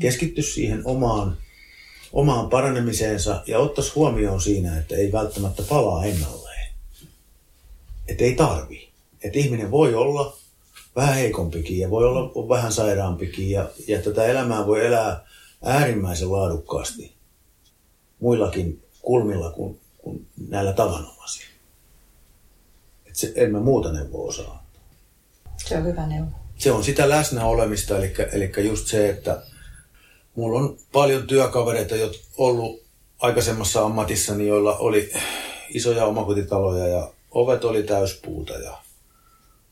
Keskittys 0.00 0.54
siihen 0.54 0.82
omaan 0.84 1.36
omaan 2.12 2.50
paranemiseensa 2.50 3.42
ja 3.46 3.58
ottaisi 3.58 3.92
huomioon 3.94 4.40
siinä, 4.40 4.78
että 4.78 4.96
ei 4.96 5.12
välttämättä 5.12 5.62
palaa 5.62 6.04
ennalleen. 6.04 6.68
Että 8.08 8.24
ei 8.24 8.34
tarvi. 8.34 8.88
Että 9.24 9.38
ihminen 9.38 9.70
voi 9.70 9.94
olla 9.94 10.36
vähän 10.96 11.14
heikompikin 11.14 11.78
ja 11.78 11.90
voi 11.90 12.04
olla 12.04 12.48
vähän 12.48 12.72
sairaampikin 12.72 13.50
ja, 13.50 13.70
ja 13.88 14.02
tätä 14.02 14.24
elämää 14.24 14.66
voi 14.66 14.86
elää 14.86 15.26
äärimmäisen 15.62 16.32
laadukkaasti 16.32 17.14
muillakin 18.20 18.82
kulmilla 19.02 19.50
kuin, 19.50 19.80
kuin 19.98 20.26
näillä 20.48 20.72
tavanomaisilla. 20.72 21.50
Et 23.06 23.16
se, 23.16 23.32
en 23.36 23.52
mä 23.52 23.60
muuta 23.60 23.92
neuvoa 23.92 24.28
osaa. 24.28 24.66
Se 25.56 25.76
on 25.76 25.84
hyvä 25.84 26.06
neuvo. 26.06 26.30
Se 26.58 26.72
on 26.72 26.84
sitä 26.84 27.08
läsnä 27.08 27.44
olemista, 27.44 27.98
eli, 27.98 28.14
eli 28.32 28.66
just 28.66 28.86
se, 28.86 29.10
että 29.10 29.42
mulla 30.38 30.58
on 30.58 30.76
paljon 30.92 31.26
työkavereita, 31.26 31.96
jotka 31.96 32.18
ollut 32.38 32.82
aikaisemmassa 33.18 33.84
ammatissani, 33.84 34.46
joilla 34.46 34.76
oli 34.76 35.12
isoja 35.70 36.04
omakotitaloja 36.04 36.86
ja 36.86 37.10
ovet 37.30 37.64
oli 37.64 37.82
täyspuuta 37.82 38.52
ja 38.52 38.78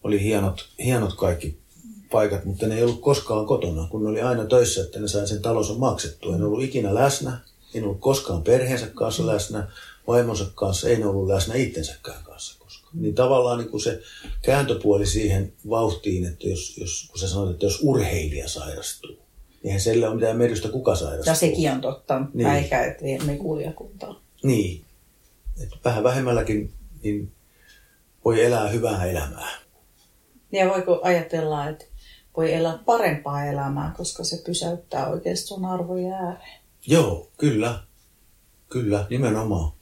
oli 0.04 0.22
hienot, 0.22 0.68
hienot 0.78 1.14
kaikki 1.14 1.58
paikat, 2.10 2.44
mutta 2.44 2.66
ne 2.66 2.76
ei 2.76 2.82
ollut 2.82 3.00
koskaan 3.00 3.46
kotona, 3.46 3.88
kun 3.90 4.04
ne 4.04 4.10
oli 4.10 4.20
aina 4.20 4.44
töissä, 4.44 4.82
että 4.82 5.00
ne 5.00 5.08
sai 5.08 5.28
sen 5.28 5.42
talonsa 5.42 5.74
maksettua. 5.74 6.36
Ne 6.36 6.44
ollut 6.44 6.62
ikinä 6.62 6.94
läsnä, 6.94 7.40
En 7.74 7.84
ollut 7.84 8.00
koskaan 8.00 8.42
perheensä 8.42 8.86
kanssa 8.86 9.26
läsnä, 9.26 9.68
vaimonsa 10.06 10.46
kanssa, 10.54 10.88
ei 10.88 11.04
ollut 11.04 11.28
läsnä 11.28 11.54
itsensäkään 11.54 12.24
kanssa 12.24 12.56
koskaan. 12.58 13.02
Niin 13.02 13.14
tavallaan 13.14 13.58
niin 13.58 13.70
kuin 13.70 13.80
se 13.80 14.00
kääntöpuoli 14.42 15.06
siihen 15.06 15.52
vauhtiin, 15.70 16.26
että 16.26 16.48
jos, 16.48 16.78
jos, 16.78 17.08
kun 17.10 17.18
sä 17.18 17.28
sanoit, 17.28 17.50
että 17.50 17.66
jos 17.66 17.78
urheilija 17.82 18.48
sairastuu, 18.48 19.25
eihän 19.66 19.80
sille 19.80 20.06
ole 20.08 20.14
mitään 20.14 20.36
merkitystä, 20.36 20.68
kuka 20.68 20.94
sairastuu. 20.96 21.30
Ja 21.30 21.34
sekin 21.34 21.72
on 21.72 21.80
totta, 21.80 22.20
Niin. 22.34 22.48
että 23.10 23.24
me 23.26 23.36
kuulijakuntaa. 23.36 24.20
Niin. 24.42 24.84
Että 25.62 25.76
vähän 25.84 26.04
vähemmälläkin 26.04 26.72
niin 27.02 27.32
voi 28.24 28.44
elää 28.44 28.68
hyvää 28.68 29.04
elämää. 29.04 29.50
Ja 30.52 30.68
voiko 30.68 31.00
ajatella, 31.02 31.68
että 31.68 31.84
voi 32.36 32.52
elää 32.52 32.78
parempaa 32.86 33.44
elämää, 33.44 33.94
koska 33.96 34.24
se 34.24 34.42
pysäyttää 34.46 35.06
oikeasti 35.08 35.46
sun 35.46 35.64
arvojen 35.64 36.12
ääreen. 36.12 36.60
Joo, 36.86 37.30
kyllä. 37.38 37.80
Kyllä, 38.68 39.06
nimenomaan. 39.10 39.72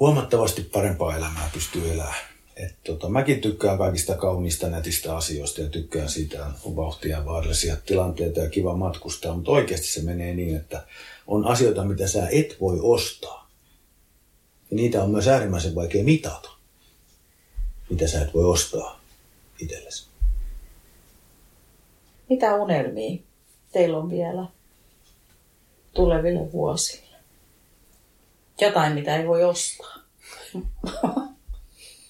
Huomattavasti 0.00 0.62
parempaa 0.62 1.16
elämää 1.16 1.50
pystyy 1.52 1.92
elämään. 1.92 2.27
Et 2.58 2.74
tota, 2.84 3.08
mäkin 3.08 3.40
tykkään 3.40 3.78
kaikista 3.78 4.14
kauniista 4.14 4.68
nätistä 4.68 5.16
asioista 5.16 5.60
ja 5.60 5.68
tykkään 5.68 6.08
siitä 6.08 6.46
on 6.64 6.76
vauhtia 6.76 7.24
vaarallisia 7.24 7.76
tilanteita 7.76 8.40
ja 8.40 8.50
kiva 8.50 8.76
matkustaa, 8.76 9.34
mutta 9.34 9.50
oikeasti 9.50 9.86
se 9.86 10.02
menee 10.02 10.34
niin, 10.34 10.56
että 10.56 10.86
on 11.26 11.46
asioita, 11.46 11.84
mitä 11.84 12.08
sä 12.08 12.28
et 12.28 12.56
voi 12.60 12.78
ostaa. 12.82 13.50
Ja 14.70 14.76
niitä 14.76 15.02
on 15.02 15.10
myös 15.10 15.28
äärimmäisen 15.28 15.74
vaikea 15.74 16.04
mitata, 16.04 16.50
mitä 17.90 18.08
sä 18.08 18.22
et 18.22 18.34
voi 18.34 18.44
ostaa 18.44 19.00
itsellesi. 19.60 20.06
Mitä 22.28 22.54
unelmia 22.54 23.18
teillä 23.72 23.98
on 23.98 24.10
vielä 24.10 24.46
tuleville 25.94 26.52
vuosille? 26.52 27.16
Jotain, 28.60 28.92
mitä 28.92 29.16
ei 29.16 29.28
voi 29.28 29.44
ostaa. 29.44 29.94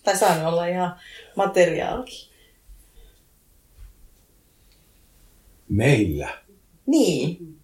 tai 0.09 0.17
saa 0.17 0.49
olla 0.49 0.67
ihan 0.67 0.97
materiaalikin. 1.37 2.29
Meillä 5.69 6.29
Niin. 6.87 7.59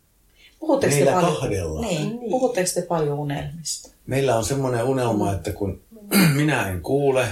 Puhutteko 0.60 0.90
te 0.90 0.96
Meillä 0.96 1.12
paljon, 1.12 1.36
kahdella. 1.36 1.80
Niin. 1.80 2.18
Puhutteko 2.30 2.70
te 2.74 2.82
paljon 2.82 3.18
unelmista? 3.18 3.90
Meillä 4.06 4.36
on 4.36 4.44
semmoinen 4.44 4.84
unelma, 4.84 5.32
että 5.32 5.52
kun 5.52 5.82
minä 6.36 6.68
en 6.68 6.82
kuule 6.82 7.28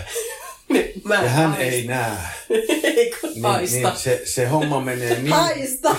Mä 1.04 1.14
ja 1.14 1.28
hän 1.28 1.50
haistan. 1.50 1.72
ei 1.72 1.86
näe, 1.86 2.16
Ei 2.96 3.14
kun 3.20 3.30
niin, 3.30 3.42
haista. 3.42 3.88
niin 3.88 3.98
se, 3.98 4.22
se 4.24 4.46
homma 4.46 4.80
menee 4.80 5.18
niin... 5.18 5.32
Haista! 5.32 5.96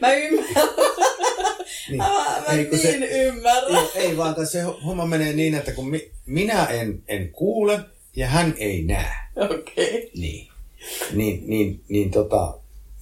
Mä 0.00 0.14
ymmärrän. 0.14 0.68
niin 1.88 1.96
Mä, 1.98 2.04
mä 2.48 2.54
ei, 2.54 2.64
niin 2.64 2.78
se, 2.78 2.96
ymmärrän. 2.96 3.88
ei, 3.94 4.06
ei 4.06 4.16
vaan, 4.16 4.46
se 4.46 4.62
homma 4.62 5.06
menee 5.06 5.32
niin, 5.32 5.54
että 5.54 5.72
kun 5.72 5.88
mi, 5.88 6.10
minä 6.26 6.64
en, 6.66 7.02
en 7.08 7.28
kuule 7.28 7.80
ja 8.16 8.26
hän 8.26 8.54
ei 8.58 8.82
näe, 8.82 9.14
Okei. 9.36 9.88
Okay. 9.88 10.10
niin, 10.14 10.48
niin, 11.12 11.42
niin, 11.46 11.84
niin 11.88 12.10
tota, 12.10 12.54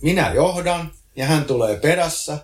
minä 0.03 0.33
johdan 0.35 0.93
ja 1.17 1.27
hän 1.27 1.45
tulee 1.45 1.77
perässä 1.77 2.39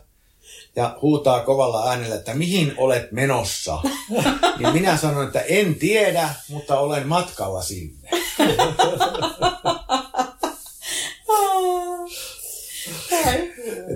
ja 0.77 0.99
huutaa 1.03 1.41
kovalla 1.41 1.91
äänellä, 1.91 2.15
että 2.15 2.35
mihin 2.35 2.75
olet 2.77 3.13
menossa. 3.13 3.79
Niin 4.59 4.73
minä 4.73 4.97
sanon, 4.97 5.27
että 5.27 5.41
en 5.41 5.75
tiedä, 5.75 6.29
mutta 6.49 6.79
olen 6.79 7.07
matkalla 7.07 7.63
sinne. 7.63 8.11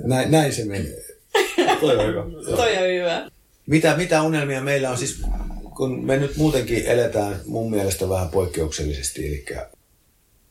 Näin, 0.05 0.31
näin 0.31 0.53
se 0.53 0.65
menee. 0.65 1.05
Toi 1.81 1.97
on 1.97 2.07
hyvä. 2.07 2.23
Toi 2.57 2.77
on 2.77 2.89
hyvä. 2.89 3.31
Mitä, 3.67 3.97
mitä 3.97 4.23
unelmia 4.23 4.61
meillä 4.61 4.91
on? 4.91 4.99
Siis, 4.99 5.23
kun 5.77 6.05
me 6.05 6.17
nyt 6.17 6.37
muutenkin 6.37 6.87
eletään 6.87 7.41
mun 7.47 7.71
mielestä 7.71 8.09
vähän 8.09 8.29
poikkeuksellisesti, 8.29 9.27
eli 9.27 9.45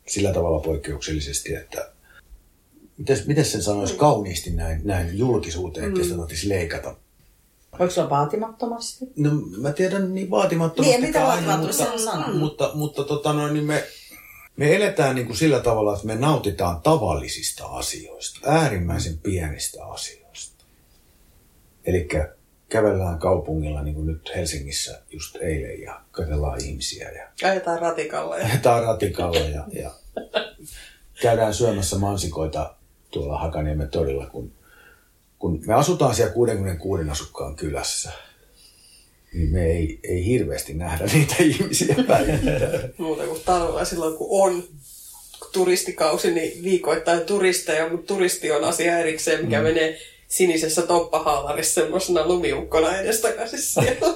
sillä 0.07 0.33
tavalla 0.33 0.59
poikkeuksellisesti, 0.59 1.55
että 1.55 1.91
miten, 2.97 3.17
miten 3.27 3.45
sen 3.45 3.63
sanoisi 3.63 3.95
kauniisti 3.95 4.49
näin, 4.49 4.81
näin 4.83 5.17
julkisuuteen, 5.17 5.87
että 5.87 6.03
sitä 6.03 6.15
tarvitsisi 6.15 6.49
leikata. 6.49 6.95
Voiko 7.79 7.93
se 7.93 7.99
olla 7.99 8.09
vaatimattomasti? 8.09 9.05
No 9.15 9.31
mä 9.57 9.71
tiedän 9.71 10.15
niin 10.15 10.29
vaatimattomasti. 10.29 10.97
Niin, 10.97 11.07
mitä 11.07 11.21
vaatimattomasti 11.21 11.83
mutta, 11.83 11.93
on 11.93 11.99
sana? 11.99 12.33
mutta, 12.33 12.71
mutta 12.73 13.03
tota 13.03 13.33
noin, 13.33 13.53
niin 13.53 13.65
me, 13.65 13.83
me 14.57 14.75
eletään 14.75 15.15
niin 15.15 15.27
kuin 15.27 15.37
sillä 15.37 15.59
tavalla, 15.59 15.93
että 15.93 16.07
me 16.07 16.15
nautitaan 16.15 16.81
tavallisista 16.81 17.65
asioista, 17.65 18.39
äärimmäisen 18.45 19.17
pienistä 19.17 19.85
asioista. 19.85 20.65
Eli 21.85 22.07
kävellään 22.71 23.19
kaupungilla 23.19 23.83
niin 23.83 23.95
kuin 23.95 24.07
nyt 24.07 24.31
Helsingissä 24.35 25.01
just 25.09 25.35
eilen 25.35 25.81
ja 25.81 26.01
katsellaan 26.11 26.65
ihmisiä 26.65 27.11
ja 27.11 27.49
Ajetaan 27.49 27.79
ratikalla. 27.79 28.37
Ja... 28.37 28.45
ajetaan 28.45 28.83
ratikalle 28.83 29.49
ja, 29.49 29.65
ja 29.71 29.91
käydään 31.21 31.53
syömässä 31.53 31.97
mansikoita 31.97 32.75
tuolla 33.11 33.37
Hakaniemen 33.37 33.89
torilla, 33.89 34.25
kun, 34.25 34.51
kun 35.39 35.63
me 35.67 35.73
asutaan 35.73 36.15
siellä 36.15 36.33
66 36.33 37.09
asukkaan 37.09 37.55
kylässä. 37.55 38.11
Niin 39.33 39.49
me 39.49 39.65
ei, 39.65 39.99
ei 40.03 40.25
hirveästi 40.25 40.73
nähdä 40.73 41.05
niitä 41.13 41.35
ihmisiä 41.39 41.95
päivittäin. 42.07 42.93
Muuta 42.97 43.23
kuin 43.23 43.41
talvella 43.45 43.85
silloin, 43.85 44.17
kun 44.17 44.27
on 44.29 44.63
turistikausi, 45.53 46.31
niin 46.31 46.63
viikoittain 46.63 47.21
turisteja, 47.21 47.89
mutta 47.89 48.07
turisti 48.13 48.51
on 48.51 48.63
asia 48.63 48.99
erikseen, 48.99 49.45
mikä 49.45 49.57
mm. 49.57 49.63
menee 49.63 49.97
sinisessä 50.31 50.81
toppahaalarissa 50.81 51.81
semmoisena 51.81 52.27
lumiukkona 52.27 52.97
edestakaisin 52.97 53.61
siellä. 53.61 54.15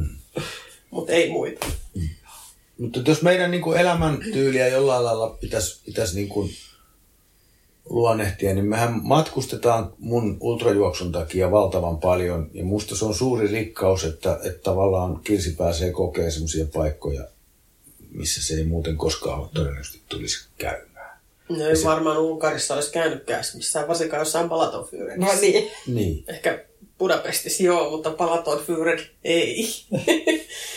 mutta 0.90 1.12
ei 1.12 1.30
muita. 1.30 1.66
Mutta 2.78 3.00
jos 3.06 3.22
meidän 3.22 3.50
niin 3.50 3.62
kuin 3.62 3.78
elämäntyyliä 3.78 4.68
jollain 4.68 5.04
lailla 5.04 5.30
pitäisi, 5.40 5.80
pitäisi 5.84 6.14
niin 6.14 6.28
kuin 6.28 6.50
luonnehtia, 7.88 8.54
niin 8.54 8.64
mehän 8.64 9.00
matkustetaan 9.02 9.92
mun 9.98 10.36
ultrajuoksun 10.40 11.12
takia 11.12 11.50
valtavan 11.50 11.98
paljon. 11.98 12.50
Ja 12.54 12.64
musta 12.64 12.96
se 12.96 13.04
on 13.04 13.14
suuri 13.14 13.46
rikkaus, 13.46 14.04
että, 14.04 14.40
että 14.44 14.62
tavallaan 14.62 15.20
Kirsi 15.20 15.52
pääsee 15.52 15.92
kokemaan 15.92 16.32
sellaisia 16.32 16.66
paikkoja, 16.74 17.24
missä 18.10 18.42
se 18.42 18.54
ei 18.54 18.64
muuten 18.64 18.96
koskaan 18.96 19.48
todennäköisesti 19.54 20.00
tulisi 20.08 20.48
käymään. 20.58 20.95
No 21.48 21.66
ei 21.66 21.74
varmaan 21.84 22.18
Unkarissa 22.18 22.74
olisi 22.74 22.92
käynytkään 22.92 23.44
missään, 23.54 23.88
varsinkaan 23.88 24.20
jossain 24.20 24.48
Palatonfyyrenissä. 24.48 25.34
No 25.34 25.40
niin. 25.40 25.70
Niin. 25.86 26.24
Ehkä 26.28 26.64
Budapestissa 26.98 27.62
joo, 27.62 27.90
mutta 27.90 28.10
Palatonfyyren 28.10 29.00
ei. 29.24 29.68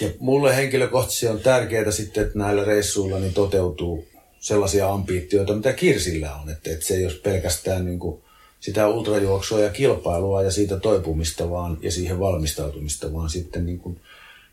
Ja 0.01 0.09
mulle 0.19 0.55
henkilökohtaisesti 0.55 1.27
on 1.27 1.39
tärkeää 1.39 1.91
sitten, 1.91 2.23
että 2.23 2.39
näillä 2.39 2.63
reissuilla 2.63 3.19
niin 3.19 3.33
toteutuu 3.33 4.07
sellaisia 4.39 4.89
ambiitioita, 4.89 5.55
mitä 5.55 5.73
Kirsillä 5.73 6.35
on. 6.35 6.49
Että, 6.49 6.71
että 6.71 6.85
se 6.85 6.95
ei 6.95 7.05
ole 7.05 7.13
pelkästään 7.13 7.85
niin 7.85 7.99
kuin 7.99 8.21
sitä 8.59 8.87
ultrajuoksua 8.87 9.59
ja 9.59 9.69
kilpailua 9.69 10.43
ja 10.43 10.51
siitä 10.51 10.79
toipumista 10.79 11.49
vaan, 11.49 11.77
ja 11.81 11.91
siihen 11.91 12.19
valmistautumista, 12.19 13.13
vaan 13.13 13.29
sitten 13.29 13.65
niin 13.65 13.79
kuin 13.79 13.99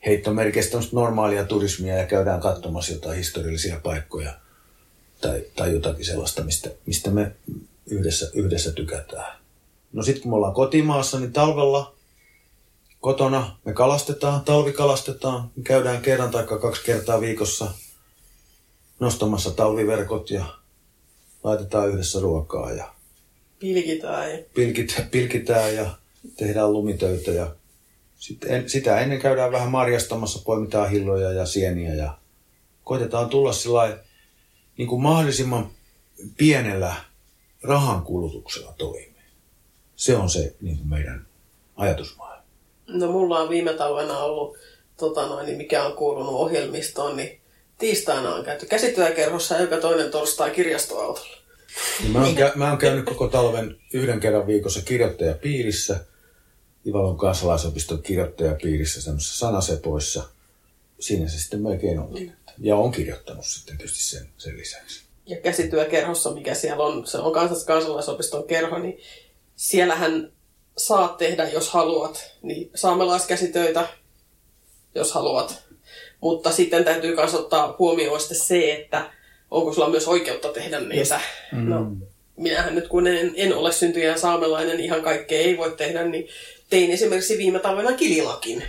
heittomerkeistä 0.06 0.78
normaalia 0.92 1.44
turismia 1.44 1.96
ja 1.96 2.06
käydään 2.06 2.40
katsomassa 2.40 2.92
jotain 2.92 3.16
historiallisia 3.16 3.80
paikkoja 3.82 4.32
tai, 5.20 5.42
tai 5.56 5.72
jotakin 5.72 6.04
sellaista, 6.04 6.44
mistä, 6.44 6.70
mistä 6.86 7.10
me 7.10 7.32
yhdessä, 7.86 8.30
yhdessä 8.34 8.72
tykätään. 8.72 9.38
No 9.92 10.02
sitten 10.02 10.22
kun 10.22 10.32
me 10.32 10.36
ollaan 10.36 10.54
kotimaassa, 10.54 11.20
niin 11.20 11.32
talvella 11.32 11.94
kotona 13.00 13.58
me 13.64 13.72
kalastetaan, 13.72 14.40
talvikalastetaan. 14.40 15.50
Me 15.56 15.62
käydään 15.62 16.02
kerran 16.02 16.30
tai 16.30 16.44
kaksi 16.44 16.84
kertaa 16.84 17.20
viikossa 17.20 17.70
nostamassa 19.00 19.50
talviverkot 19.50 20.30
ja 20.30 20.44
laitetaan 21.44 21.88
yhdessä 21.88 22.20
ruokaa 22.20 22.72
ja 22.72 22.96
Pilkitään 23.58 24.32
ja 24.32 24.38
pilkit, 24.54 24.96
pilkitään 25.10 25.74
ja 25.74 25.90
tehdään 26.36 26.72
lumitöitä 26.72 27.30
ja 27.30 27.54
sitten 28.16 28.50
en, 28.50 28.70
sitä 28.70 29.00
ennen 29.00 29.20
käydään 29.20 29.52
vähän 29.52 29.70
marjastamassa, 29.70 30.42
poimitaan 30.44 30.90
hilloja 30.90 31.32
ja 31.32 31.46
sieniä 31.46 31.94
ja 31.94 32.18
koitetaan 32.84 33.28
tulla 33.28 33.52
sillä 33.52 33.98
niin 34.76 34.88
kuin 34.88 35.02
mahdollisimman 35.02 35.70
pienellä 36.36 36.94
rahan 37.62 38.02
kulutuksella 38.02 38.74
toimeen. 38.78 39.30
Se 39.96 40.16
on 40.16 40.30
se 40.30 40.54
niin 40.60 40.76
kuin 40.76 40.88
meidän 40.88 41.26
ajatusmaailma. 41.76 42.42
No 42.86 43.12
mulla 43.12 43.38
on 43.38 43.48
viime 43.48 43.72
talvena 43.72 44.18
ollut, 44.18 44.56
tota 44.96 45.26
noin, 45.26 45.46
niin 45.46 45.58
mikä 45.58 45.84
on 45.84 45.92
kuulunut 45.92 46.34
ohjelmistoon, 46.34 47.16
niin 47.16 47.40
tiistaina 47.78 48.34
on 48.34 48.44
käyty 48.44 48.66
käsityökerhossa 48.66 49.54
ja 49.54 49.60
joka 49.60 49.76
toinen 49.76 50.10
torstai 50.10 50.50
kirjastoautolla. 50.50 51.36
Ja 52.04 52.08
mä, 52.08 52.24
oon 52.24 52.34
kä- 52.36 52.52
mä 52.54 52.68
oon 52.68 52.78
käynyt 52.78 53.04
koko 53.04 53.28
talven 53.28 53.76
yhden 53.92 54.20
kerran 54.20 54.46
viikossa 54.46 54.82
kirjoittajapiirissä, 54.82 56.04
Ivalon 56.86 57.18
kansalaisopiston 57.18 58.02
kirjoittajapiirissä, 58.02 59.02
semmoisessa 59.02 59.46
sanasepoissa. 59.46 60.24
Siinä 61.00 61.28
se 61.28 61.38
sitten 61.38 61.62
melkein 61.62 61.98
onkin. 61.98 62.32
Ja 62.58 62.76
on 62.76 62.92
kirjoittanut 62.92 63.46
sitten 63.46 63.78
tietysti 63.78 64.02
sen, 64.02 64.28
sen 64.38 64.56
lisäksi. 64.56 65.02
Ja 65.26 65.36
käsityökerhossa, 65.36 66.30
mikä 66.30 66.54
siellä 66.54 66.84
on, 66.84 67.06
se 67.06 67.18
on 67.18 67.32
kansas- 67.32 67.64
kansalaisopiston 67.64 68.44
kerho, 68.44 68.78
niin 68.78 69.00
siellähän 69.56 70.32
saat 70.76 71.16
tehdä, 71.16 71.48
jos 71.48 71.70
haluat, 71.70 72.34
niin 72.42 72.70
saamelaiskäsitöitä, 72.74 73.88
jos 74.94 75.12
haluat. 75.12 75.62
Mutta 76.20 76.52
sitten 76.52 76.84
täytyy 76.84 77.16
myös 77.16 77.34
ottaa 77.34 77.76
huomioon 77.78 78.20
sitten 78.20 78.38
se, 78.38 78.74
että 78.74 79.10
onko 79.50 79.72
sulla 79.72 79.90
myös 79.90 80.08
oikeutta 80.08 80.52
tehdä 80.52 80.80
niitä. 80.80 81.20
Mm. 81.52 81.68
No, 81.68 81.92
minähän 82.36 82.74
nyt 82.74 82.88
kun 82.88 83.06
en, 83.06 83.32
en 83.36 83.54
ole 83.54 83.72
syntyjä 83.72 84.16
saamelainen, 84.16 84.80
ihan 84.80 85.02
kaikkea 85.02 85.38
ei 85.38 85.56
voi 85.56 85.74
tehdä, 85.76 86.04
niin 86.04 86.28
tein 86.70 86.90
esimerkiksi 86.90 87.38
viime 87.38 87.58
talvena 87.58 87.92
kililakin. 87.92 88.62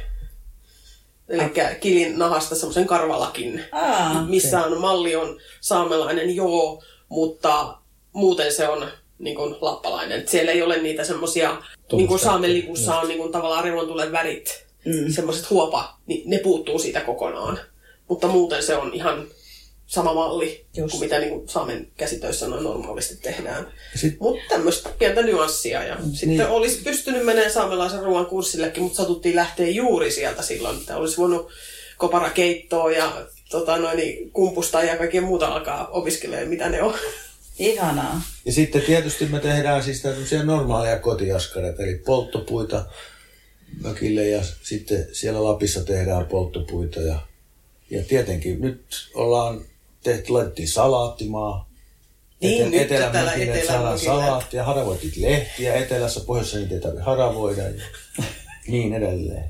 Eli 1.30 1.44
kilin 1.80 2.20
nahasta 2.20 2.56
semmoisen 2.56 2.88
karvalakin, 2.88 3.64
ah, 3.72 4.28
missä 4.30 4.64
on 4.64 4.82
malli 4.82 5.16
on 5.16 5.40
saamelainen, 5.62 6.36
joo, 6.36 6.84
mutta 7.10 7.78
muuten 8.14 8.54
se 8.54 8.68
on 8.68 8.88
niin 9.20 9.36
kuin, 9.36 9.56
lappalainen. 9.62 10.20
Et 10.20 10.30
siellä 10.30 10.52
ei 10.52 10.62
ole 10.62 10.78
niitä 10.78 11.04
semmoisia, 11.04 11.62
niin 11.92 12.08
kuin 12.08 12.20
saamelipussa 12.20 13.00
on 13.00 13.08
niin 13.08 13.20
kuin, 13.20 13.32
tavallaan 13.32 13.64
revontulen 13.64 14.12
värit, 14.12 14.66
mm. 14.86 15.12
semmoiset 15.12 15.50
huopa, 15.50 15.98
niin 16.06 16.30
ne 16.30 16.40
puuttuu 16.40 16.80
siitä 16.80 17.02
kokonaan. 17.02 17.60
Mutta 18.08 18.28
muuten 18.28 18.64
se 18.64 18.76
on 18.76 18.94
ihan 18.94 19.28
sama 19.88 20.14
malli 20.14 20.66
Just. 20.78 20.92
kuin 20.92 21.04
mitä 21.04 21.20
niin 21.20 21.30
kuin 21.30 21.50
saamen 21.50 21.88
käsitöissä 21.98 22.48
noin 22.48 22.64
normaalisti 22.64 23.16
tehdään. 23.16 23.68
Sit... 23.96 24.20
Mutta 24.20 24.44
tämmöistä 24.50 24.90
pientä 25.00 25.22
nyanssia. 25.22 25.84
Ja 25.84 25.96
mm, 25.96 26.12
sitten 26.12 26.30
niin. 26.30 26.48
olisi 26.48 26.82
pystynyt 26.84 27.26
menemään 27.26 27.52
saamelaisen 27.52 28.04
ruoan 28.04 28.26
kurssillekin, 28.26 28.84
mutta 28.84 28.98
satuttiin 28.98 29.36
lähteä 29.36 29.68
juuri 29.68 30.12
sieltä 30.12 30.42
silloin. 30.42 30.78
Että 30.78 30.98
olisi 30.98 31.18
voinut 31.18 31.52
koparakeittoa 31.98 32.92
ja 32.92 33.28
tota, 33.50 33.78
noin, 33.78 33.98
niin, 33.98 34.32
kumpusta 34.32 34.84
ja 34.84 34.98
kaikkea 34.98 35.22
muuta 35.22 35.48
alkaa 35.48 35.88
opiskelemaan, 35.88 36.48
mitä 36.48 36.70
ne 36.70 36.82
on. 36.82 36.94
Ihanaa. 37.60 38.22
Ja 38.46 38.52
sitten 38.52 38.82
tietysti 38.82 39.26
me 39.26 39.40
tehdään 39.40 39.84
siis 39.84 40.02
tämmöisiä 40.02 40.44
normaaleja 40.44 41.00
kotiaskareita, 41.00 41.84
eli 41.84 41.96
polttopuita 41.96 42.86
mökille 43.82 44.28
ja 44.28 44.44
sitten 44.64 45.08
siellä 45.12 45.44
Lapissa 45.44 45.84
tehdään 45.84 46.26
polttopuita. 46.26 47.02
Ja, 47.02 47.20
ja 47.90 48.04
tietenkin 48.04 48.62
nyt 48.62 49.10
ollaan 49.14 49.62
tehty, 50.12 50.32
laitettiin 50.32 50.68
salaattimaa. 50.68 51.70
Niin, 52.42 52.68
Ete- 52.68 52.70
nyt 52.70 53.12
täällä 53.12 53.34
etelän 53.34 54.00
salaattia, 54.00 54.64
haravoitit 54.64 55.18
lehtiä, 55.18 55.74
etelässä, 55.74 56.20
pohjoisessa 56.20 56.58
niitä 56.58 56.76
ei 56.76 56.82
tarvitse 56.82 57.06
haravoida 57.06 57.62
ja 57.62 57.84
niin 58.68 58.94
edelleen. 58.94 59.50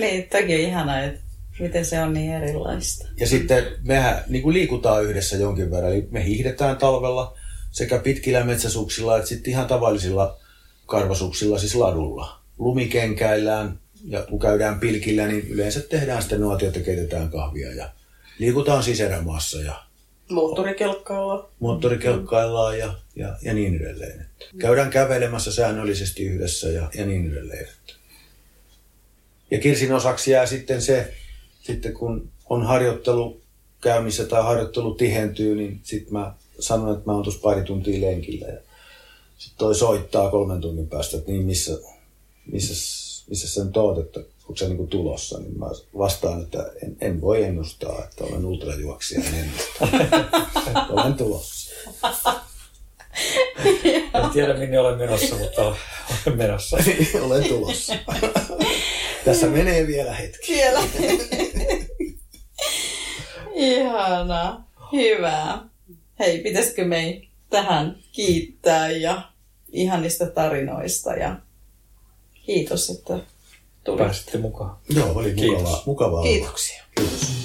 Niin, 0.00 0.28
toki 0.28 0.54
on 0.54 0.60
ihanaa, 0.60 1.00
että 1.00 1.20
miten 1.58 1.84
se 1.84 2.00
on 2.00 2.14
niin 2.14 2.32
erilaista. 2.34 3.08
Ja 3.20 3.26
sitten 3.26 3.64
mehän 3.82 4.24
niin 4.28 4.42
kuin 4.42 4.54
liikutaan 4.54 5.04
yhdessä 5.04 5.36
jonkin 5.36 5.70
verran. 5.70 5.92
Eli 5.92 6.08
me 6.10 6.24
hiihdetään 6.24 6.76
talvella 6.76 7.36
sekä 7.70 7.98
pitkillä 7.98 8.44
metsäsuksilla 8.44 9.16
että 9.16 9.28
sitten 9.28 9.50
ihan 9.50 9.66
tavallisilla 9.66 10.38
karvasuksilla, 10.86 11.58
siis 11.58 11.74
ladulla. 11.74 12.40
Lumikenkäillään 12.58 13.78
ja 14.04 14.22
kun 14.22 14.38
käydään 14.38 14.80
pilkillä, 14.80 15.26
niin 15.26 15.48
yleensä 15.48 15.80
tehdään 15.80 16.22
sitten 16.22 16.40
nuotiota, 16.40 16.80
keitetään 16.80 17.30
kahvia 17.30 17.74
ja 17.74 17.88
liikutaan 18.38 18.82
sisärämaassa 18.82 19.60
ja 19.60 19.84
Moottorikelkkailla. 20.30 21.50
Moottorikelkkaillaan 21.60 22.78
ja, 22.78 22.94
ja, 23.16 23.36
ja 23.42 23.54
niin 23.54 23.76
edelleen. 23.76 24.26
Käydään 24.58 24.90
kävelemässä 24.90 25.52
säännöllisesti 25.52 26.24
yhdessä 26.24 26.68
ja, 26.68 26.90
ja 26.94 27.06
niin 27.06 27.32
edelleen. 27.32 27.68
Ja 29.50 29.58
Kirsin 29.58 29.92
osaksi 29.92 30.30
jää 30.30 30.46
sitten 30.46 30.82
se, 30.82 31.14
sitten 31.62 31.94
kun 31.94 32.30
on 32.50 32.62
harjoittelu 32.62 33.40
käynnissä 33.80 34.26
tai 34.26 34.42
harjoittelu 34.42 34.94
tihentyy, 34.94 35.54
niin 35.54 35.80
sitten 35.82 36.12
mä 36.12 36.34
sanon, 36.60 36.94
että 36.94 37.06
mä 37.06 37.12
oon 37.12 37.22
tuossa 37.22 37.40
pari 37.40 37.62
tuntia 37.62 38.00
lenkillä. 38.00 38.46
Ja 38.46 38.60
sitten 39.38 39.58
toi 39.58 39.74
soittaa 39.74 40.30
kolmen 40.30 40.60
tunnin 40.60 40.88
päästä, 40.88 41.16
että 41.16 41.30
niin 41.30 41.46
missä, 41.46 41.78
missä, 42.52 42.74
missä 43.30 43.48
sen 43.48 43.70
oot, 43.76 43.98
että 43.98 44.20
onko 44.48 44.56
se 44.56 44.68
niinku 44.68 44.86
tulossa, 44.86 45.38
niin 45.38 45.58
mä 45.58 45.66
vastaan, 45.98 46.42
että 46.42 46.70
en, 46.82 46.96
en 47.00 47.20
voi 47.20 47.44
ennustaa, 47.44 48.04
että 48.04 48.24
olen 48.24 48.44
ultrajuoksija, 48.44 49.20
en 49.28 49.34
ennusta. 49.34 49.88
olen 50.94 51.14
tulossa. 51.14 51.74
En 54.14 54.30
tiedä, 54.32 54.54
minne 54.54 54.78
olen 54.78 54.98
menossa, 54.98 55.36
mutta 55.36 55.62
olen 55.62 56.38
menossa. 56.38 56.76
olen 57.26 57.44
tulossa. 57.44 57.94
Tässä 59.24 59.46
menee 59.46 59.86
vielä 59.86 60.14
hetki. 60.14 60.52
Vielä. 60.52 60.80
Ihana. 63.54 64.64
Hyvä. 64.92 65.58
Hei, 66.18 66.38
pitäisikö 66.38 66.84
me 66.84 67.22
tähän 67.50 67.96
kiittää 68.12 68.90
ja 68.90 69.22
ihanista 69.72 70.26
tarinoista 70.26 71.14
ja 71.14 71.36
kiitos, 72.46 72.90
että 72.90 73.18
tulitte. 73.84 74.04
Pääsitte 74.04 74.38
mukaan. 74.38 74.76
Joo, 74.88 75.12
oli 75.14 75.34
mukavaa. 75.34 75.82
mukavaa 75.86 76.22
Kiitoksia. 76.22 76.84
Kiitos. 76.94 77.43